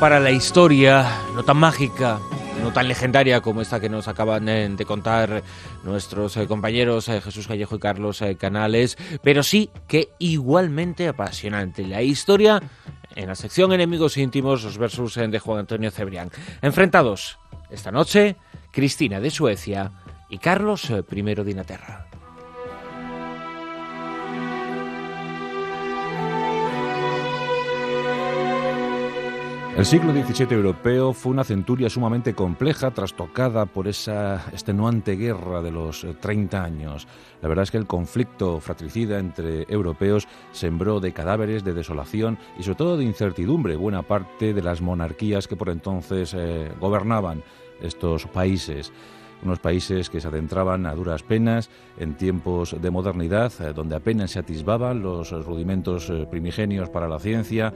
Para 0.00 0.20
la 0.20 0.30
historia, 0.30 1.04
no 1.34 1.42
tan 1.42 1.56
mágica, 1.56 2.20
no 2.62 2.72
tan 2.72 2.86
legendaria 2.86 3.40
como 3.40 3.60
esta 3.60 3.80
que 3.80 3.88
nos 3.88 4.06
acaban 4.06 4.46
de 4.46 4.84
contar 4.86 5.42
nuestros 5.82 6.36
compañeros 6.46 7.06
Jesús 7.06 7.48
Callejo 7.48 7.76
y 7.76 7.78
Carlos 7.80 8.22
Canales, 8.38 8.96
pero 9.22 9.42
sí 9.42 9.70
que 9.88 10.10
igualmente 10.18 11.08
apasionante. 11.08 11.84
La 11.86 12.02
historia 12.02 12.62
en 13.16 13.26
la 13.26 13.34
sección 13.34 13.72
Enemigos 13.72 14.16
íntimos, 14.16 14.62
los 14.62 14.78
versos 14.78 15.14
de 15.14 15.38
Juan 15.38 15.60
Antonio 15.60 15.90
Cebrián. 15.90 16.30
Enfrentados 16.62 17.38
esta 17.70 17.90
noche, 17.90 18.36
Cristina 18.70 19.20
de 19.20 19.30
Suecia 19.30 19.90
y 20.28 20.38
Carlos 20.38 20.90
I 20.90 21.22
de 21.22 21.50
Inglaterra. 21.50 22.06
El 29.78 29.86
siglo 29.86 30.12
XVII 30.12 30.56
europeo 30.56 31.12
fue 31.12 31.30
una 31.30 31.44
centuria 31.44 31.88
sumamente 31.88 32.34
compleja, 32.34 32.90
trastocada 32.90 33.64
por 33.64 33.86
esa 33.86 34.44
extenuante 34.50 35.14
guerra 35.14 35.62
de 35.62 35.70
los 35.70 36.04
30 36.20 36.56
eh, 36.56 36.60
años. 36.60 37.06
La 37.40 37.48
verdad 37.48 37.62
es 37.62 37.70
que 37.70 37.76
el 37.76 37.86
conflicto 37.86 38.58
fratricida 38.58 39.20
entre 39.20 39.66
europeos 39.68 40.26
sembró 40.50 40.98
de 40.98 41.12
cadáveres, 41.12 41.62
de 41.62 41.74
desolación 41.74 42.38
y 42.58 42.64
sobre 42.64 42.74
todo 42.74 42.96
de 42.96 43.04
incertidumbre 43.04 43.76
buena 43.76 44.02
parte 44.02 44.52
de 44.52 44.62
las 44.62 44.80
monarquías 44.80 45.46
que 45.46 45.54
por 45.54 45.68
entonces 45.68 46.34
eh, 46.36 46.72
gobernaban 46.80 47.44
estos 47.80 48.26
países 48.26 48.92
unos 49.40 49.60
países 49.60 50.10
que 50.10 50.20
se 50.20 50.26
adentraban 50.26 50.84
a 50.86 50.96
duras 50.96 51.22
penas 51.22 51.70
en 51.96 52.16
tiempos 52.16 52.74
de 52.82 52.90
modernidad, 52.90 53.52
eh, 53.60 53.72
donde 53.72 53.94
apenas 53.94 54.32
se 54.32 54.40
atisbaban 54.40 55.00
los 55.00 55.30
rudimentos 55.30 56.12
primigenios 56.28 56.90
para 56.90 57.06
la 57.06 57.20
ciencia 57.20 57.72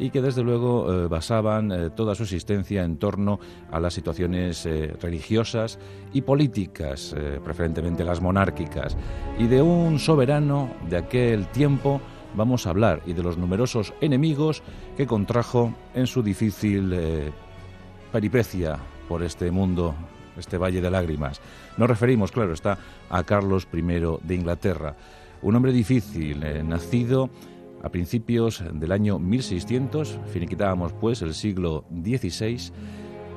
y 0.00 0.10
que 0.10 0.22
desde 0.22 0.42
luego 0.42 0.90
eh, 0.90 1.08
basaban 1.08 1.70
eh, 1.70 1.90
toda 1.90 2.14
su 2.14 2.22
existencia 2.22 2.82
en 2.82 2.96
torno 2.96 3.38
a 3.70 3.78
las 3.78 3.92
situaciones 3.92 4.64
eh, 4.64 4.96
religiosas 5.00 5.78
y 6.12 6.22
políticas, 6.22 7.14
preferentemente 7.44 8.02
las 8.02 8.20
monárquicas. 8.20 8.96
Y 9.38 9.46
de 9.46 9.60
un 9.60 9.98
soberano 9.98 10.70
de 10.88 10.96
aquel 10.96 11.46
tiempo 11.48 12.00
vamos 12.34 12.66
a 12.66 12.70
hablar 12.70 13.02
y 13.06 13.12
de 13.12 13.22
los 13.22 13.36
numerosos 13.36 13.92
enemigos 14.00 14.62
que 14.96 15.06
contrajo 15.06 15.74
en 15.94 16.06
su 16.06 16.22
difícil 16.22 16.94
peripecia 18.10 18.78
por 19.08 19.22
este 19.22 19.50
mundo 19.50 19.94
este 20.36 20.56
valle 20.56 20.80
de 20.80 20.90
lágrimas. 20.90 21.40
Nos 21.76 21.88
referimos, 21.88 22.32
claro 22.32 22.54
está, 22.54 22.78
a 23.10 23.22
Carlos 23.24 23.68
I 23.72 23.82
de 23.82 24.34
Inglaterra, 24.34 24.96
un 25.42 25.54
hombre 25.54 25.72
difícil, 25.72 26.40
nacido 26.66 27.30
a 27.82 27.88
principios 27.90 28.62
del 28.72 28.92
año 28.92 29.18
1600, 29.18 30.18
finiquitábamos 30.26 30.92
pues 30.92 31.22
el 31.22 31.34
siglo 31.34 31.84
XVI, 31.90 32.72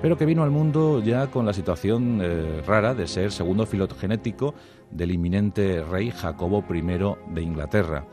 pero 0.02 0.18
que 0.18 0.26
vino 0.26 0.44
al 0.44 0.52
mundo 0.52 1.02
ya 1.02 1.28
con 1.28 1.46
la 1.46 1.54
situación 1.54 2.20
eh, 2.22 2.62
rara 2.66 2.94
de 2.94 3.08
ser 3.08 3.32
segundo 3.32 3.66
filogenético 3.66 4.54
del 4.92 5.12
inminente 5.12 5.84
rey 5.84 6.12
Jacobo 6.12 6.64
I 6.70 6.82
de 7.34 7.42
Inglaterra. 7.42 8.06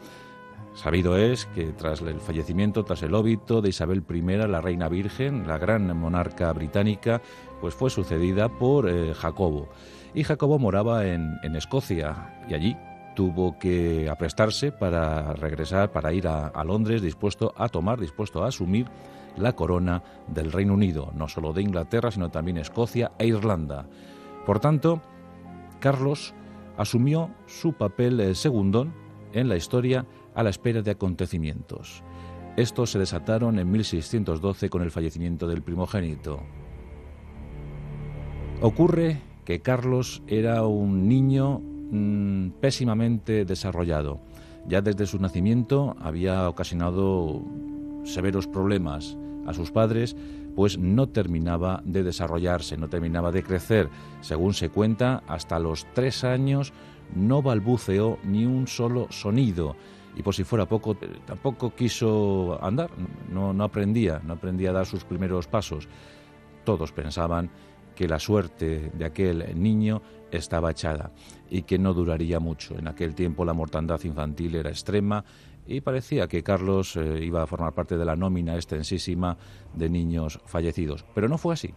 Sabido 0.75 1.17
es 1.17 1.47
que 1.47 1.73
tras 1.73 2.01
el 2.01 2.21
fallecimiento, 2.21 2.85
tras 2.85 3.03
el 3.03 3.15
óbito 3.15 3.61
de 3.61 3.71
Isabel 3.71 4.05
I, 4.09 4.23
la 4.47 4.61
reina 4.61 4.89
virgen, 4.89 5.49
la 5.49 5.59
gran 5.59 5.97
monarca 5.99 6.53
británica, 6.53 7.21
pues 7.61 7.75
fue 7.75 7.91
sucedida 7.91 8.49
por 8.49 8.89
eh, 8.89 9.13
Jacobo. 9.13 9.69
Y 10.15 10.23
Jacobo 10.23 10.61
moraba 10.61 11.07
en, 11.07 11.39
en 11.43 11.57
Escocia 11.57 12.41
y 12.49 12.55
allí 12.55 12.77
tuvo 13.21 13.59
que 13.59 14.09
aprestarse 14.09 14.73
para 14.73 15.35
regresar, 15.35 15.93
para 15.93 16.11
ir 16.15 16.27
a, 16.27 16.65
Londres, 16.65 17.03
dispuesto 17.03 17.53
a 17.55 17.69
tomar, 17.69 18.01
dispuesto 18.01 18.43
a 18.43 18.49
asumir 18.49 18.87
la 19.37 19.53
corona 19.53 20.03
del 20.27 20.51
Reino 20.51 20.73
Unido, 20.73 21.13
no 21.15 21.29
solo 21.29 21.53
de 21.53 21.61
Inglaterra, 21.61 22.11
sino 22.11 22.31
también 22.31 22.57
Escocia 22.57 23.13
e 23.19 23.27
Irlanda. 23.27 23.87
Por 24.47 24.59
tanto, 24.59 25.03
Carlos 25.81 26.33
asumió 26.79 27.29
su 27.45 27.75
papel 27.75 28.19
eh, 28.21 28.35
segundón 28.35 28.95
en 29.35 29.51
la 29.51 29.57
historia 29.57 30.07
a 30.35 30.43
la 30.43 30.49
espera 30.49 30.81
de 30.81 30.93
acontecimientos. 30.93 32.03
Estos 32.57 32.93
se 32.93 32.99
desataron 32.99 33.59
en 33.59 33.71
1612 33.71 34.71
con 34.71 34.81
el 34.81 34.91
fallecimiento 34.91 35.47
del 35.47 35.61
primogénito. 35.61 36.41
Ocurre 38.63 39.21
que 39.45 39.61
Carlos 39.61 40.23
era 40.27 40.65
un 40.65 41.07
niño 41.07 41.61
Mm, 41.91 42.51
pésimamente 42.61 43.45
desarrollado. 43.45 44.21
Ya 44.67 44.81
desde 44.81 45.07
su 45.07 45.19
nacimiento 45.19 45.97
había 46.01 46.49
ocasionado 46.49 47.43
severos 48.05 48.47
problemas 48.47 49.17
a 49.47 49.55
sus 49.55 49.73
padres, 49.73 50.15
pues 50.55 50.79
no 50.79 51.09
terminaba 51.09 51.83
de 51.85 52.05
desarrollarse, 52.05 52.77
no 52.77 52.89
terminaba 52.89 53.33
de 53.33 53.43
crecer. 53.43 53.89
Según 54.21 54.55
se 54.55 54.69
cuenta, 54.69 55.25
hasta 55.27 55.59
los 55.59 55.85
tres 55.93 56.23
años 56.23 56.73
no 57.15 57.43
balbuceó 57.43 58.19
ni 58.23 58.47
un 58.47 58.69
solo 58.69 59.09
sonido. 59.11 59.75
Y 60.17 60.23
por 60.23 60.35
si 60.35 60.45
fuera 60.45 60.67
poco, 60.67 60.97
tampoco 61.25 61.75
quiso 61.75 62.63
andar, 62.63 62.91
no, 63.33 63.53
no 63.53 63.65
aprendía, 63.65 64.21
no 64.25 64.35
aprendía 64.35 64.71
a 64.71 64.75
dar 64.75 64.87
sus 64.87 65.05
primeros 65.05 65.49
pasos. 65.49 65.89
Todos 66.65 66.93
pensaban 66.93 67.51
que 67.95 68.09
la 68.09 68.19
suerte 68.19 68.91
de 68.95 69.05
aquel 69.05 69.61
niño 69.61 70.03
estaba 70.31 70.71
echada 70.71 71.11
y 71.49 71.63
que 71.63 71.79
no 71.79 71.93
duraría 71.93 72.41
mucho. 72.41 72.79
En 72.79 72.89
aquel 72.89 73.15
tiempo 73.15 73.45
la 73.45 73.53
mortandad 73.53 74.01
infantil 74.05 74.55
era 74.55 74.71
extrema 74.71 75.25
y 75.67 75.81
parecía 75.81 76.27
que 76.27 76.43
Carlos 76.43 76.97
eh, 76.97 77.21
iba 77.23 77.43
a 77.43 77.47
formar 77.47 77.73
parte 77.73 77.97
de 77.97 78.05
la 78.05 78.17
nómina 78.17 78.55
extensísima 78.57 79.37
de 79.75 79.89
niños 79.89 80.41
fallecidos. 80.47 81.05
Pero 81.15 81.29
no 81.29 81.39
fue 81.39 81.55
así. 81.55 81.75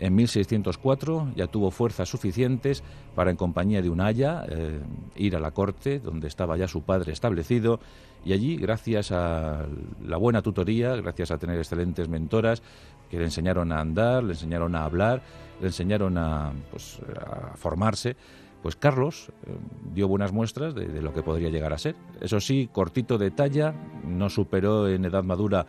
En 0.00 0.14
1604 0.14 1.32
ya 1.34 1.48
tuvo 1.48 1.70
fuerzas 1.70 2.08
suficientes 2.08 2.84
para, 3.16 3.30
en 3.30 3.36
compañía 3.36 3.82
de 3.82 3.90
un 3.90 4.00
haya, 4.00 4.44
eh, 4.48 4.80
ir 5.16 5.34
a 5.34 5.40
la 5.40 5.50
corte, 5.50 5.98
donde 5.98 6.28
estaba 6.28 6.56
ya 6.56 6.68
su 6.68 6.82
padre 6.82 7.12
establecido, 7.12 7.80
y 8.24 8.32
allí, 8.32 8.56
gracias 8.56 9.10
a 9.10 9.66
la 10.04 10.16
buena 10.16 10.42
tutoría, 10.42 10.94
gracias 10.96 11.30
a 11.30 11.38
tener 11.38 11.58
excelentes 11.58 12.08
mentoras 12.08 12.62
que 13.10 13.18
le 13.18 13.24
enseñaron 13.24 13.72
a 13.72 13.80
andar, 13.80 14.22
le 14.22 14.32
enseñaron 14.32 14.74
a 14.74 14.84
hablar, 14.84 15.22
le 15.60 15.66
enseñaron 15.66 16.18
a, 16.18 16.52
pues, 16.70 17.00
a 17.20 17.56
formarse, 17.56 18.16
pues 18.62 18.76
Carlos 18.76 19.30
eh, 19.46 19.56
dio 19.94 20.08
buenas 20.08 20.32
muestras 20.32 20.74
de, 20.74 21.00
lo 21.00 21.12
que 21.12 21.22
podría 21.22 21.48
llegar 21.48 21.72
a 21.72 21.78
ser. 21.78 21.94
Eso 22.20 22.40
sí, 22.40 22.68
cortito 22.72 23.18
de 23.18 23.30
talla, 23.30 23.72
no 24.04 24.28
superó 24.28 24.88
en 24.88 25.04
edad 25.04 25.22
madura 25.22 25.66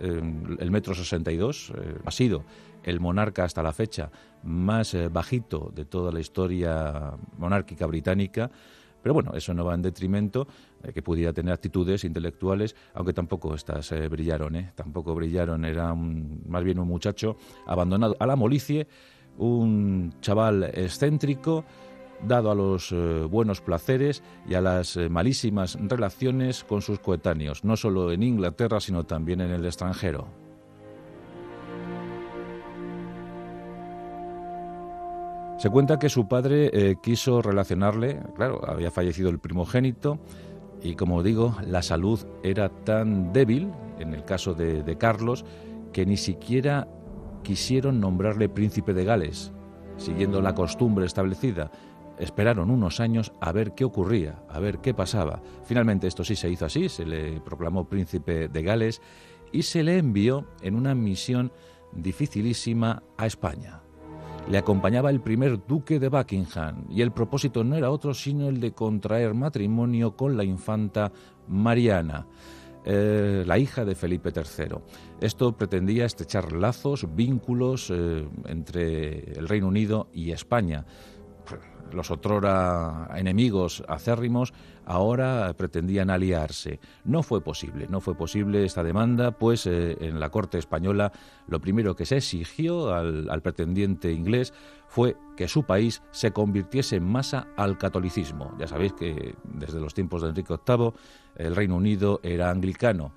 eh, 0.00 0.22
el 0.58 0.70
metro 0.70 0.94
62, 0.94 1.72
eh, 1.76 1.94
ha 2.04 2.10
sido 2.10 2.44
el 2.82 2.98
monarca 2.98 3.44
hasta 3.44 3.62
la 3.62 3.72
fecha 3.72 4.10
más 4.42 4.96
bajito 5.12 5.70
de 5.72 5.84
toda 5.84 6.10
la 6.10 6.18
historia 6.18 7.12
monárquica 7.38 7.86
británica. 7.86 8.50
Pero 9.00 9.14
bueno, 9.14 9.32
eso 9.34 9.54
no 9.54 9.64
va 9.64 9.74
en 9.74 9.82
detrimento 9.82 10.48
de 10.82 10.92
que 10.92 11.02
pudiera 11.02 11.32
tener 11.32 11.54
actitudes 11.54 12.04
intelectuales, 12.04 12.74
aunque 12.94 13.12
tampoco 13.12 13.54
estas 13.54 13.92
brillaron, 14.10 14.56
¿eh? 14.56 14.72
tampoco 14.74 15.14
brillaron. 15.14 15.64
Era 15.64 15.94
más 15.94 16.64
bien 16.64 16.78
un 16.78 16.88
muchacho 16.88 17.36
abandonado 17.66 18.16
a 18.18 18.26
la 18.26 18.36
molicie 18.36 18.86
un 19.38 20.12
chaval 20.20 20.64
excéntrico, 20.74 21.64
dado 22.26 22.50
a 22.50 22.54
los 22.54 22.92
eh, 22.92 23.26
buenos 23.28 23.60
placeres 23.60 24.22
y 24.46 24.54
a 24.54 24.60
las 24.60 24.96
eh, 24.96 25.08
malísimas 25.08 25.76
relaciones 25.80 26.64
con 26.64 26.82
sus 26.82 27.00
coetáneos, 27.00 27.64
no 27.64 27.76
solo 27.76 28.12
en 28.12 28.22
Inglaterra, 28.22 28.80
sino 28.80 29.04
también 29.04 29.40
en 29.40 29.50
el 29.50 29.64
extranjero. 29.64 30.28
Se 35.58 35.70
cuenta 35.70 35.98
que 35.98 36.08
su 36.08 36.26
padre 36.26 36.70
eh, 36.72 36.96
quiso 37.00 37.40
relacionarle, 37.40 38.20
claro, 38.34 38.60
había 38.68 38.90
fallecido 38.90 39.30
el 39.30 39.38
primogénito, 39.38 40.18
y 40.82 40.94
como 40.96 41.22
digo, 41.22 41.56
la 41.66 41.82
salud 41.82 42.20
era 42.42 42.68
tan 42.68 43.32
débil, 43.32 43.70
en 43.98 44.14
el 44.14 44.24
caso 44.24 44.54
de 44.54 44.96
Carlos, 44.98 45.44
que 45.92 46.06
ni 46.06 46.16
siquiera 46.16 46.88
quisieron 47.42 48.00
nombrarle 48.00 48.48
príncipe 48.48 48.94
de 48.94 49.04
Gales, 49.04 49.52
siguiendo 49.96 50.40
la 50.40 50.54
costumbre 50.54 51.06
establecida. 51.06 51.70
Esperaron 52.18 52.70
unos 52.70 53.00
años 53.00 53.32
a 53.40 53.52
ver 53.52 53.74
qué 53.74 53.84
ocurría, 53.84 54.42
a 54.48 54.60
ver 54.60 54.78
qué 54.78 54.94
pasaba. 54.94 55.42
Finalmente 55.64 56.06
esto 56.06 56.24
sí 56.24 56.36
se 56.36 56.50
hizo 56.50 56.66
así, 56.66 56.88
se 56.88 57.04
le 57.04 57.40
proclamó 57.40 57.88
príncipe 57.88 58.48
de 58.48 58.62
Gales 58.62 59.00
y 59.50 59.62
se 59.62 59.82
le 59.82 59.98
envió 59.98 60.46
en 60.62 60.74
una 60.76 60.94
misión 60.94 61.52
dificilísima 61.92 63.02
a 63.16 63.26
España. 63.26 63.82
Le 64.48 64.58
acompañaba 64.58 65.10
el 65.10 65.20
primer 65.20 65.66
duque 65.66 65.98
de 65.98 66.08
Buckingham 66.08 66.84
y 66.90 67.00
el 67.00 67.12
propósito 67.12 67.64
no 67.64 67.76
era 67.76 67.90
otro 67.90 68.12
sino 68.12 68.48
el 68.48 68.60
de 68.60 68.72
contraer 68.72 69.34
matrimonio 69.34 70.16
con 70.16 70.36
la 70.36 70.44
infanta 70.44 71.12
Mariana. 71.48 72.26
Eh, 72.84 73.44
la 73.46 73.58
hija 73.58 73.84
de 73.84 73.94
Felipe 73.94 74.32
III. 74.34 74.76
Esto 75.20 75.56
pretendía 75.56 76.04
estrechar 76.04 76.52
lazos, 76.52 77.06
vínculos 77.14 77.90
eh, 77.90 78.28
entre 78.46 79.38
el 79.38 79.46
Reino 79.46 79.68
Unido 79.68 80.08
y 80.12 80.32
España. 80.32 80.84
Los 81.94 82.10
otrora 82.10 83.08
enemigos 83.16 83.82
acérrimos 83.88 84.52
ahora 84.84 85.54
pretendían 85.56 86.10
aliarse. 86.10 86.80
No 87.04 87.22
fue 87.22 87.42
posible, 87.42 87.86
no 87.88 88.00
fue 88.00 88.16
posible 88.16 88.64
esta 88.64 88.82
demanda, 88.82 89.32
pues 89.32 89.66
eh, 89.66 89.96
en 90.00 90.20
la 90.20 90.30
Corte 90.30 90.58
española 90.58 91.12
lo 91.46 91.60
primero 91.60 91.94
que 91.94 92.06
se 92.06 92.16
exigió 92.16 92.94
al, 92.94 93.42
pretendiente 93.42 94.12
inglés 94.12 94.52
fue 94.88 95.16
que 95.36 95.48
su 95.48 95.64
país 95.64 96.02
se 96.10 96.32
convirtiese 96.32 96.96
en 96.96 97.04
masa 97.04 97.48
al 97.56 97.78
catolicismo. 97.78 98.54
Ya 98.58 98.66
sabéis 98.66 98.92
que 98.92 99.34
desde 99.44 99.80
los 99.80 99.94
tiempos 99.94 100.22
de 100.22 100.28
Enrique 100.28 100.54
VIII 100.66 100.92
el 101.36 101.56
Reino 101.56 101.76
Unido 101.76 102.20
era 102.22 102.50
anglicano. 102.50 103.12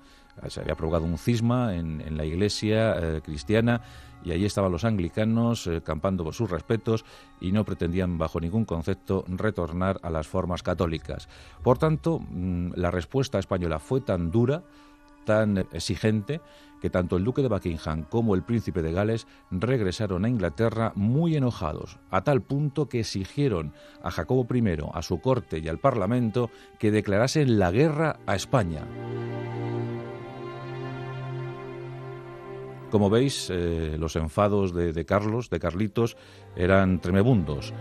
Se 0.48 0.60
había 0.60 0.74
provocado 0.74 1.04
un 1.04 1.16
cisma 1.16 1.74
en, 1.74 2.16
la 2.16 2.24
iglesia 2.24 2.94
eh, 2.98 3.20
cristiana 3.22 3.80
y 4.24 4.32
allí 4.32 4.44
estaban 4.44 4.72
los 4.72 4.84
anglicanos 4.84 5.66
eh, 5.66 5.82
campando 5.82 6.24
por 6.24 6.34
sus 6.34 6.50
respetos 6.50 7.04
y 7.40 7.52
no 7.52 7.64
pretendían 7.64 8.18
bajo 8.18 8.40
ningún 8.40 8.64
concepto 8.64 9.24
retornar 9.28 9.98
a 10.02 10.10
las 10.10 10.26
formas 10.26 10.62
católicas. 10.62 11.28
Por 11.62 11.78
tanto, 11.78 12.20
mm, 12.20 12.72
la 12.74 12.90
respuesta 12.90 13.38
española 13.38 13.78
fue 13.78 14.00
tan 14.00 14.30
dura, 14.30 14.62
tan 15.24 15.58
exigente, 15.72 16.40
que 16.80 16.90
tanto 16.90 17.16
el 17.16 17.24
duque 17.24 17.42
de 17.42 17.48
Buckingham 17.48 18.04
como 18.04 18.34
el 18.34 18.42
príncipe 18.42 18.82
de 18.82 18.92
Gales 18.92 19.26
regresaron 19.50 20.24
a 20.24 20.28
Inglaterra 20.28 20.92
muy 20.94 21.36
enojados, 21.36 21.98
a 22.10 22.22
tal 22.22 22.42
punto 22.42 22.88
que 22.88 23.00
exigieron 23.00 23.72
a 24.02 24.10
Jacobo 24.10 24.46
I, 24.54 24.78
a 24.92 25.02
su 25.02 25.20
corte 25.20 25.58
y 25.58 25.68
al 25.68 25.78
Parlamento 25.78 26.50
que 26.78 26.90
declarasen 26.90 27.58
la 27.58 27.70
guerra 27.70 28.18
a 28.26 28.36
España. 28.36 28.82
Como 32.96 33.10
veis, 33.10 33.50
eh, 33.52 33.96
los 33.98 34.16
enfados 34.16 34.72
de, 34.72 35.04
Carlos, 35.04 35.50
de 35.50 35.60
Carlitos, 35.60 36.16
eran 36.56 36.98
tremebundos. 36.98 37.74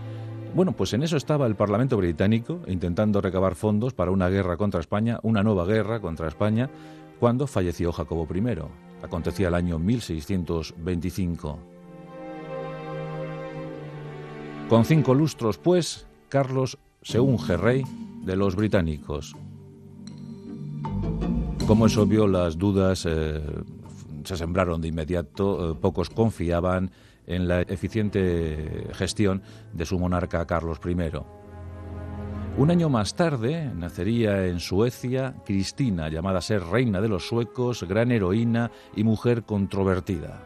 Bueno, 0.54 0.74
pues 0.74 0.92
en 0.92 1.04
eso 1.04 1.16
estaba 1.16 1.48
el 1.48 1.56
Parlamento 1.56 1.96
británico, 1.96 2.60
intentando 2.68 3.22
recabar 3.22 3.56
fondos 3.56 3.94
para 3.94 4.12
una 4.12 4.28
guerra 4.28 4.58
contra 4.58 4.82
España, 4.82 5.22
una 5.24 5.42
nueva 5.42 5.64
guerra 5.66 6.02
contra 6.02 6.28
España, 6.28 6.70
cuando 7.18 7.48
falleció 7.48 7.94
Jacobo 7.94 8.28
I. 8.30 8.44
Acontecía 9.04 9.48
el 9.48 9.54
año 9.54 9.80
1625. 9.80 11.60
Con 14.68 14.84
cinco 14.84 15.14
lustros, 15.14 15.58
pues, 15.60 16.08
Carlos 16.28 16.78
se 17.02 17.22
unge 17.22 17.56
rey 17.56 17.86
de 18.26 18.36
los 18.36 18.58
británicos. 18.58 19.34
Como 21.66 21.86
es 21.86 21.98
obvio, 21.98 22.28
las 22.28 22.58
dudas 22.58 23.06
eh, 23.08 23.42
se 24.26 24.38
sembraron 24.38 24.82
de 24.82 24.90
inmediato, 24.90 25.72
eh, 25.72 25.76
pocos 25.80 26.10
confiaban 26.10 26.92
en 27.28 27.48
la 27.48 27.62
eficiente 27.62 28.88
gestión 28.94 29.42
de 29.74 29.86
su 29.86 29.98
monarca 29.98 30.46
Carlos 30.46 30.80
I. 30.86 30.96
Un 32.58 32.72
año 32.72 32.88
más 32.88 33.16
tarde 33.16 33.70
nacería 33.76 34.46
en 34.46 34.62
Suecia 34.62 35.36
Cristina, 35.46 36.08
llamada 36.08 36.40
a 36.40 36.42
ser 36.42 36.64
reina 36.64 37.02
de 37.02 37.10
los 37.10 37.28
suecos, 37.28 37.84
gran 37.84 38.12
heroína 38.12 38.72
y 38.96 39.04
mujer 39.04 39.44
controvertida. 39.44 40.42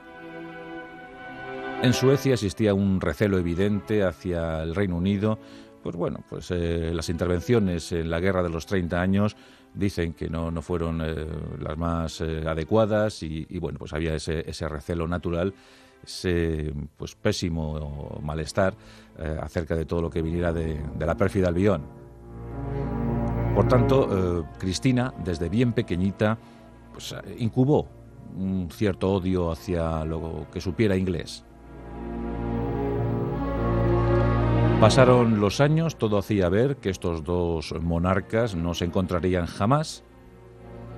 En 1.83 1.93
Suecia 1.93 2.33
existía 2.33 2.73
un 2.73 2.99
recelo 2.99 3.37
evidente 3.37 4.03
hacia 4.03 4.63
el 4.63 4.73
Reino 4.73 4.97
Unido, 4.97 5.37
pues 5.83 5.95
bueno, 5.95 6.23
pues 6.27 6.49
eh, 6.51 6.91
las 6.93 7.09
intervenciones 7.09 7.91
en 7.91 8.09
la 8.09 8.19
guerra 8.19 8.43
de 8.43 8.49
los 8.49 8.65
30 8.65 8.99
años 8.99 9.37
dicen 9.79 10.13
que 10.13 10.29
no, 10.29 10.51
no 10.51 10.61
fueron 10.61 11.01
eh, 11.01 11.25
las 11.59 11.77
más 11.77 12.21
eh, 12.21 12.43
adecuadas 12.45 13.23
y, 13.23 13.45
bueno, 13.59 13.79
pues 13.79 13.93
había 13.93 14.13
ese, 14.13 14.47
ese 14.49 14.67
recelo 14.67 15.07
natural 15.07 15.53
ese 16.01 16.73
pues 16.95 17.15
pésimo 17.15 18.19
malestar 18.23 18.73
acerca 19.41 19.75
de 19.75 19.83
todo 19.83 20.01
lo 20.01 20.09
que 20.09 20.21
viniera 20.21 20.53
de, 20.53 20.79
de 20.97 21.05
la 21.05 21.15
pérfida 21.15 21.49
Albión. 21.49 21.99
Por 23.59 23.67
tanto, 23.67 24.07
eh, 24.09 24.43
Cristina, 24.57 25.13
desde 25.23 25.49
bien 25.49 25.73
pequeñita, 25.73 26.37
pues, 26.93 27.11
eh, 27.11 27.35
incubó 27.39 27.89
un 28.37 28.69
cierto 28.71 29.11
odio 29.11 29.51
hacia 29.51 30.05
lo 30.05 30.47
que 30.49 30.61
supiera 30.61 30.95
inglés. 30.95 31.43
Pasaron 34.79 35.41
los 35.41 35.59
años, 35.59 35.97
todo 35.97 36.17
hacía 36.17 36.47
ver 36.47 36.77
que 36.77 36.89
estos 36.89 37.25
dos 37.25 37.75
monarcas 37.81 38.55
no 38.55 38.73
se 38.73 38.85
encontrarían 38.85 39.45
jamás, 39.45 40.05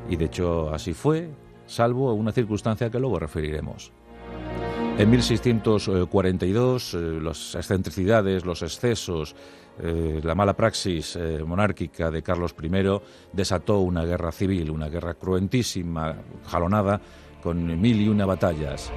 y 0.07 0.17
de 0.17 0.25
hecho 0.25 0.71
así 0.71 0.93
fue, 0.93 1.31
salvo 1.65 2.13
una 2.13 2.31
circunstancia 2.31 2.91
que 2.91 2.99
luego 2.99 3.17
referiremos. 3.17 3.91
En 4.99 5.09
1642, 5.09 6.93
eh, 6.93 6.97
las 7.23 7.55
excentricidades, 7.55 8.45
los 8.45 8.61
excesos, 8.61 9.35
eh, 9.79 10.21
la 10.23 10.35
mala 10.35 10.55
praxis 10.55 11.15
eh, 11.15 11.43
monárquica 11.43 12.11
de 12.11 12.21
Carlos 12.21 12.53
I 12.61 12.69
desató 13.33 13.79
una 13.79 14.05
guerra 14.05 14.31
civil, 14.31 14.69
una 14.69 14.89
guerra 14.89 15.15
cruentísima, 15.15 16.17
jalonada 16.45 17.01
con 17.41 17.81
mil 17.81 17.99
y 17.99 18.07
una 18.07 18.25
batallas. 18.25 18.91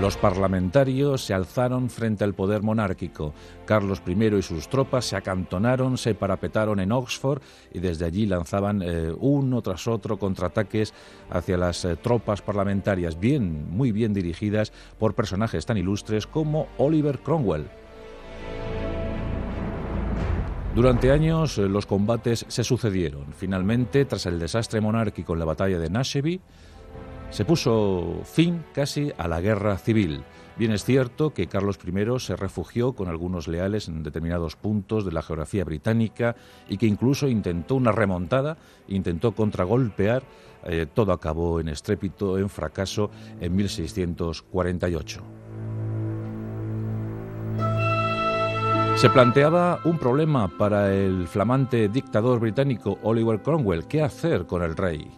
Los 0.00 0.16
parlamentarios 0.16 1.24
se 1.24 1.34
alzaron 1.34 1.90
frente 1.90 2.22
al 2.22 2.32
poder 2.32 2.62
monárquico. 2.62 3.34
Carlos 3.66 4.00
I 4.06 4.36
y 4.36 4.42
sus 4.42 4.68
tropas 4.68 5.04
se 5.04 5.16
acantonaron, 5.16 5.98
se 5.98 6.14
parapetaron 6.14 6.78
en 6.78 6.92
Oxford 6.92 7.42
y 7.72 7.80
desde 7.80 8.04
allí 8.04 8.24
lanzaban 8.24 8.80
eh, 8.80 9.12
uno 9.18 9.60
tras 9.60 9.88
otro 9.88 10.16
contraataques 10.16 10.94
hacia 11.30 11.56
las 11.56 11.84
eh, 11.84 11.96
tropas 11.96 12.42
parlamentarias, 12.42 13.18
bien, 13.18 13.68
muy 13.70 13.90
bien 13.90 14.14
dirigidas 14.14 14.72
por 15.00 15.16
personajes 15.16 15.66
tan 15.66 15.78
ilustres 15.78 16.28
como 16.28 16.68
Oliver 16.78 17.18
Cromwell. 17.18 17.66
Durante 20.76 21.10
años 21.10 21.58
eh, 21.58 21.68
los 21.68 21.86
combates 21.86 22.46
se 22.46 22.62
sucedieron. 22.62 23.32
Finalmente, 23.36 24.04
tras 24.04 24.26
el 24.26 24.38
desastre 24.38 24.80
monárquico 24.80 25.32
en 25.32 25.40
la 25.40 25.44
batalla 25.44 25.80
de 25.80 25.90
Nashville, 25.90 26.40
se 27.30 27.44
puso 27.44 28.20
fin 28.24 28.64
casi 28.72 29.12
a 29.16 29.28
la 29.28 29.40
guerra 29.40 29.76
civil. 29.76 30.22
Bien 30.56 30.72
es 30.72 30.84
cierto 30.84 31.32
que 31.32 31.46
Carlos 31.46 31.78
I 31.86 32.18
se 32.18 32.34
refugió 32.34 32.92
con 32.92 33.08
algunos 33.08 33.46
leales 33.46 33.86
en 33.86 34.02
determinados 34.02 34.56
puntos 34.56 35.04
de 35.04 35.12
la 35.12 35.22
geografía 35.22 35.64
británica 35.64 36.34
y 36.68 36.78
que 36.78 36.86
incluso 36.86 37.28
intentó 37.28 37.76
una 37.76 37.92
remontada, 37.92 38.56
intentó 38.88 39.32
contragolpear, 39.32 40.24
eh, 40.64 40.86
todo 40.92 41.12
acabó 41.12 41.60
en 41.60 41.68
estrépito, 41.68 42.38
en 42.38 42.48
fracaso 42.48 43.10
en 43.40 43.54
1648. 43.54 45.22
Se 48.96 49.10
planteaba 49.10 49.78
un 49.84 49.96
problema 49.96 50.48
para 50.58 50.92
el 50.92 51.28
flamante 51.28 51.88
dictador 51.88 52.40
británico 52.40 52.98
Oliver 53.04 53.40
Cromwell, 53.42 53.86
¿qué 53.86 54.02
hacer 54.02 54.44
con 54.46 54.62
el 54.62 54.76
rey? 54.76 55.08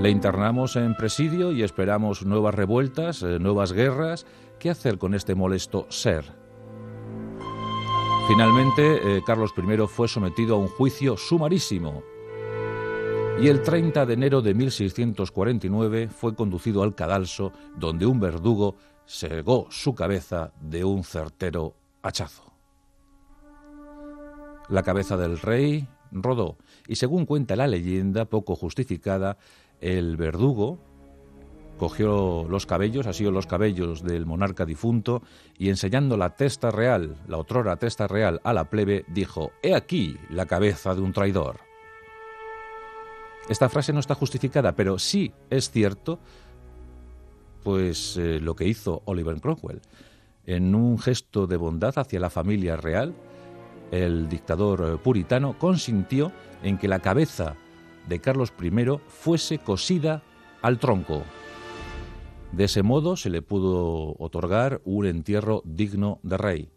Le 0.00 0.10
internamos 0.10 0.76
en 0.76 0.94
presidio 0.96 1.52
y 1.52 1.62
esperamos 1.62 2.24
nuevas 2.24 2.54
revueltas, 2.54 3.22
eh, 3.22 3.38
nuevas 3.38 3.72
guerras. 3.72 4.26
¿Qué 4.58 4.70
hacer 4.70 4.98
con 4.98 5.14
este 5.14 5.34
molesto 5.34 5.86
ser? 5.90 6.24
Finalmente, 8.28 9.16
eh, 9.18 9.22
Carlos 9.26 9.52
I 9.56 9.86
fue 9.88 10.08
sometido 10.08 10.56
a 10.56 10.58
un 10.58 10.68
juicio 10.68 11.16
sumarísimo 11.16 12.02
y 13.40 13.48
el 13.48 13.62
30 13.62 14.06
de 14.06 14.14
enero 14.14 14.42
de 14.42 14.54
1649 14.54 16.08
fue 16.08 16.34
conducido 16.34 16.82
al 16.82 16.94
cadalso 16.94 17.52
donde 17.76 18.06
un 18.06 18.20
verdugo 18.20 18.76
cegó 19.06 19.66
su 19.70 19.94
cabeza 19.94 20.52
de 20.60 20.84
un 20.84 21.02
certero 21.02 21.74
hachazo. 22.02 22.52
La 24.68 24.82
cabeza 24.82 25.16
del 25.16 25.38
rey 25.38 25.88
rodó 26.12 26.56
y 26.86 26.96
según 26.96 27.26
cuenta 27.26 27.56
la 27.56 27.66
leyenda 27.66 28.26
poco 28.26 28.54
justificada, 28.54 29.38
el 29.82 30.16
verdugo 30.16 30.78
cogió 31.76 32.46
los 32.48 32.64
cabellos, 32.64 33.08
así 33.08 33.24
los 33.24 33.48
cabellos 33.48 34.04
del 34.04 34.24
monarca 34.24 34.64
difunto, 34.64 35.22
y 35.58 35.68
enseñando 35.68 36.16
la 36.16 36.36
testa 36.36 36.70
real, 36.70 37.16
la 37.26 37.38
otrora 37.38 37.76
testa 37.76 38.06
real 38.06 38.40
a 38.44 38.52
la 38.52 38.70
plebe, 38.70 39.04
dijo, 39.08 39.50
He 39.62 39.74
aquí 39.74 40.16
la 40.30 40.46
cabeza 40.46 40.94
de 40.94 41.00
un 41.00 41.12
traidor. 41.12 41.58
Esta 43.48 43.68
frase 43.68 43.92
no 43.92 43.98
está 43.98 44.14
justificada, 44.14 44.76
pero 44.76 45.00
sí 45.00 45.32
es 45.50 45.70
cierto, 45.70 46.20
pues 47.64 48.16
eh, 48.16 48.38
lo 48.40 48.54
que 48.54 48.68
hizo 48.68 49.02
Oliver 49.06 49.40
Cromwell. 49.40 49.80
En 50.46 50.76
un 50.76 51.00
gesto 51.00 51.48
de 51.48 51.56
bondad 51.56 51.98
hacia 51.98 52.20
la 52.20 52.30
familia 52.30 52.76
real, 52.76 53.12
el 53.90 54.28
dictador 54.28 54.84
eh, 54.86 54.98
puritano 54.98 55.58
consintió 55.58 56.30
en 56.62 56.78
que 56.78 56.86
la 56.86 57.00
cabeza 57.00 57.56
de 58.08 58.20
Carlos 58.20 58.52
I 58.60 58.70
fuese 59.08 59.58
cosida 59.58 60.22
al 60.62 60.78
tronco. 60.78 61.22
De 62.52 62.64
ese 62.64 62.82
modo 62.82 63.16
se 63.16 63.30
le 63.30 63.42
pudo 63.42 64.14
otorgar 64.18 64.80
un 64.84 65.06
entierro 65.06 65.62
digno 65.64 66.20
de 66.22 66.36
rey. 66.36 66.70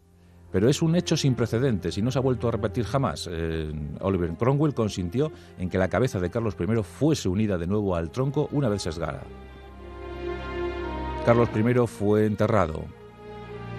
Pero 0.52 0.70
es 0.70 0.82
un 0.82 0.96
hecho 0.96 1.18
sin 1.18 1.36
precedentes 1.36 1.98
y 1.98 2.02
no 2.02 2.12
se 2.12 2.18
ha 2.18 2.22
vuelto 2.22 2.48
a 2.48 2.52
repetir 2.52 2.86
jamás. 2.86 3.28
Eh, 3.30 3.74
Oliver 4.00 4.32
Cromwell 4.36 4.74
consintió 4.74 5.32
en 5.58 5.70
que 5.70 5.78
la 5.78 5.90
cabeza 5.90 6.20
de 6.22 6.30
Carlos 6.30 6.56
I 6.58 6.82
fuese 6.82 7.28
unida 7.28 7.58
de 7.58 7.68
nuevo 7.68 7.96
al 7.96 8.10
tronco 8.10 8.48
una 8.54 8.70
vez 8.70 8.84
sesgada. 8.84 9.24
Carlos 11.26 11.50
I 11.54 11.88
fue 11.88 12.26
enterrado. 12.26 12.86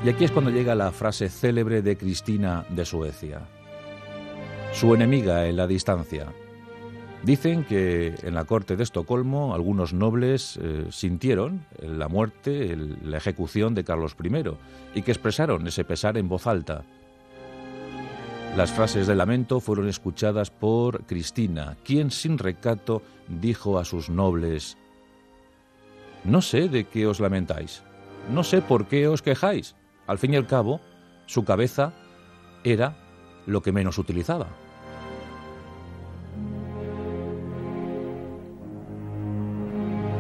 Y 0.05 0.11
aquí 0.11 0.25
es 0.25 0.33
cuando 0.33 0.51
llega 0.51 0.75
la 0.75 0.93
frase 0.93 1.31
célebre 1.31 1.81
de 1.81 1.97
Cristina 1.97 2.67
de 2.69 2.85
Suecia. 2.85 3.49
Su 4.73 4.95
enemiga 4.95 5.47
en 5.47 5.57
la 5.57 5.67
distancia. 5.67 6.27
Dicen 7.23 7.65
que 7.65 8.15
en 8.23 8.35
la 8.35 8.45
corte 8.45 8.77
de 8.77 8.85
Estocolmo 8.85 9.55
algunos 9.55 9.93
nobles 9.93 10.59
eh, 10.63 10.87
sintieron 10.91 11.65
la 11.81 12.09
muerte, 12.09 12.77
la 12.77 13.17
ejecución 13.17 13.75
de 13.75 13.85
Carlos 13.85 14.17
I 14.23 14.45
y 14.95 15.03
que 15.03 15.11
expresaron 15.11 15.67
ese 15.67 15.85
pesar 15.85 16.19
en 16.19 16.29
voz 16.29 16.47
alta. 16.47 16.85
Las 18.57 18.73
frases 18.73 19.07
de 19.07 19.15
lamento 19.15 19.61
fueron 19.61 19.89
escuchadas 19.89 20.51
por 20.51 21.05
Cristina, 21.05 21.77
quien 21.85 22.11
sin 22.11 22.39
recato 22.39 23.03
dijo 23.29 23.79
a 23.79 23.85
sus 23.85 24.09
nobles, 24.09 24.79
No 26.25 26.41
sé 26.41 26.69
de 26.69 26.85
qué 26.85 27.07
os 27.07 27.21
lamentáis, 27.21 27.83
no 28.31 28.45
sé 28.45 28.63
por 28.63 28.87
qué 28.87 29.09
os 29.09 29.21
quejáis. 29.21 29.75
Al 30.07 30.19
fin 30.19 30.33
y 30.33 30.37
al 30.37 30.47
cabo, 30.47 30.81
su 31.27 31.45
cabeza 31.45 31.93
era 32.65 32.97
lo 33.47 33.63
que 33.63 33.73
menos 33.73 33.99
utilizaba. 33.99 34.49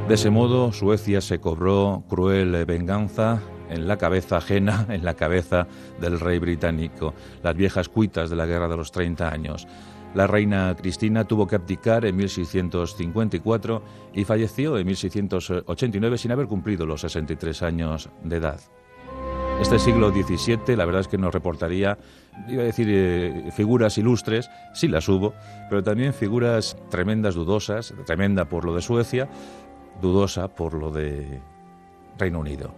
De 0.08 0.14
ese 0.14 0.30
modo, 0.30 0.72
Suecia 0.72 1.20
se 1.20 1.40
cobró 1.40 2.04
cruel 2.08 2.64
venganza 2.64 3.42
en 3.68 3.88
la 3.88 3.98
cabeza 3.98 4.36
ajena, 4.36 4.86
en 4.88 5.04
la 5.04 5.14
cabeza 5.14 5.66
del 6.00 6.20
rey 6.20 6.38
británico, 6.38 7.12
las 7.42 7.56
viejas 7.56 7.88
cuitas 7.88 8.30
de 8.30 8.36
la 8.36 8.46
Guerra 8.46 8.68
de 8.68 8.76
los 8.76 8.92
30 8.92 9.28
años. 9.28 9.66
La 10.14 10.28
reina 10.28 10.76
Cristina 10.78 11.24
tuvo 11.24 11.48
que 11.48 11.56
abdicar 11.56 12.04
en 12.04 12.14
1654 12.14 13.82
y 14.14 14.24
falleció 14.24 14.78
en 14.78 14.86
1689 14.86 16.18
sin 16.18 16.30
haber 16.30 16.46
cumplido 16.46 16.86
los 16.86 17.00
63 17.00 17.62
años 17.62 18.08
de 18.22 18.36
edad. 18.36 18.60
Este 19.60 19.78
siglo 19.78 20.10
XVII, 20.10 20.76
la 20.76 20.84
verdad 20.84 21.00
es 21.00 21.08
que 21.08 21.16
nos 21.16 21.32
reportaría, 21.32 21.98
iba 22.46 22.62
a 22.62 22.66
decir, 22.66 22.88
eh, 22.90 23.50
figuras 23.52 23.96
ilustres, 23.96 24.50
sí 24.74 24.86
las 24.86 25.08
hubo, 25.08 25.32
pero 25.70 25.82
también 25.82 26.12
figuras 26.12 26.76
tremendas, 26.90 27.34
dudosas, 27.34 27.94
tremenda 28.04 28.44
por 28.44 28.66
lo 28.66 28.74
de 28.74 28.82
Suecia, 28.82 29.30
dudosa 30.00 30.48
por 30.48 30.74
lo 30.74 30.90
de 30.90 31.40
Reino 32.18 32.40
Unido. 32.40 32.74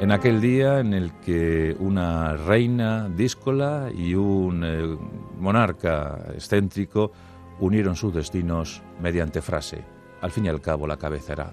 En 0.00 0.12
aquel 0.12 0.40
día 0.40 0.80
en 0.80 0.94
el 0.94 1.12
que 1.20 1.76
una 1.78 2.34
reina 2.34 3.08
díscola 3.10 3.90
y 3.94 4.14
un 4.14 4.64
eh, 4.64 4.96
monarca 5.38 6.18
excéntrico 6.32 7.12
unieron 7.60 7.94
sus 7.96 8.14
destinos 8.14 8.82
mediante 8.98 9.42
frase. 9.42 9.84
Al 10.22 10.30
fin 10.30 10.46
y 10.46 10.48
al 10.48 10.62
cabo 10.62 10.86
la 10.86 10.96
cabeza 10.96 11.34
era 11.34 11.52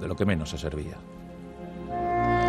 de 0.00 0.06
lo 0.06 0.14
que 0.14 0.24
menos 0.24 0.50
se 0.50 0.58
servía. 0.58 0.96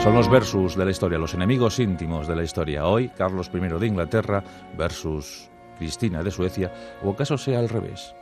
Son 0.03 0.13
los 0.13 0.29
versus 0.29 0.75
de 0.75 0.85
la 0.85 0.91
historia, 0.91 1.17
los 1.17 1.33
enemigos 1.33 1.79
íntimos 1.79 2.27
de 2.27 2.35
la 2.35 2.43
historia. 2.43 2.85
Hoy 2.85 3.09
Carlos 3.09 3.49
I 3.53 3.59
de 3.59 3.87
Inglaterra 3.87 4.43
versus 4.77 5.49
Cristina 5.79 6.21
de 6.21 6.29
Suecia, 6.29 6.71
o 7.03 7.11
acaso 7.11 7.37
sea 7.37 7.59
al 7.59 7.69
revés. 7.69 8.13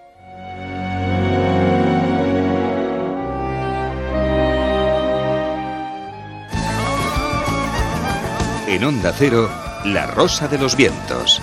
En 8.81 8.87
Onda 8.87 9.13
Cero, 9.15 9.47
La 9.85 10.07
Rosa 10.07 10.47
de 10.47 10.57
los 10.57 10.75
Vientos. 10.75 11.39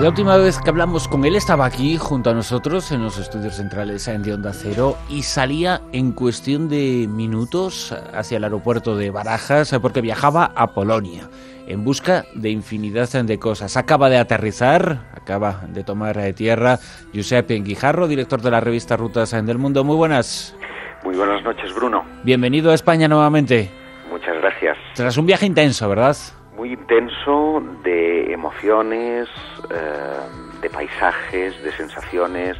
La 0.00 0.08
última 0.08 0.38
vez 0.38 0.58
que 0.60 0.70
hablamos 0.70 1.08
con 1.08 1.26
él 1.26 1.36
estaba 1.36 1.66
aquí 1.66 1.98
junto 1.98 2.30
a 2.30 2.32
nosotros 2.32 2.90
en 2.90 3.02
los 3.02 3.18
estudios 3.18 3.56
centrales 3.56 4.06
de 4.06 4.32
Onda 4.32 4.54
Cero 4.54 4.96
y 5.10 5.24
salía 5.24 5.82
en 5.92 6.12
cuestión 6.12 6.70
de 6.70 7.06
minutos 7.06 7.94
hacia 8.14 8.38
el 8.38 8.44
aeropuerto 8.44 8.96
de 8.96 9.10
Barajas 9.10 9.76
porque 9.82 10.00
viajaba 10.00 10.52
a 10.54 10.68
Polonia 10.68 11.28
en 11.68 11.84
busca 11.84 12.24
de 12.34 12.50
infinidad 12.50 13.08
de 13.08 13.38
cosas. 13.38 13.76
Acaba 13.76 14.08
de 14.08 14.16
aterrizar, 14.16 15.10
acaba 15.14 15.62
de 15.68 15.84
tomar 15.84 16.18
eh, 16.18 16.32
tierra 16.32 16.78
Giuseppe 17.12 17.54
Guijarro, 17.60 18.08
director 18.08 18.40
de 18.40 18.50
la 18.50 18.60
revista 18.60 18.96
Rutas 18.96 19.30
del 19.30 19.58
Mundo. 19.58 19.84
Muy 19.84 19.96
buenas. 19.96 20.56
Muy 21.04 21.16
buenas 21.16 21.42
noches, 21.44 21.74
Bruno. 21.74 22.04
Bienvenido 22.24 22.70
a 22.70 22.74
España 22.74 23.06
nuevamente. 23.06 23.70
Muchas 24.10 24.36
gracias. 24.38 24.76
Tras 24.94 25.16
un 25.16 25.26
viaje 25.26 25.46
intenso, 25.46 25.88
¿verdad? 25.88 26.16
muy 26.58 26.72
intenso 26.72 27.62
de 27.84 28.32
emociones, 28.32 29.28
eh, 29.70 30.60
de 30.60 30.68
paisajes, 30.68 31.62
de 31.62 31.70
sensaciones 31.72 32.56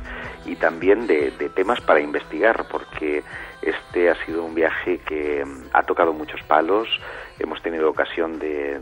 y 0.47 0.55
también 0.55 1.09
de, 1.09 1.33
temas 1.57 1.81
para 1.81 2.01
investigar, 2.01 2.67
porque 2.71 3.25
este 3.61 4.09
ha 4.09 4.15
sido 4.25 4.45
un 4.45 4.55
viaje 4.55 4.99
que 4.99 5.45
mm, 5.45 5.71
ha 5.73 5.83
tocado 5.83 6.13
muchos 6.13 6.41
palos, 6.43 6.89
hemos 7.39 7.63
tenido 7.63 7.91
ocasión 7.91 8.39
de, 8.39 8.81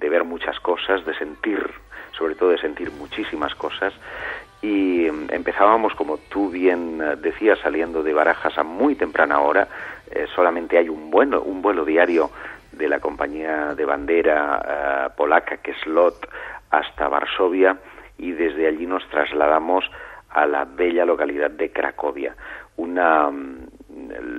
ver 0.00 0.24
muchas 0.24 0.58
cosas, 0.60 1.04
de 1.04 1.14
sentir, 1.14 1.68
sobre 2.12 2.34
todo 2.34 2.50
de 2.50 2.58
sentir 2.58 2.90
muchísimas 2.92 3.54
cosas, 3.54 3.92
y 4.62 5.10
mm, 5.10 5.32
empezábamos, 5.32 5.94
como 5.94 6.18
tú 6.18 6.50
bien 6.50 7.00
eh, 7.02 7.16
decías, 7.16 7.58
saliendo 7.60 8.02
de 8.02 8.12
Barajas 8.12 8.56
a 8.58 8.62
muy 8.62 8.94
temprana 8.94 9.40
hora, 9.40 9.68
eh, 10.10 10.26
solamente 10.34 10.78
hay 10.78 10.88
un 10.88 11.10
vuelo, 11.10 11.42
un 11.42 11.62
vuelo 11.62 11.84
diario 11.84 12.30
de 12.72 12.88
la 12.88 13.00
compañía 13.00 13.74
de 13.74 13.84
bandera 13.84 14.62
eh, 14.66 15.10
polaca 15.16 15.58
que 15.58 15.72
es 15.72 15.86
LOT 15.86 16.26
hasta 16.70 17.08
Varsovia 17.08 17.78
y 18.18 18.32
desde 18.32 18.66
allí 18.66 18.86
nos 18.86 19.08
trasladamos 19.08 19.84
a 20.30 20.46
la 20.46 20.64
bella 20.64 21.04
localidad 21.04 21.50
de 21.50 21.70
Cracovia, 21.70 22.34
una 22.76 23.30
mm, 23.30 23.63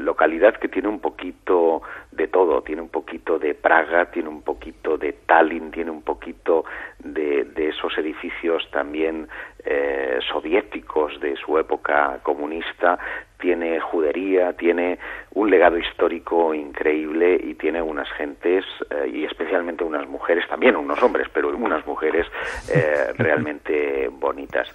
localidad 0.06 0.56
que 0.56 0.70
tiene 0.70 0.88
un 0.88 1.00
poquito 1.00 1.82
de 2.12 2.28
todo, 2.28 2.62
tiene 2.62 2.82
un 2.82 2.90
poquito 2.90 3.38
de 3.38 3.56
Praga, 3.56 4.12
tiene 4.12 4.30
un 4.30 4.42
poquito 4.42 4.98
de 4.98 5.14
Tallinn, 5.26 5.72
tiene 5.72 5.92
un 5.92 6.04
poquito 6.04 6.64
de, 7.00 7.46
esos 7.58 7.98
edificios 7.98 8.70
también 8.72 9.28
eh, 9.66 10.20
soviéticos 10.32 11.20
de 11.20 11.36
su 11.36 11.58
época 11.58 12.20
comunista, 12.24 12.98
tiene 13.46 13.80
judería, 13.80 14.54
tiene 14.54 14.98
un 15.36 15.52
legado 15.52 15.78
histórico 15.78 16.56
increíble 16.56 17.40
y 17.44 17.54
tiene 17.54 17.80
unas 17.80 18.10
gentes 18.14 18.66
eh, 18.90 19.08
y 19.14 19.24
especialmente 19.24 19.84
unas 19.84 20.08
mujeres, 20.08 20.48
también 20.48 20.76
unos 20.76 21.00
hombres, 21.04 21.28
pero 21.32 21.50
unas 21.50 21.86
mujeres 21.86 22.26
eh, 22.74 23.14
realmente 23.20 24.10
bonitas. 24.12 24.68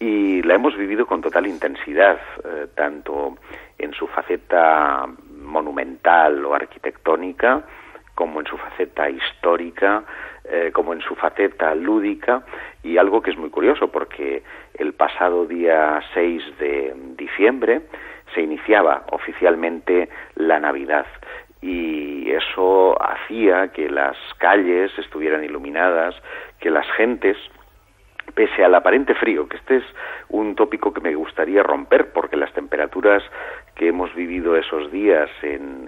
Y 0.00 0.42
la 0.42 0.56
hemos 0.56 0.76
vivido 0.76 1.06
con 1.06 1.20
total 1.20 1.46
intensidad, 1.46 2.18
eh, 2.44 2.66
tanto 2.74 3.36
en 3.78 3.92
su 3.92 4.08
faceta 4.08 5.06
monumental 5.38 6.44
o 6.46 6.52
arquitectónica, 6.52 7.62
como 8.16 8.40
en 8.40 8.46
su 8.46 8.56
faceta 8.56 9.08
histórica, 9.08 10.02
como 10.72 10.92
en 10.92 11.00
su 11.00 11.16
faceta 11.16 11.74
lúdica, 11.74 12.44
y 12.82 12.98
algo 12.98 13.20
que 13.20 13.30
es 13.30 13.36
muy 13.36 13.50
curioso 13.50 13.88
porque 13.88 14.42
el 14.74 14.94
pasado 14.94 15.44
día 15.44 16.00
6 16.14 16.42
de 16.58 16.94
diciembre 17.16 17.82
se 18.34 18.42
iniciaba 18.42 19.04
oficialmente 19.12 20.08
la 20.34 20.60
Navidad. 20.60 21.06
Y 21.62 22.30
eso 22.30 22.96
hacía 23.02 23.68
que 23.68 23.88
las 23.88 24.16
calles 24.38 24.90
estuvieran 24.98 25.42
iluminadas, 25.42 26.14
que 26.60 26.70
las 26.70 26.86
gentes 26.92 27.36
pese 28.36 28.62
al 28.62 28.74
aparente 28.74 29.14
frío, 29.14 29.48
que 29.48 29.56
este 29.56 29.78
es 29.78 29.84
un 30.28 30.54
tópico 30.54 30.92
que 30.92 31.00
me 31.00 31.14
gustaría 31.14 31.62
romper 31.62 32.12
porque 32.12 32.36
las 32.36 32.52
temperaturas 32.52 33.22
que 33.74 33.88
hemos 33.88 34.14
vivido 34.14 34.56
esos 34.56 34.92
días 34.92 35.30
en, 35.42 35.86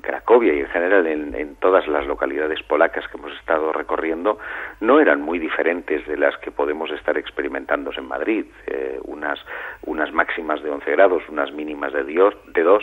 Cracovia 0.00 0.54
y 0.54 0.60
en 0.60 0.68
general 0.68 1.06
en, 1.06 1.56
todas 1.56 1.86
las 1.86 2.06
localidades 2.06 2.62
polacas 2.62 3.06
que 3.08 3.18
hemos 3.18 3.32
estado 3.38 3.70
recorriendo 3.70 4.38
no 4.80 4.98
eran 4.98 5.20
muy 5.20 5.38
diferentes 5.38 6.06
de 6.06 6.16
las 6.16 6.36
que 6.38 6.50
podemos 6.50 6.90
estar 6.90 7.18
experimentando 7.18 7.90
en 7.94 8.08
Madrid, 8.08 8.46
eh, 8.66 8.98
unas, 9.04 9.38
unas 9.84 10.10
máximas 10.10 10.62
de 10.62 10.70
11 10.70 10.90
grados, 10.90 11.22
unas 11.28 11.52
mínimas 11.52 11.92
de, 11.92 12.04
dios, 12.04 12.34
de 12.54 12.62
2 12.62 12.82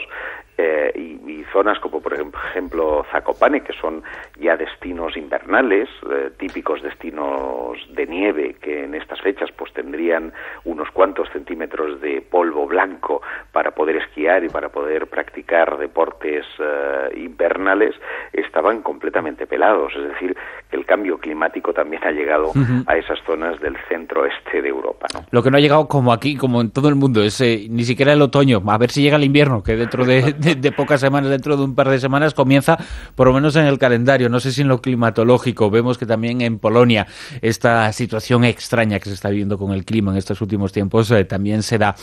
eh, 0.58 0.92
y, 0.96 1.18
zonas 1.54 1.80
como 1.80 2.02
por 2.02 2.14
ejemplo 2.14 3.06
Zakopane, 3.10 3.62
que 3.62 3.72
son 3.74 4.04
ya 4.38 4.58
destinos 4.58 5.16
invernales, 5.16 5.88
eh, 6.12 6.30
típicos 6.38 6.82
destinos 6.82 7.78
de 7.94 8.06
nieve 8.06 8.58
que 8.62 8.84
en 8.84 8.94
estas 8.94 9.22
fechas 9.22 9.50
pues 9.56 9.72
tendrían 9.74 10.34
unos 10.66 10.92
cuantos 10.92 11.30
centímetros 11.32 12.02
de 12.02 12.22
polvo 12.22 12.68
blanco 12.68 13.22
para 13.54 13.72
poder 13.72 13.96
esquiar 13.96 14.44
y 14.44 14.50
para 14.50 14.70
poder 14.70 15.08
practicar 15.08 15.78
deportes 15.78 16.46
eh, 16.60 17.10
invernales 17.16 17.96
estaban 18.34 18.82
completamente 18.82 19.48
pelados. 19.48 19.94
Es 19.96 20.10
decir, 20.10 20.36
que 20.70 20.76
el 20.76 20.86
cambio 20.86 21.18
climático 21.18 21.74
también 21.74 22.04
ha 22.04 22.12
llegado 22.12 22.52
a 22.86 22.98
esas 22.98 23.20
zonas 23.26 23.60
del 23.62 23.78
centro-este 23.88 24.62
de 24.62 24.70
Europa. 24.70 25.08
Lo 25.32 25.42
que 25.42 25.50
no 25.50 25.58
ha 25.58 25.62
llegado 25.62 25.88
como 25.88 26.12
aquí, 26.12 26.36
como 26.36 26.62
en 26.62 26.72
todo 26.72 26.90
el 26.90 26.96
mundo, 26.96 27.24
es 27.24 27.40
eh, 27.42 27.68
ni 27.70 27.84
siquiera 27.84 28.14
el 28.14 28.22
otoño. 28.22 28.62
A 28.68 28.78
ver 28.78 28.92
si 28.92 29.02
llega 29.02 29.18
el 29.18 29.24
invierno, 29.24 29.64
que 29.64 29.76
dentro 29.76 30.06
de, 30.06 30.34
de, 30.56 30.72
pocas 30.72 31.02
semanas, 31.02 31.30
dentro 31.30 31.58
de 31.58 31.64
un 31.64 31.76
par 31.76 31.90
de 31.90 32.00
semanas, 32.00 32.34
comienza, 32.34 32.78
por 33.16 33.28
lo 33.28 33.34
menos 33.34 33.56
en 33.56 33.66
el 33.66 33.78
calendario. 33.78 34.30
No 34.30 34.40
sé 34.40 34.52
si 34.52 34.62
en 34.62 34.68
lo 34.68 34.82
climatológico. 34.82 35.70
Vemos 35.70 35.98
que 35.98 36.06
también 36.06 36.42
en 36.42 36.60
Polonia 36.60 37.08
esta 37.42 37.92
situación 37.94 38.44
extraña 38.44 39.00
que 39.00 39.10
se 39.10 39.16
está 39.16 39.30
viviendo 39.30 39.58
con 39.58 39.74
el 39.74 39.86
clima 39.86 40.12
en 40.12 40.18
estos 40.18 40.42
últimos 40.42 40.72
tiempos 40.72 41.12
eh, 41.12 41.26
también 41.26 41.64
se 41.64 41.78
da. 41.78 41.96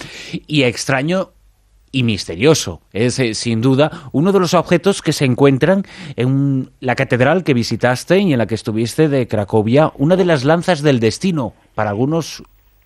Y 0.46 0.62
extraño 0.62 1.32
y 1.94 2.02
misterioso. 2.02 2.82
Es, 2.92 3.18
eh, 3.18 3.34
sin 3.34 3.60
duda, 3.60 4.10
uno 4.12 4.32
de 4.32 4.40
los 4.40 4.52
objetos 4.52 5.00
que 5.00 5.12
se 5.12 5.24
encuentran 5.24 5.84
en 6.16 6.70
la 6.80 6.96
catedral 6.96 7.44
que 7.44 7.54
visitaste 7.54 8.18
y 8.18 8.32
en 8.32 8.38
la 8.38 8.46
que 8.46 8.56
estuviste 8.56 9.08
de 9.08 9.28
Cracovia, 9.28 9.92
una 9.96 10.16
de 10.16 10.24
las 10.24 10.44
lanzas 10.44 10.82
del 10.82 11.00
destino, 11.00 11.54
para 11.74 11.90
algunos 11.90 12.42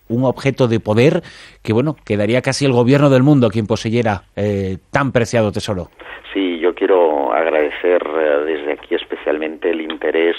un 0.09 0.25
objeto 0.25 0.69
de 0.69 0.81
poder 0.81 1.23
que, 1.63 1.73
bueno, 1.73 1.97
quedaría 2.05 2.43
casi 2.43 2.65
el 2.65 2.73
gobierno 2.73 3.11
del 3.11 3.23
mundo 3.23 3.51
quien 3.51 3.67
poseyera 3.67 4.23
eh, 4.37 4.79
tan 4.91 5.13
preciado 5.13 5.53
tesoro. 5.53 5.89
Sí, 6.33 6.59
yo 6.59 6.75
quiero 6.75 7.33
agradecer 7.33 8.03
eh, 8.03 8.45
desde 8.45 8.73
aquí 8.73 8.95
especialmente 8.95 9.71
el 9.71 9.81
interés 9.81 10.37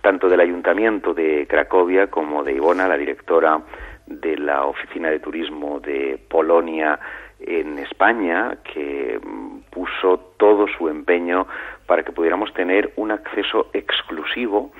tanto 0.00 0.28
del 0.28 0.40
Ayuntamiento 0.40 1.14
de 1.14 1.46
Cracovia 1.48 2.08
como 2.08 2.42
de 2.42 2.52
Ivona, 2.54 2.88
la 2.88 2.96
directora 2.96 3.60
de 4.06 4.36
la 4.36 4.66
Oficina 4.66 5.10
de 5.10 5.20
Turismo 5.20 5.80
de 5.80 6.18
Polonia 6.28 6.98
en 7.40 7.78
España, 7.78 8.58
que 8.62 9.18
mm, 9.22 9.70
puso 9.70 10.18
todo 10.36 10.66
su 10.76 10.88
empeño 10.88 11.46
para 11.86 12.02
que 12.02 12.12
pudiéramos 12.12 12.52
tener 12.54 12.92
un 12.96 13.10
acceso 13.10 13.68
exclusivo 13.72 14.72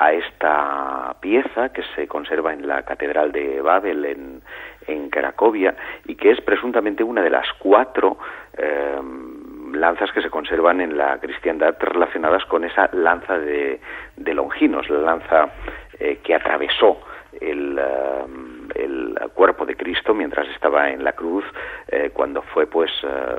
a 0.00 0.12
esta 0.14 1.14
pieza 1.20 1.68
que 1.74 1.82
se 1.94 2.08
conserva 2.08 2.54
en 2.54 2.66
la 2.66 2.82
Catedral 2.84 3.32
de 3.32 3.60
Babel 3.60 4.06
en, 4.06 4.42
en 4.86 5.10
Cracovia 5.10 5.76
y 6.06 6.14
que 6.14 6.30
es 6.30 6.40
presuntamente 6.40 7.04
una 7.04 7.20
de 7.22 7.28
las 7.28 7.46
cuatro 7.58 8.16
em, 8.56 9.74
lanzas 9.74 10.10
que 10.12 10.22
se 10.22 10.30
conservan 10.30 10.80
en 10.80 10.96
la 10.96 11.18
cristiandad 11.18 11.76
relacionadas 11.78 12.46
con 12.46 12.64
esa 12.64 12.88
lanza 12.94 13.38
de, 13.38 13.78
de 14.16 14.34
Longinos, 14.34 14.88
la 14.88 15.00
lanza 15.00 15.50
eh, 15.98 16.18
que 16.24 16.34
atravesó 16.34 16.98
el, 17.38 17.78
em, 17.78 18.59
el 18.74 19.18
cuerpo 19.34 19.64
de 19.64 19.76
Cristo 19.76 20.14
mientras 20.14 20.48
estaba 20.48 20.90
en 20.90 21.04
la 21.04 21.12
cruz 21.12 21.44
eh, 21.88 22.10
cuando 22.12 22.42
fue 22.42 22.66
pues 22.66 22.90
eh, 23.02 23.36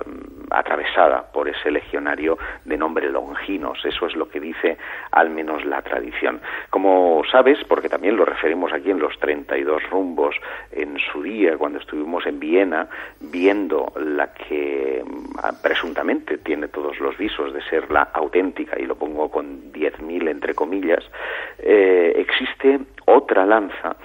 atravesada 0.50 1.32
por 1.32 1.48
ese 1.48 1.72
legionario 1.72 2.38
de 2.66 2.78
nombre 2.78 3.10
Longinos. 3.10 3.84
Eso 3.86 4.08
es 4.08 4.16
lo 4.16 4.30
que 4.30 4.40
dice 4.40 4.78
al 5.12 5.30
menos 5.30 5.66
la 5.66 5.82
tradición. 5.82 6.42
Como 6.70 7.24
sabes, 7.32 7.58
porque 7.68 7.90
también 7.90 8.18
lo 8.18 8.26
referimos 8.26 8.74
aquí 8.74 8.92
en 8.92 9.00
los 9.00 9.18
32 9.20 9.90
rumbos 9.90 10.36
en 10.72 10.98
su 11.00 11.22
día 11.24 11.58
cuando 11.58 11.80
estuvimos 11.80 12.26
en 12.26 12.40
Viena 12.40 12.88
viendo 13.20 13.92
la 13.96 14.34
que 14.34 15.04
mm, 15.06 15.62
presuntamente 15.62 16.38
tiene 16.40 16.68
todos 16.68 17.00
los 17.00 17.18
visos 17.18 17.54
de 17.54 17.62
ser 17.64 17.92
la 17.92 18.04
auténtica 18.14 18.80
y 18.80 18.86
lo 18.86 18.96
pongo 18.96 19.30
con 19.30 19.72
10.000 19.72 20.30
entre 20.30 20.54
comillas, 20.54 21.04
eh, 21.60 22.14
existe 22.18 22.80
otra 23.06 23.46
lanza 23.46 23.96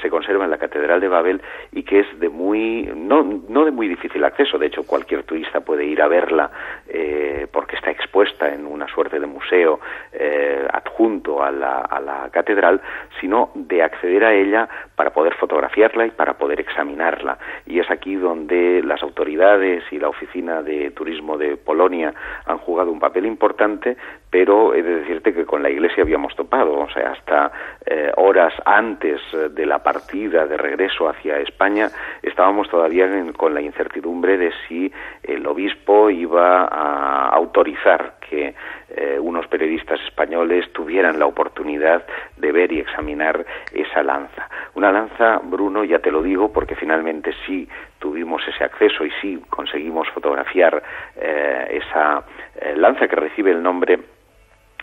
se 0.00 0.10
conserva 0.10 0.44
en 0.44 0.50
la 0.50 0.58
Catedral 0.58 1.00
de 1.00 1.08
Babel 1.08 1.40
y 1.72 1.82
que 1.82 2.00
es 2.00 2.20
de 2.20 2.28
muy, 2.28 2.90
no, 2.94 3.22
no 3.48 3.64
de 3.64 3.70
muy 3.70 3.88
difícil 3.88 4.24
acceso, 4.24 4.58
de 4.58 4.66
hecho 4.66 4.84
cualquier 4.84 5.24
turista 5.24 5.60
puede 5.60 5.84
ir 5.84 6.00
a 6.02 6.08
verla 6.08 6.50
eh, 6.88 7.46
porque 7.52 7.76
está 7.76 7.90
expuesta 7.90 8.52
en 8.52 8.66
una 8.66 8.86
suerte 8.88 9.18
de 9.18 9.26
museo 9.26 9.80
eh, 10.12 10.66
adjunto 10.72 11.42
a 11.42 11.50
la, 11.50 11.80
a 11.80 12.00
la 12.00 12.28
catedral, 12.30 12.80
sino 13.20 13.50
de 13.54 13.82
acceder 13.82 14.24
a 14.24 14.34
ella 14.34 14.68
para 14.94 15.10
poder 15.10 15.34
fotografiarla 15.34 16.06
y 16.06 16.10
para 16.10 16.34
poder 16.34 16.60
examinarla. 16.60 17.38
Y 17.66 17.78
es 17.78 17.90
aquí 17.90 18.16
donde 18.16 18.82
las 18.82 19.02
autoridades 19.02 19.84
y 19.90 19.98
la 19.98 20.08
Oficina 20.08 20.62
de 20.62 20.90
Turismo 20.90 21.38
de 21.38 21.56
Polonia 21.56 22.12
han 22.46 22.58
jugado 22.58 22.90
un 22.90 23.00
papel 23.00 23.26
importante, 23.26 23.96
pero 24.30 24.74
he 24.74 24.82
de 24.82 25.00
decirte 25.00 25.34
que 25.34 25.44
con 25.44 25.62
la 25.62 25.70
Iglesia 25.70 26.04
habíamos 26.04 26.34
topado, 26.36 26.78
o 26.78 26.90
sea, 26.90 27.10
hasta 27.10 27.50
eh, 27.84 28.12
horas 28.16 28.54
antes 28.64 29.20
de 29.32 29.66
la 29.66 29.80
partida 29.80 30.46
de 30.46 30.56
regreso 30.56 31.08
hacia 31.08 31.40
España 31.40 31.88
estábamos 32.22 32.68
todavía 32.68 33.08
con 33.36 33.54
la 33.54 33.60
incertidumbre 33.60 34.38
de 34.38 34.52
si 34.68 34.92
el 35.24 35.44
obispo 35.46 36.10
iba 36.10 36.64
a 36.66 37.28
autorizar 37.30 38.14
que 38.20 38.54
eh, 38.90 39.18
unos 39.20 39.46
periodistas 39.48 40.00
españoles 40.02 40.72
tuvieran 40.72 41.18
la 41.18 41.26
oportunidad 41.26 42.04
de 42.36 42.52
ver 42.52 42.70
y 42.72 42.78
examinar 42.78 43.44
esa 43.72 44.02
lanza. 44.02 44.48
Una 44.74 44.92
lanza, 44.92 45.40
Bruno, 45.42 45.82
ya 45.82 45.98
te 45.98 46.12
lo 46.12 46.22
digo, 46.22 46.52
porque 46.52 46.76
finalmente 46.76 47.32
sí 47.46 47.68
tuvimos 47.98 48.42
ese 48.46 48.62
acceso 48.62 49.04
y 49.04 49.10
sí 49.20 49.42
conseguimos 49.50 50.08
fotografiar 50.10 50.82
eh, 51.16 51.80
esa 51.82 52.24
lanza 52.76 53.08
que 53.08 53.16
recibe 53.16 53.50
el 53.50 53.62
nombre 53.62 53.98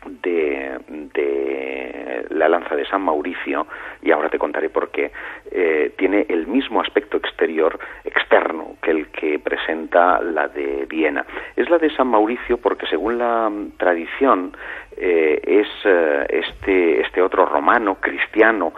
de, 0.05 0.79
de, 1.13 2.25
la 2.29 2.47
lanza 2.49 2.75
de 2.75 2.85
San 2.85 3.01
Mauricio, 3.01 3.67
y 4.01 4.11
ahora 4.11 4.29
te 4.29 4.39
contaré 4.39 4.69
por 4.69 4.89
qué, 4.89 5.11
eh, 5.51 5.93
tiene 5.97 6.25
el 6.29 6.47
mismo 6.47 6.81
aspecto 6.81 7.17
exterior, 7.17 7.79
externo, 8.03 8.75
que 8.81 8.91
el 8.91 9.07
que 9.07 9.39
presenta 9.39 10.21
la 10.21 10.47
de 10.47 10.85
Viena. 10.87 11.25
Es 11.55 11.69
la 11.69 11.77
de 11.77 11.89
San 11.95 12.07
Mauricio 12.07 12.57
porque 12.57 12.87
según 12.87 13.17
la 13.17 13.51
tradición 13.77 14.55
eh, 14.95 15.41
es 15.43 15.67
eh, 15.85 16.25
este, 16.29 17.01
este 17.01 17.21
otro 17.21 17.45
romano 17.45 17.95
cristiano 17.95 18.73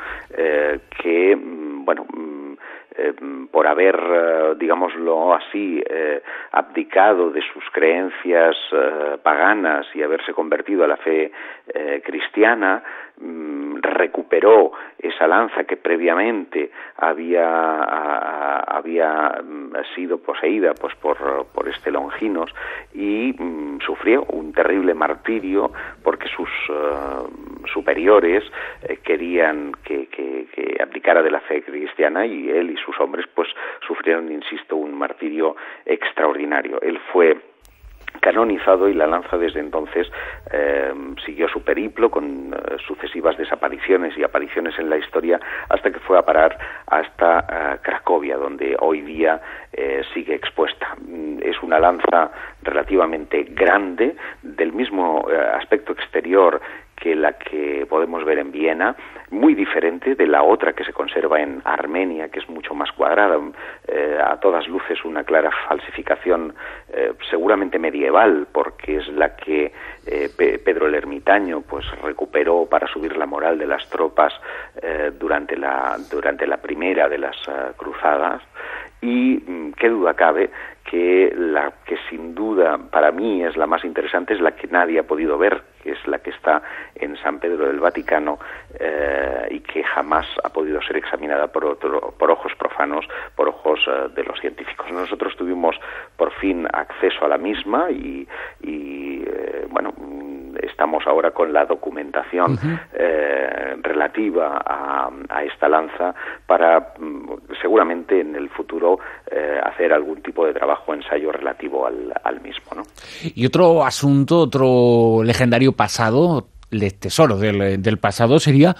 que, 1.01 1.35
mm, 1.35 1.85
bueno, 1.85 2.05
mm, 3.21 3.45
por 3.47 3.67
haber, 3.67 3.97
digámoslo 4.57 5.33
así, 5.33 5.83
abdicado 6.51 7.29
de 7.31 7.41
sus 7.53 7.63
creencias 7.71 8.55
paganas 9.23 9.87
y 9.93 10.03
haberse 10.03 10.33
convertido 10.33 10.83
a 10.83 10.87
la 10.87 10.97
fe 10.97 11.31
cristiana, 12.03 12.83
recuperó 13.81 14.71
esa 14.97 15.27
lanza 15.27 15.63
que 15.63 15.77
previamente 15.77 16.71
había, 16.97 18.59
había 18.59 19.41
mm, 19.43 19.73
sido 19.95 20.19
poseída 20.19 20.73
pues 20.73 20.95
por, 20.95 21.45
por 21.53 21.67
este 21.67 21.91
Longinos 21.91 22.53
y 22.93 23.33
mm, 23.37 23.79
sufrió 23.85 24.23
un 24.31 24.53
terrible 24.53 24.93
martirio 24.93 25.71
porque 26.03 26.27
sus 26.29 26.49
eh, 26.69 27.65
superiores 27.73 28.43
eh, 28.83 28.97
querían 29.03 29.73
que, 29.83 30.07
que, 30.07 30.47
que 30.53 30.81
abdicara 30.81 31.21
de 31.21 31.31
la 31.31 31.41
fe 31.41 31.61
cristiana 31.61 32.25
y 32.25 32.49
él 32.49 32.71
y 32.71 32.77
sus 32.77 32.99
hombres 32.99 33.25
pues 33.33 33.49
sufrieron, 33.85 34.31
insisto, 34.31 34.75
un 34.75 34.97
martirio 34.97 35.55
extraordinario. 35.85 36.81
Él 36.81 36.99
fue 37.11 37.37
canonizado 38.19 38.87
y 38.89 38.93
la 38.93 39.07
lanza 39.07 39.37
desde 39.37 39.59
entonces 39.59 40.07
eh, 40.51 40.93
siguió 41.25 41.47
su 41.47 41.63
periplo 41.63 42.09
con 42.09 42.53
eh, 42.53 42.77
sucesivas 42.85 43.37
desapariciones 43.37 44.17
y 44.17 44.23
apariciones 44.23 44.77
en 44.79 44.89
la 44.89 44.97
historia 44.97 45.39
hasta 45.69 45.91
que 45.91 45.99
fue 45.99 46.17
a 46.17 46.23
parar 46.23 46.57
hasta 46.87 47.39
eh, 47.39 47.77
Cracovia, 47.81 48.37
donde 48.37 48.75
hoy 48.79 49.01
día 49.01 49.41
sigue 50.13 50.35
expuesta. 50.35 50.97
Es 51.41 51.61
una 51.63 51.79
lanza 51.79 52.31
relativamente 52.63 53.43
grande, 53.51 54.15
del 54.41 54.73
mismo 54.73 55.25
aspecto 55.53 55.93
exterior 55.93 56.59
que 56.99 57.15
la 57.15 57.33
que 57.33 57.85
podemos 57.89 58.23
ver 58.25 58.39
en 58.39 58.51
Viena, 58.51 58.95
muy 59.31 59.55
diferente 59.55 60.15
de 60.15 60.27
la 60.27 60.43
otra 60.43 60.73
que 60.73 60.83
se 60.83 60.93
conserva 60.93 61.39
en 61.41 61.61
Armenia, 61.63 62.29
que 62.29 62.39
es 62.39 62.49
mucho 62.49 62.73
más 62.73 62.91
cuadrada, 62.91 63.39
eh, 63.87 64.19
a 64.23 64.37
todas 64.39 64.67
luces 64.67 65.03
una 65.05 65.23
clara 65.23 65.51
falsificación 65.67 66.53
eh, 66.91 67.13
seguramente 67.29 67.79
medieval, 67.79 68.47
porque 68.51 68.97
es 68.97 69.07
la 69.09 69.35
que 69.35 69.71
eh, 70.05 70.29
Pedro 70.37 70.87
el 70.87 70.95
Ermitaño 70.95 71.61
pues 71.61 71.85
recuperó 72.01 72.65
para 72.65 72.87
subir 72.87 73.15
la 73.17 73.25
moral 73.25 73.57
de 73.57 73.67
las 73.67 73.87
tropas 73.89 74.33
durante 75.19 75.57
la 75.57 75.97
durante 76.09 76.47
la 76.47 76.57
primera 76.57 77.07
de 77.09 77.17
las 77.17 77.35
cruzadas. 77.75 78.41
Y 79.01 79.41
mm, 79.45 79.73
qué 79.73 79.89
duda 79.89 80.13
cabe 80.13 80.49
que 80.89 81.31
la 81.37 81.71
que 81.85 81.97
sin 82.09 82.33
duda 82.33 82.79
para 82.89 83.11
mí 83.11 83.43
es 83.43 83.55
la 83.55 83.67
más 83.67 83.85
interesante 83.85 84.33
es 84.33 84.41
la 84.41 84.55
que 84.55 84.67
nadie 84.67 84.99
ha 84.99 85.03
podido 85.03 85.37
ver, 85.37 85.61
que 85.83 85.91
es 85.91 86.07
la 86.07 86.17
que 86.17 86.31
está 86.31 86.63
en 86.95 87.15
San 87.17 87.39
Pedro 87.39 87.67
del 87.67 87.79
Vaticano 87.79 88.39
eh, 88.79 89.47
y 89.51 89.59
que 89.59 89.83
jamás 89.83 90.25
ha 90.43 90.49
podido 90.49 90.81
ser 90.81 90.97
examinada 90.97 91.47
por, 91.47 91.65
otro, 91.65 92.15
por 92.17 92.31
ojos 92.31 92.53
profanos, 92.57 93.05
por 93.35 93.49
ojos 93.49 93.79
eh, 93.87 94.09
de 94.15 94.23
los 94.23 94.39
científicos. 94.39 94.91
Nosotros 94.91 95.35
tuvimos 95.37 95.75
por 96.17 96.31
fin 96.33 96.67
acceso 96.73 97.23
a 97.25 97.27
la 97.27 97.37
misma 97.37 97.91
y, 97.91 98.27
y 98.61 99.23
eh, 99.27 99.67
bueno, 99.69 99.93
estamos 100.61 101.05
ahora 101.07 101.31
con 101.31 101.51
la 101.51 101.65
documentación 101.65 102.57
eh, 102.93 103.75
relativa 103.81 104.61
a, 104.65 105.09
esta 105.43 105.67
lanza 105.69 106.13
para 106.45 106.93
mm, 106.97 107.33
seguramente 107.61 108.19
en 108.19 108.35
el 108.35 108.49
futuro 108.49 108.99
eh, 109.29 109.59
hacer 109.63 109.93
algún 109.93 110.21
tipo 110.21 110.45
de 110.45 110.53
trabajo 110.53 110.78
ensayo 110.87 111.31
relativo 111.31 111.85
al, 111.87 112.41
mismo. 112.41 112.71
¿no? 112.75 112.83
Y 113.35 113.45
otro 113.45 113.83
asunto, 113.83 114.39
otro 114.39 115.23
legendario 115.23 115.73
pasado, 115.73 116.47
el 116.71 116.99
tesoro 116.99 117.37
del, 117.37 117.81
del 117.81 117.97
pasado, 117.97 118.39
sería 118.39 118.75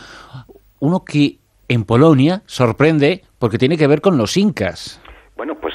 uno 0.80 1.04
que 1.06 1.38
en 1.68 1.86
Polonia 1.86 2.41
sorprende 2.45 3.22
porque 3.38 3.58
tiene 3.58 3.78
que 3.78 3.88
ver 3.88 4.02
con 4.02 4.18
los 4.18 4.36
incas. 4.38 5.02
Bueno, 5.38 5.56
pues 5.56 5.74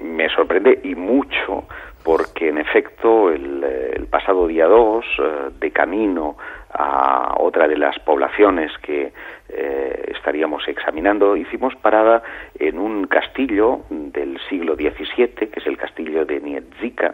me, 0.00 0.28
sorprende 0.30 0.80
y 0.82 0.94
mucho 0.94 1.64
porque 2.02 2.48
en 2.48 2.58
efecto 2.58 3.30
el, 3.30 3.62
el 3.62 4.06
pasado 4.06 4.46
día 4.46 4.66
2, 4.66 5.04
eh, 5.04 5.50
de 5.60 5.70
camino 5.70 6.36
a 6.72 7.34
otra 7.38 7.66
de 7.68 7.76
las 7.76 7.98
poblaciones 8.00 8.70
que 8.82 9.12
eh, 9.52 10.12
estaríamos 10.14 10.66
examinando, 10.68 11.36
hicimos 11.36 11.74
parada 11.76 12.22
en 12.56 12.78
un 12.78 13.08
castillo 13.08 13.80
del 13.90 14.38
siglo 14.48 14.76
XVII, 14.76 15.48
que 15.48 15.58
es 15.58 15.66
el 15.66 15.76
castillo 15.76 16.24
de 16.24 16.40
Nietzsche, 16.40 17.10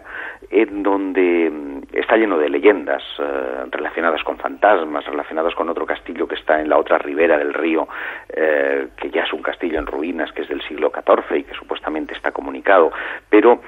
en 0.50 0.82
donde 0.82 1.50
mm, 1.50 1.96
está 1.96 2.16
lleno 2.16 2.36
de 2.36 2.50
leyendas 2.50 3.02
eh, 3.18 3.64
relacionadas 3.70 4.22
con 4.22 4.36
fantasmas, 4.36 5.06
relacionadas 5.06 5.54
con 5.54 5.70
otro 5.70 5.86
castillo 5.86 6.28
que 6.28 6.34
está 6.34 6.60
en 6.60 6.68
la 6.68 6.76
otra 6.76 6.98
ribera 6.98 7.38
del 7.38 7.54
río, 7.54 7.88
eh, 8.28 8.88
que 9.00 9.10
ya 9.10 9.22
es 9.22 9.32
un 9.32 9.42
castillo 9.42 9.78
en 9.78 9.86
ruinas, 9.86 10.30
que 10.32 10.42
es 10.42 10.48
del 10.48 10.60
siglo 10.62 10.92
XIV 10.92 11.38
y 11.38 11.44
que 11.44 11.54
supuestamente 11.54 12.12
está 12.12 12.32
comunicado. 12.32 12.92
Pero 13.30 13.60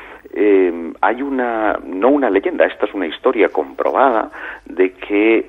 hay 1.00 1.22
una, 1.22 1.78
no 1.82 2.08
una 2.08 2.28
leyenda, 2.28 2.66
esta 2.66 2.86
es 2.86 2.94
una 2.94 3.06
historia 3.06 3.48
comprobada 3.48 4.30
de 4.66 4.92
que 4.92 5.44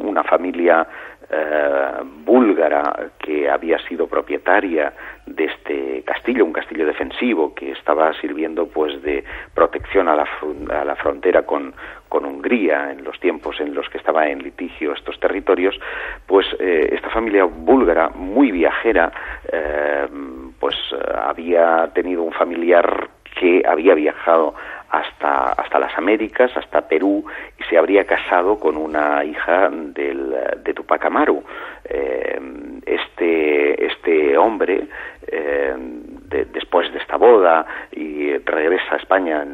una 0.00 0.24
familia 0.24 0.86
eh, 1.28 1.92
búlgara 2.24 3.10
que 3.18 3.50
había 3.50 3.78
sido 3.88 4.06
propietaria 4.06 4.92
de 5.26 5.44
este 5.46 6.02
castillo, 6.04 6.44
un 6.44 6.52
castillo 6.52 6.86
defensivo 6.86 7.52
que 7.52 7.72
estaba 7.72 8.12
sirviendo 8.20 8.68
pues 8.68 9.02
de 9.02 9.24
protección 9.52 10.08
a 10.08 10.14
la, 10.14 10.28
a 10.70 10.84
la 10.84 10.94
frontera 10.94 11.42
con, 11.42 11.74
con 12.08 12.24
Hungría 12.24 12.92
en 12.92 13.02
los 13.02 13.18
tiempos 13.18 13.60
en 13.60 13.74
los 13.74 13.88
que 13.88 13.98
estaba 13.98 14.28
en 14.28 14.40
litigio 14.40 14.92
estos 14.92 15.18
territorios, 15.18 15.78
pues 16.26 16.46
eh, 16.60 16.90
esta 16.92 17.10
familia 17.10 17.44
búlgara 17.44 18.08
muy 18.10 18.52
viajera 18.52 19.10
eh, 19.52 20.06
pues 20.60 20.76
había 21.16 21.90
tenido 21.92 22.22
un 22.22 22.32
familiar 22.32 23.08
que 23.38 23.62
había 23.68 23.94
viajado 23.94 24.54
hasta, 24.90 25.52
hasta 25.52 25.78
las 25.78 25.96
Américas, 25.98 26.50
hasta 26.56 26.88
Perú, 26.88 27.24
y 27.58 27.64
se 27.64 27.78
habría 27.78 28.04
casado 28.04 28.58
con 28.58 28.76
una 28.76 29.24
hija 29.24 29.68
del, 29.70 30.34
de 30.62 30.74
Tupac 30.74 31.04
Amaru. 31.04 31.42
Eh, 31.84 32.40
este, 32.84 33.86
este 33.86 34.36
hombre, 34.36 34.86
eh, 35.26 35.74
después 36.52 36.92
de 36.92 36.98
esta 36.98 37.16
boda, 37.16 37.66
y 37.92 38.36
regresa 38.38 38.94
a 38.94 38.96
España 38.96 39.44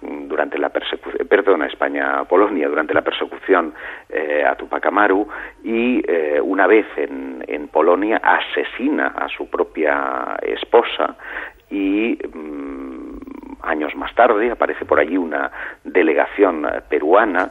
durante 0.00 0.58
la 0.58 0.68
persecución, 0.68 1.26
perdón, 1.28 1.62
a 1.62 1.66
España, 1.66 2.24
Polonia, 2.24 2.68
durante 2.68 2.94
la 2.94 3.02
persecución 3.02 3.74
eh, 4.08 4.44
a 4.44 4.54
Tupac 4.54 4.84
Amaru, 4.86 5.26
y 5.64 6.02
una 6.42 6.66
vez 6.66 6.86
en, 6.96 7.44
en 7.46 7.68
Polonia 7.68 8.20
asesina 8.22 9.08
a 9.08 9.28
su 9.28 9.48
propia 9.48 10.36
esposa 10.42 11.16
y 11.70 12.18
mm, 12.32 13.45
años 13.66 13.94
más 13.94 14.14
tarde 14.14 14.50
aparece 14.50 14.84
por 14.84 14.98
allí 14.98 15.16
una 15.16 15.50
delegación 15.84 16.66
peruana 16.88 17.50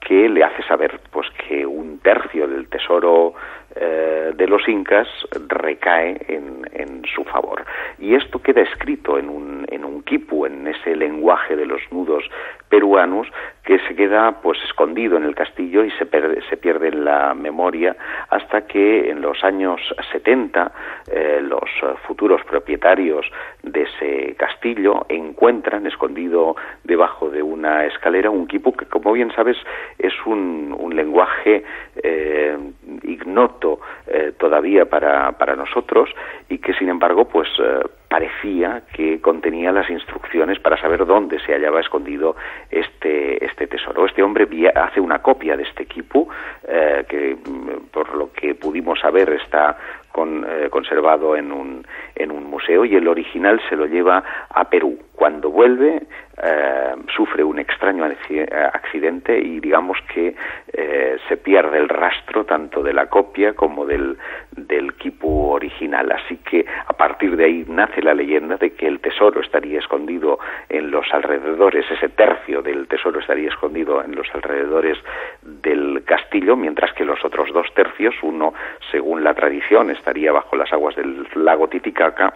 que 0.00 0.28
le 0.28 0.44
hace 0.44 0.62
saber 0.62 1.00
pues 1.10 1.26
que 1.30 1.66
un 1.66 1.98
tercio 1.98 2.46
del 2.46 2.68
tesoro 2.68 3.34
eh, 3.78 4.32
de 4.34 4.46
los 4.46 4.66
incas 4.68 5.08
recae 5.48 6.16
en, 6.28 6.66
en, 6.72 7.02
su 7.14 7.24
favor. 7.24 7.64
Y 7.98 8.14
esto 8.14 8.40
queda 8.40 8.62
escrito 8.62 9.18
en 9.18 9.28
un, 9.28 9.66
en 9.70 9.84
un 9.84 10.02
quipu, 10.02 10.46
en 10.46 10.66
ese 10.66 10.96
lenguaje 10.96 11.56
de 11.56 11.66
los 11.66 11.80
nudos 11.90 12.24
peruanos, 12.68 13.28
que 13.64 13.78
se 13.80 13.94
queda 13.94 14.40
pues 14.42 14.58
escondido 14.64 15.16
en 15.16 15.24
el 15.24 15.34
castillo 15.34 15.84
y 15.84 15.90
se, 15.92 16.06
se 16.48 16.56
pierde 16.56 16.88
en 16.88 17.04
la 17.04 17.34
memoria 17.34 17.96
hasta 18.30 18.66
que 18.66 19.10
en 19.10 19.20
los 19.20 19.42
años 19.44 19.80
70 20.12 20.72
eh, 21.10 21.40
los 21.42 21.68
futuros 22.06 22.42
propietarios 22.44 23.26
de 23.62 23.82
ese 23.82 24.34
castillo 24.36 25.04
encuentran 25.08 25.86
escondido 25.86 26.54
debajo 26.84 27.28
de 27.28 27.42
una 27.42 27.84
escalera 27.86 28.30
un 28.30 28.46
quipu 28.46 28.72
que 28.72 28.86
como 28.86 29.12
bien 29.12 29.32
sabes 29.34 29.56
es 29.98 30.14
un, 30.24 30.74
un 30.78 30.94
lenguaje 30.94 31.64
eh, 32.02 32.56
ignoto 33.02 33.65
eh, 34.06 34.32
todavía 34.38 34.84
para, 34.86 35.32
para 35.32 35.56
nosotros 35.56 36.10
y 36.48 36.58
que 36.58 36.72
sin 36.74 36.88
embargo 36.88 37.26
pues 37.26 37.48
eh, 37.58 37.80
parecía 38.08 38.82
que 38.92 39.20
contenía 39.20 39.72
las 39.72 39.90
instrucciones 39.90 40.58
para 40.60 40.80
saber 40.80 41.04
dónde 41.06 41.40
se 41.40 41.52
hallaba 41.52 41.80
escondido 41.80 42.36
este, 42.70 43.44
este 43.44 43.66
tesoro. 43.66 44.06
Este 44.06 44.22
hombre 44.22 44.46
hace 44.74 45.00
una 45.00 45.20
copia 45.20 45.56
de 45.56 45.64
este 45.64 45.82
equipo 45.82 46.28
eh, 46.68 47.04
que 47.08 47.34
mm, 47.34 47.88
por 47.92 48.14
lo 48.14 48.32
que 48.32 48.54
pudimos 48.54 49.00
saber 49.00 49.30
está 49.30 49.76
eh, 50.24 50.68
conservado 50.70 51.36
en 51.36 51.52
un, 51.52 51.86
en 52.14 52.30
un 52.30 52.44
museo 52.44 52.84
y 52.84 52.94
el 52.96 53.08
original 53.08 53.60
se 53.68 53.76
lo 53.76 53.86
lleva 53.86 54.22
a 54.48 54.68
Perú. 54.70 54.98
Cuando 55.14 55.50
vuelve 55.50 56.02
eh, 56.42 56.94
sufre 57.14 57.42
un 57.42 57.58
extraño 57.58 58.04
accidente 58.04 59.38
y 59.38 59.60
digamos 59.60 59.98
que 60.12 60.34
eh, 60.72 61.16
se 61.28 61.36
pierde 61.38 61.78
el 61.78 61.88
rastro 61.88 62.44
tanto 62.44 62.82
de 62.82 62.92
la 62.92 63.06
copia 63.06 63.54
como 63.54 63.86
del, 63.86 64.18
del 64.50 64.94
quipu 64.94 65.52
original. 65.52 66.12
Así 66.12 66.36
que 66.38 66.66
a 66.86 66.92
partir 66.92 67.36
de 67.36 67.44
ahí 67.44 67.64
nace 67.68 68.02
la 68.02 68.14
leyenda 68.14 68.56
de 68.56 68.74
que 68.74 68.86
el 68.86 69.00
tesoro 69.00 69.40
estaría 69.40 69.78
escondido 69.78 70.38
en 70.68 70.90
los 70.90 71.06
alrededores, 71.12 71.90
ese 71.90 72.10
tercio 72.10 72.60
del 72.60 72.86
tesoro 72.86 73.20
estaría 73.20 73.48
escondido 73.48 74.04
en 74.04 74.14
los 74.14 74.28
alrededores 74.34 74.98
del 75.42 76.02
castillo, 76.04 76.56
mientras 76.56 76.92
que 76.92 77.04
los 77.04 77.24
otros 77.24 77.52
dos 77.52 77.72
tercios, 77.74 78.14
uno 78.22 78.52
según 78.90 79.24
la 79.24 79.34
tradición 79.34 79.90
estaría 80.06 80.30
bajo 80.30 80.54
las 80.54 80.72
aguas 80.72 80.94
del 80.94 81.26
lago 81.34 81.66
Titicaca 81.66 82.32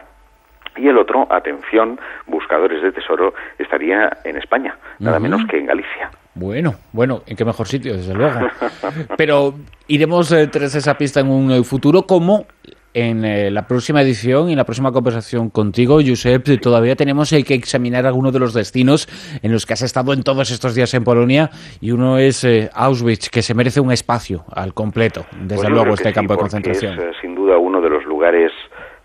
y 0.76 0.88
el 0.88 0.98
otro, 0.98 1.28
atención, 1.30 2.00
buscadores 2.26 2.82
de 2.82 2.90
tesoro, 2.90 3.32
estaría 3.58 4.10
en 4.24 4.36
España, 4.36 4.76
nada 4.98 5.20
menos 5.20 5.42
que 5.48 5.58
en 5.58 5.66
Galicia. 5.66 6.10
Bueno, 6.34 6.74
bueno, 6.92 7.22
en 7.26 7.36
qué 7.36 7.44
mejor 7.44 7.68
sitio, 7.68 7.92
desde 7.92 8.14
luego. 8.14 8.40
Pero 9.16 9.54
iremos 9.86 10.32
eh, 10.32 10.48
tras 10.48 10.74
esa 10.74 10.94
pista 10.94 11.20
en 11.20 11.30
un 11.30 11.52
eh, 11.52 11.62
futuro, 11.62 12.02
como 12.02 12.46
en 12.95 13.24
eh, 13.24 13.51
la 13.51 13.66
próxima 13.66 14.03
edición 14.03 14.49
y 14.49 14.53
en 14.53 14.59
la 14.59 14.64
próxima 14.64 14.93
conversación 14.93 15.51
contigo, 15.51 15.99
Josep, 16.05 16.61
todavía 16.61 16.97
tenemos 16.97 17.30
que 17.30 17.55
examinar 17.55 18.07
algunos 18.07 18.32
de 18.32 18.41
los 18.41 18.55
destinos 18.55 19.07
en 19.43 19.53
los 19.53 19.66
que 19.66 19.74
has 19.74 19.82
estado 19.82 20.12
en 20.12 20.22
todos 20.22 20.51
estos 20.51 20.74
días 20.74 20.93
en 20.95 21.05
Polonia 21.05 21.51
y 21.80 21.93
uno 21.93 22.18
es 22.18 22.47
Auschwitz, 22.74 23.30
que 23.30 23.43
se 23.43 23.55
merece 23.55 23.80
un 23.80 23.93
espacio 23.93 24.45
al 24.55 24.74
completo, 24.74 25.24
desde 25.41 25.62
pues 25.62 25.70
luego, 25.70 25.95
este 25.95 26.12
campo 26.12 26.34
de 26.34 26.41
concentración. 26.41 26.99
Es 26.99 27.16
sin 27.20 27.34
duda 27.34 27.59
uno 27.59 27.80
de 27.80 27.91
los 27.91 28.05
lugares 28.05 28.53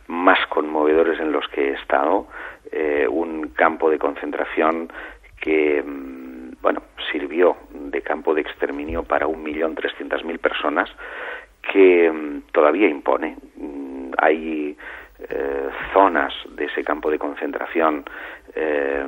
más 0.08 0.40
conmovedores 0.50 1.20
en 1.20 1.32
los 1.32 1.48
que 1.48 1.70
he 1.70 1.74
estado, 1.74 2.28
eh, 2.72 3.08
un 3.10 3.50
campo 3.50 3.90
de 3.90 3.98
concentración 3.98 4.92
que, 5.40 5.84
mm, 5.84 6.62
bueno, 6.62 6.82
sirvió 7.12 7.56
de 7.72 8.02
campo 8.02 8.34
de 8.34 8.42
exterminio 8.42 9.04
para 9.04 9.28
un 9.28 9.44
millón 9.44 9.76
trescientas 9.76 10.24
mil 10.24 10.40
personas, 10.40 10.90
que 11.72 12.12
mm, 12.12 12.52
todavía 12.52 12.88
impone. 12.88 13.38
Mm, 13.58 14.12
hay 14.18 14.78
eh, 15.30 15.70
zonas 15.94 16.34
de 16.58 16.66
ese 16.66 16.84
campo 16.84 17.10
de 17.10 17.18
concentración 17.18 18.04
eh, 18.54 19.06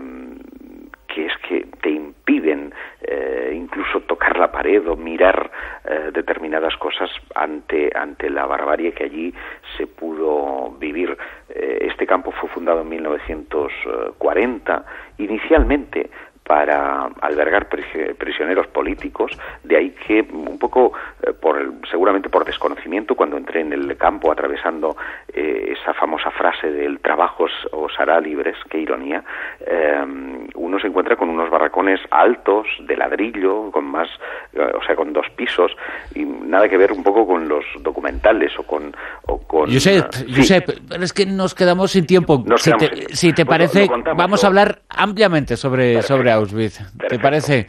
que 1.06 1.26
es 1.26 1.38
que 1.48 1.68
te 1.82 1.90
impiden 1.90 2.74
eh, 3.02 3.52
incluso 3.54 4.00
tocar 4.02 4.38
la 4.38 4.50
pared 4.52 4.88
o 4.88 4.96
mirar 4.96 5.52
determinadas 6.14 6.76
cosas 6.78 7.10
ante, 7.34 7.90
ante 7.96 8.30
la 8.30 8.46
barbarie 8.46 8.92
que 8.92 9.06
allí 9.06 9.34
se 9.78 9.88
pudo 9.88 10.76
vivir. 10.78 11.18
Este 11.50 12.06
campo 12.06 12.32
fue 12.32 12.50
fundado 12.50 12.82
en 12.82 12.90
1940, 12.90 14.86
inicialmente 15.18 16.10
para 16.48 17.10
albergar 17.22 17.68
prisioneros 17.68 18.68
políticos, 18.68 19.32
de 19.64 19.78
ahí 19.78 19.90
que 20.08 20.22
un 20.22 20.58
poco 20.58 20.94
eh, 21.22 21.34
por 21.34 21.58
seguramente 21.92 22.30
por 22.30 22.46
desconocimiento 22.46 23.16
cuando 23.16 23.36
entré 23.36 23.62
en 23.62 23.74
el 23.74 23.98
campo 23.98 24.32
atravesando 24.32 24.96
eh, 25.34 25.76
esa 25.78 25.94
famosa 25.94 26.32
frase 26.32 26.72
del 26.72 27.00
trabajo 27.00 27.48
os 27.72 28.00
hará 28.00 28.22
libres, 28.22 28.56
qué 28.70 28.80
ironía, 28.80 29.24
eh, 29.60 30.06
uno 30.56 30.80
se 30.80 30.88
encuentra 30.88 31.18
con 31.18 31.30
unos 31.30 31.50
barracones 31.50 32.00
altos 32.12 32.66
de 32.80 32.96
ladrillo, 32.96 33.70
con 33.72 33.86
más, 33.86 34.08
o 34.54 34.84
sea, 34.86 34.96
con 34.96 35.12
dos 35.12 35.26
pisos 35.36 35.72
y 36.16 36.24
nada 36.24 36.70
que 36.70 36.78
ver 36.78 36.94
un 36.94 37.04
poco 37.04 37.28
con 37.28 37.48
los 37.48 37.66
documentales 37.82 38.58
o 38.58 38.64
con 38.64 38.96
o 39.26 39.38
con 39.40 39.72
Josep, 39.72 40.06
Josep, 40.34 40.70
es 41.02 41.12
que 41.12 41.26
nos 41.26 41.54
quedamos 41.54 41.92
sin 41.92 42.06
tiempo. 42.06 42.44
si, 43.10 43.34
te, 43.34 43.46
parece, 43.46 43.88
vamos 44.16 44.44
a 44.44 44.48
hablar 44.48 44.80
ampliamente 44.90 45.58
sobre 45.58 46.02
sobre 46.02 46.32
Auschwitz. 46.38 46.80
¿Te 47.10 47.20
parece? 47.20 47.68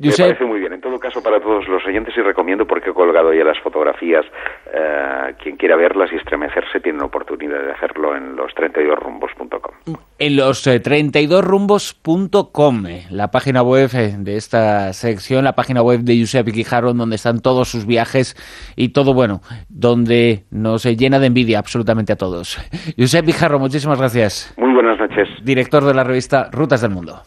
Me 0.00 0.10
parece 0.10 0.44
muy 0.44 0.60
bien. 0.60 0.72
En 0.72 0.80
todo 0.80 0.98
caso, 0.98 1.22
para 1.22 1.38
todos 1.40 1.68
los 1.68 1.84
oyentes, 1.86 2.16
y 2.16 2.22
recomiendo 2.22 2.66
porque 2.66 2.90
he 2.90 2.94
colgado 2.94 3.32
ya 3.34 3.44
las 3.44 3.58
fotografías, 3.60 4.24
eh, 4.72 5.34
quien 5.42 5.56
quiera 5.56 5.76
verlas 5.76 6.12
y 6.12 6.16
estremecerse 6.16 6.80
tiene 6.80 6.98
la 6.98 7.06
oportunidad 7.06 7.62
de 7.62 7.72
hacerlo 7.72 8.16
en 8.16 8.36
los 8.36 8.52
32rumbos.com. 8.54 9.96
En 10.18 10.36
los 10.36 10.66
32rumbos.com, 10.66 12.86
eh, 12.86 13.06
la 13.10 13.30
página 13.30 13.62
web 13.62 13.90
eh, 13.94 14.14
de 14.18 14.36
esta 14.36 14.92
sección, 14.92 15.44
la 15.44 15.54
página 15.54 15.82
web 15.82 16.00
de 16.00 16.16
Giuseppe 16.16 16.52
Quijarro, 16.52 16.92
donde 16.94 17.16
están 17.16 17.40
todos 17.40 17.68
sus 17.68 17.86
viajes 17.86 18.36
y 18.76 18.92
todo, 18.92 19.12
bueno, 19.12 19.40
donde 19.68 20.44
nos 20.50 20.84
llena 20.84 21.18
de 21.18 21.26
envidia 21.26 21.58
absolutamente 21.58 22.12
a 22.12 22.16
todos. 22.16 22.58
Giuseppe 22.96 23.26
Quijarro, 23.26 23.58
muchísimas 23.58 23.98
gracias. 23.98 24.54
Muy 24.56 24.72
buenas 24.72 24.98
noches. 24.98 25.28
Director 25.42 25.84
de 25.84 25.94
la 25.94 26.04
revista 26.04 26.48
Rutas 26.50 26.80
del 26.80 26.90
Mundo. 26.90 27.22